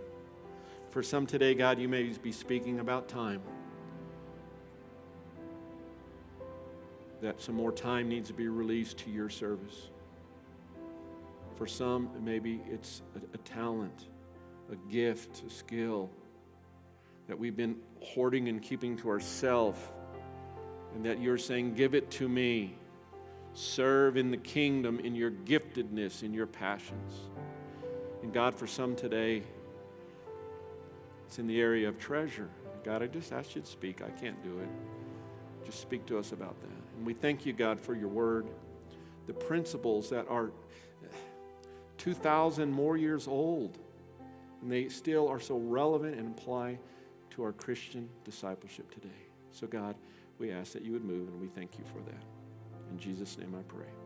For 0.90 1.02
some 1.02 1.26
today, 1.26 1.54
God, 1.54 1.78
you 1.78 1.88
may 1.88 2.04
be 2.04 2.32
speaking 2.32 2.80
about 2.80 3.08
time. 3.08 3.40
That 7.24 7.40
some 7.40 7.54
more 7.54 7.72
time 7.72 8.10
needs 8.10 8.28
to 8.28 8.34
be 8.34 8.48
released 8.48 8.98
to 8.98 9.10
your 9.10 9.30
service. 9.30 9.88
For 11.56 11.66
some, 11.66 12.10
maybe 12.22 12.60
it's 12.70 13.00
a, 13.16 13.34
a 13.34 13.38
talent, 13.38 14.08
a 14.70 14.76
gift, 14.92 15.42
a 15.46 15.48
skill 15.48 16.10
that 17.26 17.38
we've 17.38 17.56
been 17.56 17.76
hoarding 18.02 18.48
and 18.48 18.60
keeping 18.60 18.94
to 18.98 19.08
ourselves, 19.08 19.80
and 20.94 21.06
that 21.06 21.18
you're 21.18 21.38
saying, 21.38 21.72
Give 21.72 21.94
it 21.94 22.10
to 22.10 22.28
me. 22.28 22.74
Serve 23.54 24.18
in 24.18 24.30
the 24.30 24.36
kingdom 24.36 25.00
in 25.00 25.14
your 25.14 25.30
giftedness, 25.30 26.24
in 26.24 26.34
your 26.34 26.46
passions. 26.46 27.14
And 28.22 28.34
God, 28.34 28.54
for 28.54 28.66
some 28.66 28.94
today, 28.94 29.44
it's 31.26 31.38
in 31.38 31.46
the 31.46 31.58
area 31.58 31.88
of 31.88 31.98
treasure. 31.98 32.50
God, 32.84 33.02
I 33.02 33.06
just 33.06 33.32
ask 33.32 33.56
you 33.56 33.62
to 33.62 33.66
speak. 33.66 34.02
I 34.02 34.10
can't 34.10 34.42
do 34.44 34.58
it. 34.58 34.68
Just 35.64 35.80
speak 35.80 36.04
to 36.04 36.18
us 36.18 36.32
about 36.32 36.60
that. 36.60 36.83
And 36.96 37.06
we 37.06 37.14
thank 37.14 37.44
you, 37.46 37.52
God, 37.52 37.80
for 37.80 37.94
your 37.94 38.08
word, 38.08 38.46
the 39.26 39.32
principles 39.32 40.10
that 40.10 40.28
are 40.28 40.50
2,000 41.98 42.70
more 42.70 42.96
years 42.96 43.26
old, 43.26 43.78
and 44.60 44.70
they 44.70 44.88
still 44.88 45.28
are 45.28 45.40
so 45.40 45.56
relevant 45.56 46.18
and 46.18 46.36
apply 46.38 46.78
to 47.30 47.42
our 47.42 47.52
Christian 47.52 48.08
discipleship 48.24 48.92
today. 48.92 49.08
So, 49.52 49.66
God, 49.66 49.94
we 50.38 50.50
ask 50.50 50.72
that 50.72 50.84
you 50.84 50.92
would 50.92 51.04
move, 51.04 51.28
and 51.28 51.40
we 51.40 51.48
thank 51.48 51.78
you 51.78 51.84
for 51.84 52.00
that. 52.10 52.22
In 52.90 52.98
Jesus' 52.98 53.38
name 53.38 53.54
I 53.58 53.62
pray. 53.62 54.03